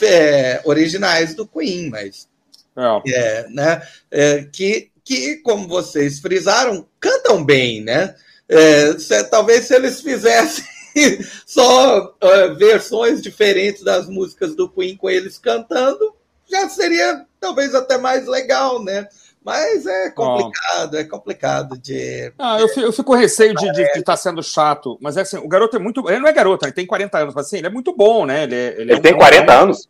é, 0.00 0.62
originais 0.64 1.34
do 1.34 1.46
Queen, 1.46 1.90
mas 1.90 2.26
é. 2.74 3.12
é 3.12 3.48
né, 3.50 3.82
é, 4.10 4.46
que 4.50 4.90
que, 5.08 5.36
como 5.36 5.66
vocês 5.66 6.18
frisaram, 6.20 6.86
cantam 7.00 7.42
bem, 7.42 7.82
né? 7.82 8.14
É, 8.46 8.92
se, 8.98 9.24
talvez 9.24 9.64
se 9.64 9.74
eles 9.74 10.02
fizessem 10.02 10.62
só 11.46 12.14
uh, 12.22 12.54
versões 12.56 13.22
diferentes 13.22 13.82
das 13.82 14.06
músicas 14.06 14.54
do 14.54 14.68
Queen 14.68 14.98
com 14.98 15.08
eles 15.08 15.38
cantando, 15.38 16.14
já 16.46 16.68
seria 16.68 17.24
talvez 17.40 17.74
até 17.74 17.96
mais 17.96 18.26
legal, 18.26 18.84
né? 18.84 19.08
Mas 19.42 19.86
é 19.86 20.10
complicado, 20.10 20.92
oh. 20.92 20.98
é 20.98 21.04
complicado 21.04 21.78
de. 21.78 22.30
Ah, 22.38 22.60
eu, 22.60 22.68
fico, 22.68 22.80
eu 22.80 22.92
fico 22.92 23.04
com 23.04 23.14
receio 23.14 23.54
de 23.54 23.66
estar 23.66 24.02
tá 24.02 24.16
sendo 24.16 24.42
chato, 24.42 24.98
mas 25.00 25.16
é 25.16 25.22
assim, 25.22 25.38
o 25.38 25.48
garoto 25.48 25.74
é 25.74 25.80
muito. 25.80 26.06
Ele 26.10 26.18
não 26.18 26.28
é 26.28 26.32
garoto, 26.34 26.66
ele 26.66 26.72
tem 26.72 26.86
40 26.86 27.18
anos, 27.18 27.34
mas 27.34 27.46
assim, 27.46 27.56
ele 27.56 27.66
é 27.66 27.70
muito 27.70 27.96
bom, 27.96 28.26
né? 28.26 28.42
Ele, 28.42 28.54
é, 28.54 28.66
ele, 28.72 28.82
ele 28.82 28.92
é 28.92 29.00
tem 29.00 29.16
40 29.16 29.52
anos? 29.58 29.88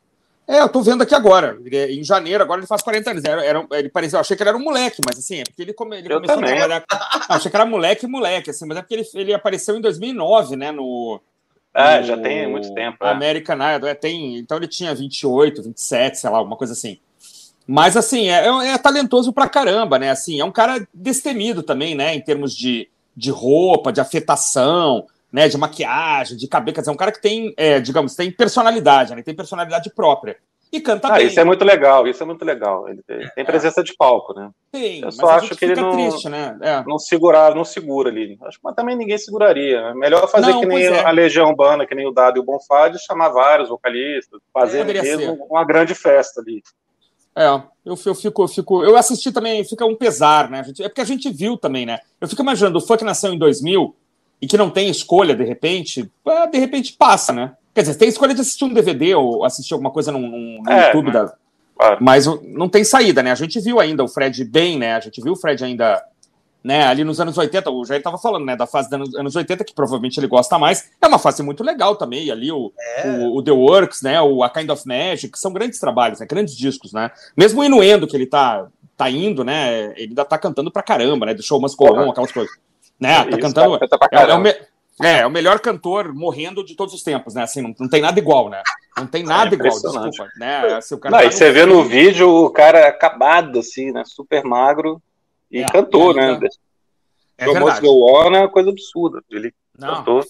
É, 0.48 0.60
eu 0.62 0.68
tô 0.70 0.80
vendo 0.80 1.02
aqui 1.02 1.14
agora. 1.14 1.58
É, 1.70 1.92
em 1.92 2.02
janeiro, 2.02 2.42
agora 2.42 2.58
ele 2.58 2.66
faz 2.66 2.80
40 2.80 3.10
anos. 3.10 3.24
Era, 3.24 3.44
era, 3.44 3.66
ele 3.72 3.90
parecia, 3.90 4.16
eu 4.16 4.20
achei 4.22 4.34
que 4.34 4.42
ele 4.42 4.48
era 4.48 4.56
um 4.56 4.64
moleque, 4.64 5.02
mas 5.06 5.18
assim, 5.18 5.40
é 5.40 5.44
porque 5.44 5.60
ele, 5.60 5.74
come, 5.74 5.98
ele 5.98 6.08
começou 6.08 6.36
também. 6.36 6.52
a 6.54 6.56
trabalhar. 6.56 6.84
Achei 7.28 7.50
que 7.50 7.56
era 7.56 7.66
moleque 7.66 8.06
moleque, 8.06 8.48
assim, 8.48 8.66
mas 8.66 8.78
é 8.78 8.80
porque 8.80 8.94
ele, 8.94 9.08
ele 9.12 9.34
apareceu 9.34 9.76
em 9.76 9.80
2009, 9.82 10.56
né? 10.56 10.72
No. 10.72 11.20
Ah, 11.74 12.00
no, 12.00 12.06
já 12.06 12.16
tem 12.16 12.48
muito 12.48 12.72
tempo. 12.72 13.04
É. 13.04 13.10
American 13.10 13.58
Idol, 13.76 13.90
é, 13.90 13.94
tem. 13.94 14.38
Então 14.38 14.56
ele 14.56 14.66
tinha 14.66 14.94
28, 14.94 15.62
27, 15.62 16.18
sei 16.18 16.30
lá, 16.30 16.38
alguma 16.38 16.56
coisa 16.56 16.72
assim. 16.72 16.98
Mas 17.66 17.94
assim, 17.94 18.30
é, 18.30 18.46
é, 18.46 18.68
é 18.68 18.78
talentoso 18.78 19.30
pra 19.34 19.50
caramba, 19.50 19.98
né? 19.98 20.10
Assim, 20.10 20.40
é 20.40 20.44
um 20.46 20.50
cara 20.50 20.88
destemido 20.94 21.62
também, 21.62 21.94
né? 21.94 22.14
Em 22.14 22.22
termos 22.22 22.56
de, 22.56 22.88
de 23.14 23.30
roupa, 23.30 23.92
de 23.92 24.00
afetação 24.00 25.06
né, 25.32 25.48
de 25.48 25.58
maquiagem, 25.58 26.36
de 26.36 26.48
cabelo. 26.48 26.74
Quer 26.74 26.80
dizer, 26.80 26.90
é 26.90 26.94
um 26.94 26.98
cara 26.98 27.12
que 27.12 27.20
tem, 27.20 27.52
é, 27.56 27.80
digamos, 27.80 28.14
tem 28.14 28.30
personalidade, 28.30 29.14
né? 29.14 29.22
Tem 29.22 29.34
personalidade 29.34 29.90
própria. 29.94 30.36
E 30.70 30.80
canta 30.80 31.08
ah, 31.08 31.12
bem. 31.12 31.26
Isso 31.26 31.40
é 31.40 31.44
muito 31.44 31.64
legal, 31.64 32.06
isso 32.06 32.22
é 32.22 32.26
muito 32.26 32.44
legal. 32.44 32.88
Ele 32.88 33.02
tem, 33.02 33.26
tem 33.34 33.44
presença 33.44 33.80
é. 33.80 33.82
de 33.84 33.96
palco, 33.96 34.34
né? 34.34 34.50
Tem, 34.70 35.00
Eu 35.00 35.10
só 35.10 35.30
acho 35.30 35.56
que 35.56 35.64
ele 35.64 35.80
não, 35.80 35.92
triste, 35.92 36.28
né? 36.28 36.58
É. 36.60 36.84
não 36.86 36.98
segura, 36.98 37.54
não 37.54 37.64
segura 37.64 38.10
ali. 38.10 38.38
Acho 38.42 38.60
que 38.60 38.74
também 38.74 38.94
ninguém 38.94 39.16
seguraria. 39.16 39.78
É 39.78 39.94
melhor 39.94 40.28
fazer 40.28 40.50
não, 40.50 40.60
que 40.60 40.66
nem 40.66 40.84
é. 40.84 41.04
a 41.04 41.10
Legião 41.10 41.48
Urbana, 41.48 41.86
que 41.86 41.94
nem 41.94 42.06
o 42.06 42.12
Dado 42.12 42.36
e 42.36 42.40
o 42.40 42.44
Bonfade, 42.44 43.02
chamar 43.02 43.30
vários 43.30 43.70
vocalistas, 43.70 44.40
fazer 44.52 44.84
mesmo 44.84 45.22
ser. 45.22 45.38
uma 45.48 45.64
grande 45.64 45.94
festa 45.94 46.42
ali. 46.42 46.62
É, 47.34 47.46
eu, 47.86 47.98
eu, 48.04 48.14
fico, 48.14 48.42
eu 48.42 48.48
fico. 48.48 48.84
Eu 48.84 48.96
assisti 48.96 49.32
também, 49.32 49.64
fica 49.64 49.86
um 49.86 49.96
pesar, 49.96 50.50
né? 50.50 50.62
é 50.80 50.88
porque 50.88 51.00
a 51.00 51.04
gente 51.04 51.30
viu 51.30 51.56
também, 51.56 51.86
né? 51.86 51.98
Eu 52.20 52.28
fico 52.28 52.42
imaginando, 52.42 52.76
o 52.76 52.80
funk 52.80 53.02
nasceu 53.04 53.32
em 53.32 53.38
2000 53.38 53.96
e 54.40 54.46
que 54.46 54.56
não 54.56 54.70
tem 54.70 54.88
escolha, 54.88 55.34
de 55.34 55.44
repente, 55.44 56.10
ah, 56.26 56.46
de 56.46 56.58
repente 56.58 56.92
passa, 56.92 57.32
né? 57.32 57.52
Quer 57.74 57.82
dizer, 57.82 57.94
tem 57.94 58.08
escolha 58.08 58.34
de 58.34 58.40
assistir 58.40 58.64
um 58.64 58.72
DVD 58.72 59.14
ou 59.14 59.44
assistir 59.44 59.72
alguma 59.72 59.90
coisa 59.90 60.10
no, 60.10 60.18
no 60.18 60.70
é, 60.70 60.86
YouTube, 60.86 61.06
né? 61.06 61.12
da... 61.12 61.34
claro. 61.76 61.98
mas 62.00 62.26
não 62.42 62.68
tem 62.68 62.84
saída, 62.84 63.22
né? 63.22 63.30
A 63.30 63.36
gente 63.36 63.60
viu 63.60 63.78
ainda 63.80 64.02
o 64.02 64.08
Fred 64.08 64.44
bem, 64.44 64.78
né? 64.78 64.94
A 64.94 65.00
gente 65.00 65.20
viu 65.20 65.32
o 65.32 65.36
Fred 65.36 65.64
ainda 65.64 66.02
né, 66.62 66.86
ali 66.86 67.04
nos 67.04 67.20
anos 67.20 67.38
80, 67.38 67.70
o 67.70 67.84
Jair 67.84 67.98
estava 67.98 68.18
falando, 68.18 68.44
né, 68.44 68.56
da 68.56 68.66
fase 68.66 68.90
dos 68.90 69.14
anos 69.14 69.36
80, 69.36 69.64
que 69.64 69.72
provavelmente 69.72 70.18
ele 70.18 70.26
gosta 70.26 70.58
mais, 70.58 70.90
é 71.00 71.06
uma 71.06 71.18
fase 71.18 71.42
muito 71.42 71.62
legal 71.62 71.96
também, 71.96 72.30
ali 72.30 72.50
o, 72.50 72.72
é. 72.78 73.10
o, 73.10 73.36
o, 73.36 73.42
The 73.42 73.52
Works, 73.52 74.02
né, 74.02 74.20
o 74.20 74.42
A 74.42 74.50
Kind 74.50 74.68
of 74.68 74.86
Magic, 74.86 75.38
são 75.38 75.52
grandes 75.52 75.78
trabalhos, 75.78 76.20
né, 76.20 76.26
grandes 76.26 76.56
discos, 76.56 76.92
né, 76.92 77.10
mesmo 77.36 77.60
o 77.60 77.64
Inuendo 77.64 78.06
que 78.06 78.16
ele 78.16 78.26
tá, 78.26 78.66
tá 78.96 79.08
indo, 79.08 79.44
né, 79.44 79.92
ele 79.96 80.08
ainda 80.08 80.24
tá 80.24 80.36
cantando 80.36 80.70
pra 80.70 80.82
caramba, 80.82 81.26
né, 81.26 81.34
do 81.34 81.42
Show 81.42 81.60
Must 81.60 81.76
Go 81.76 81.94
On, 81.94 82.10
aquelas 82.10 82.32
coisas, 82.32 82.52
né, 83.00 83.24
tá 83.24 83.38
cantando, 83.38 83.76
é, 83.76 84.30
é, 84.30 84.34
o 84.34 84.40
me, 84.40 84.50
é, 84.50 85.18
é, 85.20 85.26
o 85.26 85.30
melhor 85.30 85.60
cantor 85.60 86.12
morrendo 86.12 86.64
de 86.64 86.74
todos 86.74 86.94
os 86.94 87.02
tempos, 87.02 87.34
né, 87.34 87.42
assim, 87.42 87.62
não, 87.62 87.74
não 87.78 87.88
tem 87.88 88.02
nada 88.02 88.18
igual, 88.18 88.48
né, 88.48 88.62
não 88.96 89.06
tem 89.06 89.22
nada 89.22 89.54
é 89.54 89.54
igual, 89.54 89.70
desculpa, 89.70 90.28
né, 90.36 90.74
assim, 90.74 90.94
o 90.94 90.98
cara 90.98 91.16
não, 91.16 91.22
tá 91.22 91.28
e 91.28 91.32
você 91.32 91.50
vê 91.50 91.64
no 91.64 91.84
vídeo 91.84 92.28
o 92.28 92.50
cara 92.50 92.88
acabado, 92.88 93.58
assim, 93.58 93.92
né, 93.92 94.02
super 94.04 94.42
magro, 94.44 95.00
e 95.50 95.60
é, 95.60 95.66
cantou, 95.66 96.14
né? 96.14 96.38
É 97.36 97.44
Show 97.44 97.60
Must 97.60 97.80
Go 97.80 98.12
On 98.12 98.34
é 98.34 98.40
uma 98.40 98.48
coisa 98.48 98.70
absurda. 98.70 99.22
Ele 99.30 99.54
Não, 99.78 99.96
cantou. 99.96 100.24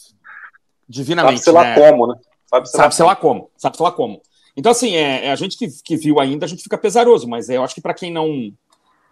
Divinamente. 0.89 1.41
Sabe 1.41 1.45
sei 1.45 1.53
lá 1.53 1.65
né? 1.65 1.75
como, 1.75 2.07
né? 2.07 2.15
Sabe, 2.47 2.69
sei, 2.69 2.79
Sabe 2.93 3.03
lá, 3.03 3.17
como. 3.17 3.51
Sabe 3.57 3.77
sei 3.77 3.85
lá 3.85 3.93
como. 3.93 4.23
Então, 4.57 4.73
assim, 4.73 4.95
é, 4.95 5.27
é, 5.27 5.31
a 5.31 5.37
gente 5.37 5.57
que, 5.57 5.69
que 5.83 5.97
viu 5.97 6.19
ainda, 6.21 6.45
a 6.45 6.49
gente 6.49 6.63
fica 6.63 6.79
pesaroso, 6.79 7.29
mas 7.29 7.49
é, 7.49 7.57
eu 7.57 7.65
acho 7.65 7.75
que 7.75 7.81
para 7.81 7.95
quem 7.95 8.13
não 8.13 8.53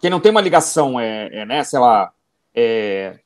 quem 0.01 0.11
não 0.11 0.21
tem 0.21 0.31
uma 0.31 0.41
ligação, 0.41 1.01
é, 1.01 1.29
é 1.33 1.47
né, 1.47 1.65
sei 1.65 1.79
lá, 1.79 2.13
é, 2.55 3.19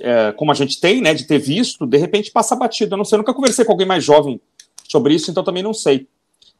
é, 0.00 0.32
como 0.32 0.50
a 0.50 0.54
gente 0.54 0.80
tem, 0.80 1.00
né, 1.00 1.14
de 1.14 1.26
ter 1.26 1.38
visto, 1.38 1.86
de 1.86 1.96
repente 1.96 2.30
passa 2.30 2.56
batido. 2.56 2.94
Eu 2.94 2.98
não 2.98 3.04
sei, 3.04 3.16
eu 3.16 3.20
nunca 3.20 3.34
conversei 3.34 3.64
com 3.64 3.72
alguém 3.72 3.86
mais 3.86 4.04
jovem 4.04 4.40
sobre 4.88 5.14
isso, 5.14 5.30
então 5.30 5.44
também 5.44 5.62
não 5.62 5.74
sei. 5.74 6.08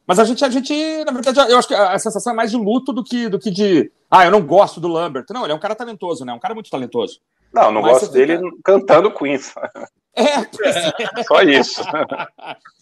Mas 0.06 0.18
a 0.18 0.24
gente, 0.24 0.44
a 0.44 0.50
gente, 0.50 0.74
na 1.04 1.12
verdade, 1.12 1.52
eu 1.52 1.58
acho 1.58 1.68
que 1.68 1.74
a 1.74 1.98
sensação 1.98 2.32
é 2.32 2.36
mais 2.36 2.50
de 2.50 2.56
luto 2.56 2.92
do 2.92 3.04
que, 3.04 3.28
do 3.28 3.38
que 3.38 3.50
de. 3.50 3.92
Ah, 4.10 4.24
eu 4.24 4.30
não 4.30 4.44
gosto 4.44 4.80
do 4.80 4.88
Lambert. 4.88 5.26
Não, 5.30 5.44
ele 5.44 5.52
é 5.52 5.54
um 5.54 5.60
cara 5.60 5.74
talentoso, 5.74 6.24
né? 6.24 6.32
Um 6.32 6.38
cara 6.40 6.54
muito 6.54 6.70
talentoso. 6.70 7.20
Não, 7.52 7.70
não 7.70 7.82
Mas 7.82 7.92
gosto 7.92 8.12
dele 8.12 8.36
fica... 8.38 8.56
cantando 8.64 9.12
Queen. 9.12 9.38
É, 10.12 10.22
é. 10.22 11.22
Só 11.22 11.40
isso. 11.42 11.80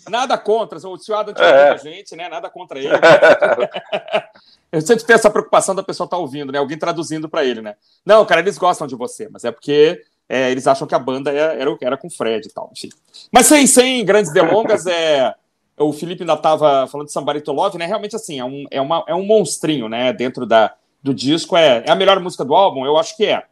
Nada 0.08 0.38
contra, 0.38 0.78
o 0.78 0.96
tio 0.96 1.14
Adam 1.14 1.34
tinha 1.34 1.46
é. 1.46 1.70
a 1.70 1.76
gente, 1.76 2.16
né? 2.16 2.26
Nada 2.26 2.48
contra 2.48 2.78
ele. 2.78 2.88
eu 4.72 4.80
sempre 4.80 5.04
tenho 5.04 5.16
essa 5.16 5.30
preocupação 5.30 5.74
da 5.74 5.82
pessoa 5.82 6.06
estar 6.06 6.16
tá 6.16 6.20
ouvindo, 6.20 6.50
né? 6.50 6.58
Alguém 6.58 6.78
traduzindo 6.78 7.28
para 7.28 7.44
ele, 7.44 7.60
né? 7.60 7.76
Não, 8.04 8.24
cara, 8.24 8.40
eles 8.40 8.56
gostam 8.56 8.86
de 8.86 8.96
você, 8.96 9.28
mas 9.30 9.44
é 9.44 9.52
porque 9.52 10.02
é, 10.28 10.50
eles 10.50 10.66
acham 10.66 10.86
que 10.86 10.94
a 10.94 10.98
banda 10.98 11.30
era, 11.30 11.54
é, 11.54 11.60
era, 11.60 11.76
era 11.80 11.96
com 11.96 12.08
o 12.08 12.10
Fred 12.10 12.46
e 12.46 12.52
tal, 12.52 12.70
enfim. 12.76 12.90
Mas 13.32 13.46
sem, 13.46 13.66
sem 13.66 14.04
grandes 14.04 14.32
delongas, 14.32 14.86
é 14.86 15.34
o 15.78 15.92
Felipe 15.92 16.22
ainda 16.22 16.34
estava 16.34 16.86
falando 16.86 17.06
de 17.06 17.12
Somebody 17.12 17.40
to 17.40 17.52
Love, 17.52 17.78
né? 17.78 17.86
Realmente, 17.86 18.16
assim, 18.16 18.38
é 18.38 18.44
um, 18.44 18.66
é 18.70 18.80
uma, 18.80 19.04
é 19.06 19.14
um 19.14 19.24
monstrinho, 19.24 19.88
né? 19.88 20.12
Dentro 20.12 20.44
da, 20.44 20.74
do 21.02 21.14
disco. 21.14 21.56
É, 21.56 21.84
é 21.86 21.90
a 21.90 21.94
melhor 21.94 22.18
música 22.20 22.44
do 22.44 22.54
álbum? 22.54 22.84
Eu 22.84 22.96
acho 22.96 23.16
que 23.16 23.26
é. 23.26 23.44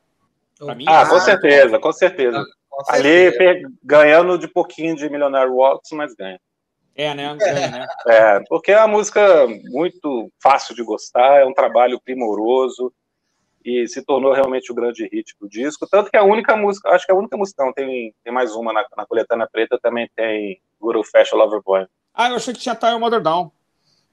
Mim, 0.74 0.84
ah, 0.88 1.02
é... 1.02 1.08
com 1.08 1.20
certeza, 1.20 1.78
com 1.78 1.92
certeza. 1.92 2.44
com 2.68 2.84
certeza. 2.84 3.40
Ali 3.40 3.62
ganhando 3.82 4.38
de 4.38 4.48
pouquinho 4.48 4.96
de 4.96 5.08
Millionaire 5.08 5.50
Walks, 5.50 5.90
mas 5.92 6.14
ganha. 6.14 6.40
É, 6.96 7.14
né? 7.14 7.36
Ganha, 7.38 7.68
né? 7.68 7.86
É, 8.08 8.40
porque 8.48 8.72
é 8.72 8.78
uma 8.78 8.88
música 8.88 9.46
muito 9.64 10.30
fácil 10.42 10.74
de 10.74 10.82
gostar, 10.82 11.40
é 11.40 11.44
um 11.44 11.52
trabalho 11.52 12.00
primoroso 12.00 12.92
e 13.66 13.88
se 13.88 14.00
tornou 14.00 14.32
realmente 14.32 14.70
o 14.70 14.74
grande 14.74 15.08
hit 15.12 15.34
do 15.40 15.48
disco. 15.48 15.88
Tanto 15.90 16.08
que 16.08 16.16
a 16.16 16.22
única 16.22 16.56
música, 16.56 16.88
acho 16.90 17.04
que 17.04 17.10
a 17.10 17.16
única 17.16 17.36
música, 17.36 17.64
não, 17.64 17.72
tem, 17.72 18.14
tem 18.22 18.32
mais 18.32 18.54
uma 18.54 18.72
na, 18.72 18.86
na 18.96 19.04
Coletânea 19.04 19.48
Preta, 19.50 19.76
também 19.82 20.08
tem 20.14 20.62
Old 20.80 21.02
Fashion 21.10 21.36
Lover 21.36 21.60
Boy. 21.64 21.84
Ah, 22.14 22.28
eu 22.28 22.36
achei 22.36 22.54
que 22.54 22.60
tinha 22.60 22.76
Tile 22.76 23.00
Mother 23.00 23.20
Down. 23.20 23.50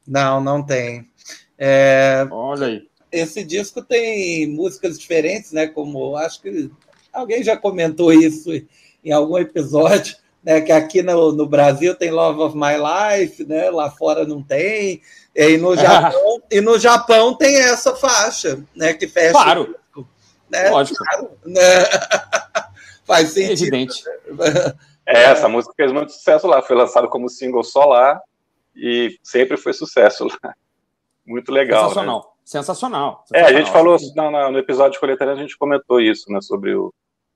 Não, 0.07 0.41
não 0.41 0.65
tem. 0.65 1.07
É... 1.55 2.27
Olha 2.31 2.65
aí. 2.65 2.89
Esse 3.11 3.43
disco 3.43 3.83
tem 3.83 4.47
músicas 4.47 4.99
diferentes, 4.99 5.51
né? 5.51 5.67
Como 5.67 6.17
acho 6.17 6.41
que 6.41 6.71
alguém 7.13 7.43
já 7.43 7.55
comentou 7.55 8.11
isso 8.11 8.49
em 9.03 9.11
algum 9.11 9.37
episódio, 9.37 10.15
né? 10.43 10.61
Que 10.61 10.71
aqui 10.71 11.01
no, 11.01 11.31
no 11.31 11.47
Brasil 11.47 11.95
tem 11.95 12.11
Love 12.11 12.41
of 12.41 12.57
My 12.57 12.75
Life, 12.75 13.45
né? 13.45 13.69
Lá 13.69 13.89
fora 13.89 14.25
não 14.25 14.43
tem. 14.43 15.01
E 15.35 15.57
no 15.57 15.75
Japão, 15.77 16.41
e 16.51 16.61
no 16.61 16.77
Japão 16.77 17.33
tem 17.35 17.55
essa 17.55 17.95
faixa, 17.95 18.63
né? 18.75 18.93
Que 18.93 19.07
fecha. 19.07 19.31
Claro. 19.31 19.61
O 19.61 19.65
disco, 19.65 20.07
né? 20.49 20.69
Lógico. 20.69 20.97
Claro, 21.03 21.31
né? 21.45 21.61
Faz 23.05 23.29
sentido. 23.31 23.73
Evidente. 23.75 24.03
Né? 24.05 24.73
É, 25.05 25.23
essa 25.23 25.49
música 25.49 25.73
fez 25.75 25.91
muito 25.91 26.11
sucesso 26.11 26.47
lá, 26.47 26.61
foi 26.61 26.75
lançado 26.75 27.09
como 27.09 27.29
single 27.29 27.63
só 27.63 27.85
lá 27.85 28.21
e 28.75 29.17
sempre 29.21 29.57
foi 29.57 29.73
sucesso 29.73 30.25
lá. 30.25 30.53
Muito 31.25 31.51
legal. 31.51 31.89
Sensacional. 31.89 32.17
Né? 32.17 32.33
Sensacional. 32.45 33.25
É, 33.33 33.41
a 33.43 33.53
gente 33.53 33.71
falou 33.71 33.97
no, 34.15 34.51
no 34.51 34.57
episódio 34.57 34.93
de 34.93 34.99
Coletânea, 34.99 35.33
a 35.33 35.37
gente 35.37 35.57
comentou 35.57 35.99
isso, 35.99 36.31
né, 36.31 36.41
sobre 36.41 36.75
o, 36.75 36.93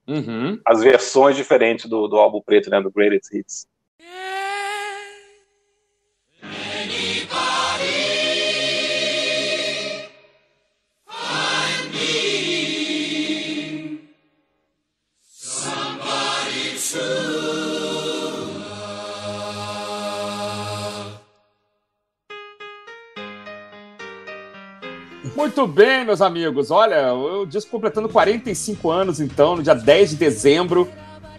uhum. 0.07 0.59
as 0.65 0.81
versões 0.81 1.35
diferentes 1.35 1.89
do, 1.89 2.07
do 2.07 2.17
álbum 2.17 2.41
preto, 2.41 2.69
né, 2.69 2.81
do 2.81 2.91
Greatest 2.91 3.33
Hits. 3.33 3.67
Muito 25.57 25.73
bem, 25.73 26.05
meus 26.05 26.21
amigos. 26.21 26.69
Olha, 26.69 27.15
o 27.15 27.43
disco 27.43 27.71
completando 27.71 28.07
45 28.07 28.91
anos, 28.91 29.19
então, 29.19 29.55
no 29.55 29.63
dia 29.63 29.73
10 29.73 30.11
de 30.11 30.15
dezembro, 30.15 30.87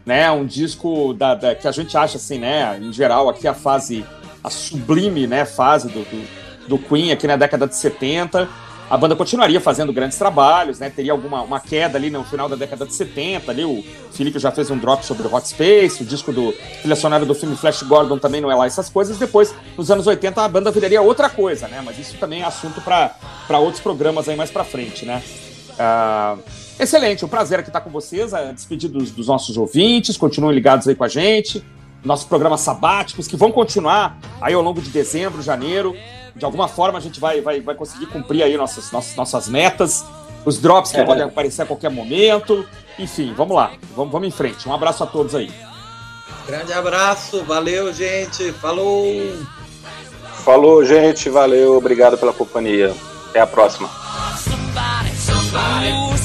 né? 0.05 0.29
Um 0.29 0.45
disco 0.45 1.15
da, 1.15 1.37
da, 1.37 1.55
que 1.55 1.69
a 1.69 1.71
gente 1.71 1.97
acha, 1.97 2.17
assim, 2.17 2.37
né? 2.37 2.77
Em 2.83 2.93
geral, 2.93 3.29
aqui 3.29 3.47
a 3.47 3.55
fase, 3.55 4.05
a 4.43 4.51
sublime, 4.51 5.29
né? 5.29 5.45
Fase 5.45 5.87
do, 5.87 6.01
do, 6.01 6.29
do 6.67 6.79
Queen 6.79 7.13
aqui 7.13 7.29
na 7.29 7.37
década 7.37 7.69
de 7.69 7.77
70 7.77 8.49
a 8.91 8.97
banda 8.97 9.15
continuaria 9.15 9.61
fazendo 9.61 9.93
grandes 9.93 10.17
trabalhos, 10.17 10.79
né? 10.79 10.89
Teria 10.89 11.13
alguma 11.13 11.43
uma 11.43 11.61
queda 11.61 11.99
ali 11.99 12.09
no 12.09 12.25
final 12.25 12.49
da 12.49 12.57
década 12.57 12.87
de 12.87 12.95
70, 12.95 13.51
ali 13.51 13.65
o 13.65 13.85
Felipe 14.13 14.39
já 14.39 14.51
fez 14.51 14.71
um 14.71 14.79
drop 14.79 15.05
sobre 15.05 15.27
o 15.27 15.35
Hot 15.35 15.47
Space, 15.47 16.03
o 16.03 16.07
disco 16.07 16.33
do 16.33 16.55
trilha 16.83 17.25
do 17.27 17.35
filme 17.35 17.55
Flash 17.55 17.83
Gordon 17.83 18.19
também 18.19 18.41
não 18.41 18.51
é 18.51 18.55
lá 18.55 18.67
essas 18.67 18.89
coisas. 18.89 19.19
Depois, 19.19 19.55
nos 19.77 19.91
anos 19.91 20.07
80, 20.07 20.43
a 20.43 20.49
banda 20.49 20.71
viraria 20.71 21.03
outra 21.03 21.29
coisa, 21.29 21.69
né? 21.69 21.83
Mas 21.85 21.99
isso 21.99 22.17
também 22.17 22.41
é 22.41 22.45
assunto 22.45 22.81
para 22.81 23.59
outros 23.59 23.83
programas 23.83 24.29
aí 24.29 24.37
mais 24.37 24.51
para 24.51 24.65
frente, 24.65 25.05
né? 25.05 25.23
Uh, 25.75 26.43
excelente, 26.81 27.25
um 27.25 27.29
prazer 27.29 27.61
aqui 27.61 27.69
estar 27.69 27.83
com 27.83 27.91
vocês, 27.91 28.33
a 28.33 28.53
despedir 28.53 28.89
dos, 28.89 29.11
dos 29.11 29.29
nossos 29.29 29.57
ouvintes, 29.57 30.17
continuem 30.17 30.55
ligados 30.55 30.89
aí 30.89 30.95
com 30.95 31.05
a 31.05 31.09
gente, 31.09 31.63
nossos 32.03 32.27
programas 32.27 32.63
sabáticos 32.63 33.29
que 33.29 33.37
vão 33.37 33.53
continuar 33.53 34.19
aí 34.41 34.55
ao 34.55 34.63
longo 34.63 34.81
de 34.81 34.89
dezembro, 34.91 35.43
janeiro 35.43 35.95
de 36.39 36.45
alguma 36.45 36.69
forma 36.69 36.99
a 36.99 37.01
gente 37.01 37.21
vai, 37.21 37.41
vai, 37.41 37.61
vai 37.61 37.75
conseguir 37.75 38.07
cumprir 38.07 38.43
aí 38.43 38.57
nossas, 38.57 38.91
nossas, 38.93 39.17
nossas 39.17 39.49
metas, 39.49 40.05
os 40.45 40.59
drops 40.59 40.93
que 40.93 41.01
é. 41.01 41.05
podem 41.05 41.25
aparecer 41.25 41.63
a 41.63 41.67
qualquer 41.67 41.91
momento. 41.91 42.67
Enfim, 42.99 43.35
vamos 43.37 43.55
lá, 43.55 43.73
vamos, 43.95 44.13
vamos 44.13 44.29
em 44.29 44.31
frente. 44.31 44.69
Um 44.69 44.73
abraço 44.73 45.03
a 45.03 45.07
todos 45.07 45.35
aí. 45.35 45.53
Grande 46.47 46.73
abraço, 46.73 47.45
valeu, 47.45 47.93
gente. 47.93 48.53
Falou! 48.53 49.05
Falou, 50.45 50.85
gente, 50.85 51.29
valeu, 51.29 51.77
obrigado 51.77 52.17
pela 52.17 52.33
companhia. 52.33 52.95
Até 53.29 53.41
a 53.41 53.47
próxima. 53.47 53.89
Somebody, 54.39 55.15
somebody, 55.17 56.19